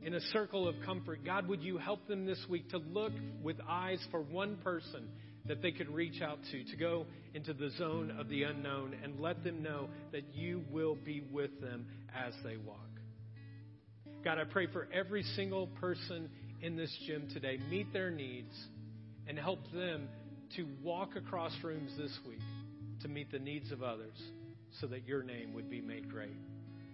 in 0.01 0.13
a 0.13 0.21
circle 0.33 0.67
of 0.67 0.75
comfort. 0.83 1.23
God, 1.23 1.47
would 1.47 1.61
you 1.61 1.77
help 1.77 2.05
them 2.09 2.25
this 2.25 2.43
week 2.49 2.69
to 2.71 2.79
look 2.79 3.13
with 3.41 3.55
eyes 3.65 4.05
for 4.11 4.19
one 4.19 4.57
person 4.57 5.07
that 5.47 5.61
they 5.61 5.71
could 5.71 5.89
reach 5.89 6.21
out 6.21 6.39
to, 6.51 6.63
to 6.63 6.77
go 6.77 7.05
into 7.33 7.53
the 7.53 7.69
zone 7.77 8.15
of 8.19 8.29
the 8.29 8.43
unknown 8.43 8.95
and 9.03 9.19
let 9.19 9.43
them 9.43 9.63
know 9.63 9.89
that 10.11 10.23
you 10.33 10.63
will 10.71 10.95
be 10.95 11.21
with 11.31 11.59
them 11.61 11.85
as 12.15 12.33
they 12.43 12.57
walk. 12.57 12.77
God, 14.23 14.37
I 14.37 14.43
pray 14.43 14.67
for 14.67 14.87
every 14.93 15.23
single 15.23 15.67
person 15.67 16.29
in 16.61 16.75
this 16.75 16.95
gym 17.07 17.27
today. 17.33 17.59
Meet 17.69 17.91
their 17.91 18.11
needs 18.11 18.53
and 19.27 19.37
help 19.37 19.59
them 19.73 20.07
to 20.55 20.67
walk 20.83 21.15
across 21.15 21.53
rooms 21.63 21.91
this 21.97 22.15
week 22.27 22.39
to 23.01 23.07
meet 23.07 23.31
the 23.31 23.39
needs 23.39 23.71
of 23.71 23.81
others 23.81 24.17
so 24.79 24.87
that 24.87 25.07
your 25.07 25.23
name 25.23 25.53
would 25.53 25.69
be 25.69 25.81
made 25.81 26.09
great. 26.09 26.35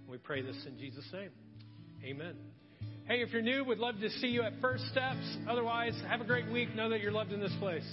We 0.08 0.18
pray 0.18 0.42
this 0.42 0.56
in 0.66 0.78
Jesus' 0.80 1.08
name. 1.12 1.32
Amen. 2.04 2.36
Hey, 3.08 3.22
if 3.22 3.32
you're 3.32 3.42
new, 3.42 3.64
we'd 3.64 3.78
love 3.78 4.00
to 4.00 4.10
see 4.10 4.28
you 4.28 4.44
at 4.44 4.54
First 4.62 4.86
Steps. 4.92 5.38
Otherwise, 5.50 5.94
have 6.08 6.22
a 6.22 6.26
great 6.26 6.50
week. 6.50 6.74
Know 6.76 6.90
that 6.90 7.02
you're 7.02 7.12
loved 7.12 7.34
in 7.34 7.42
this 7.42 7.56
place. 7.60 7.86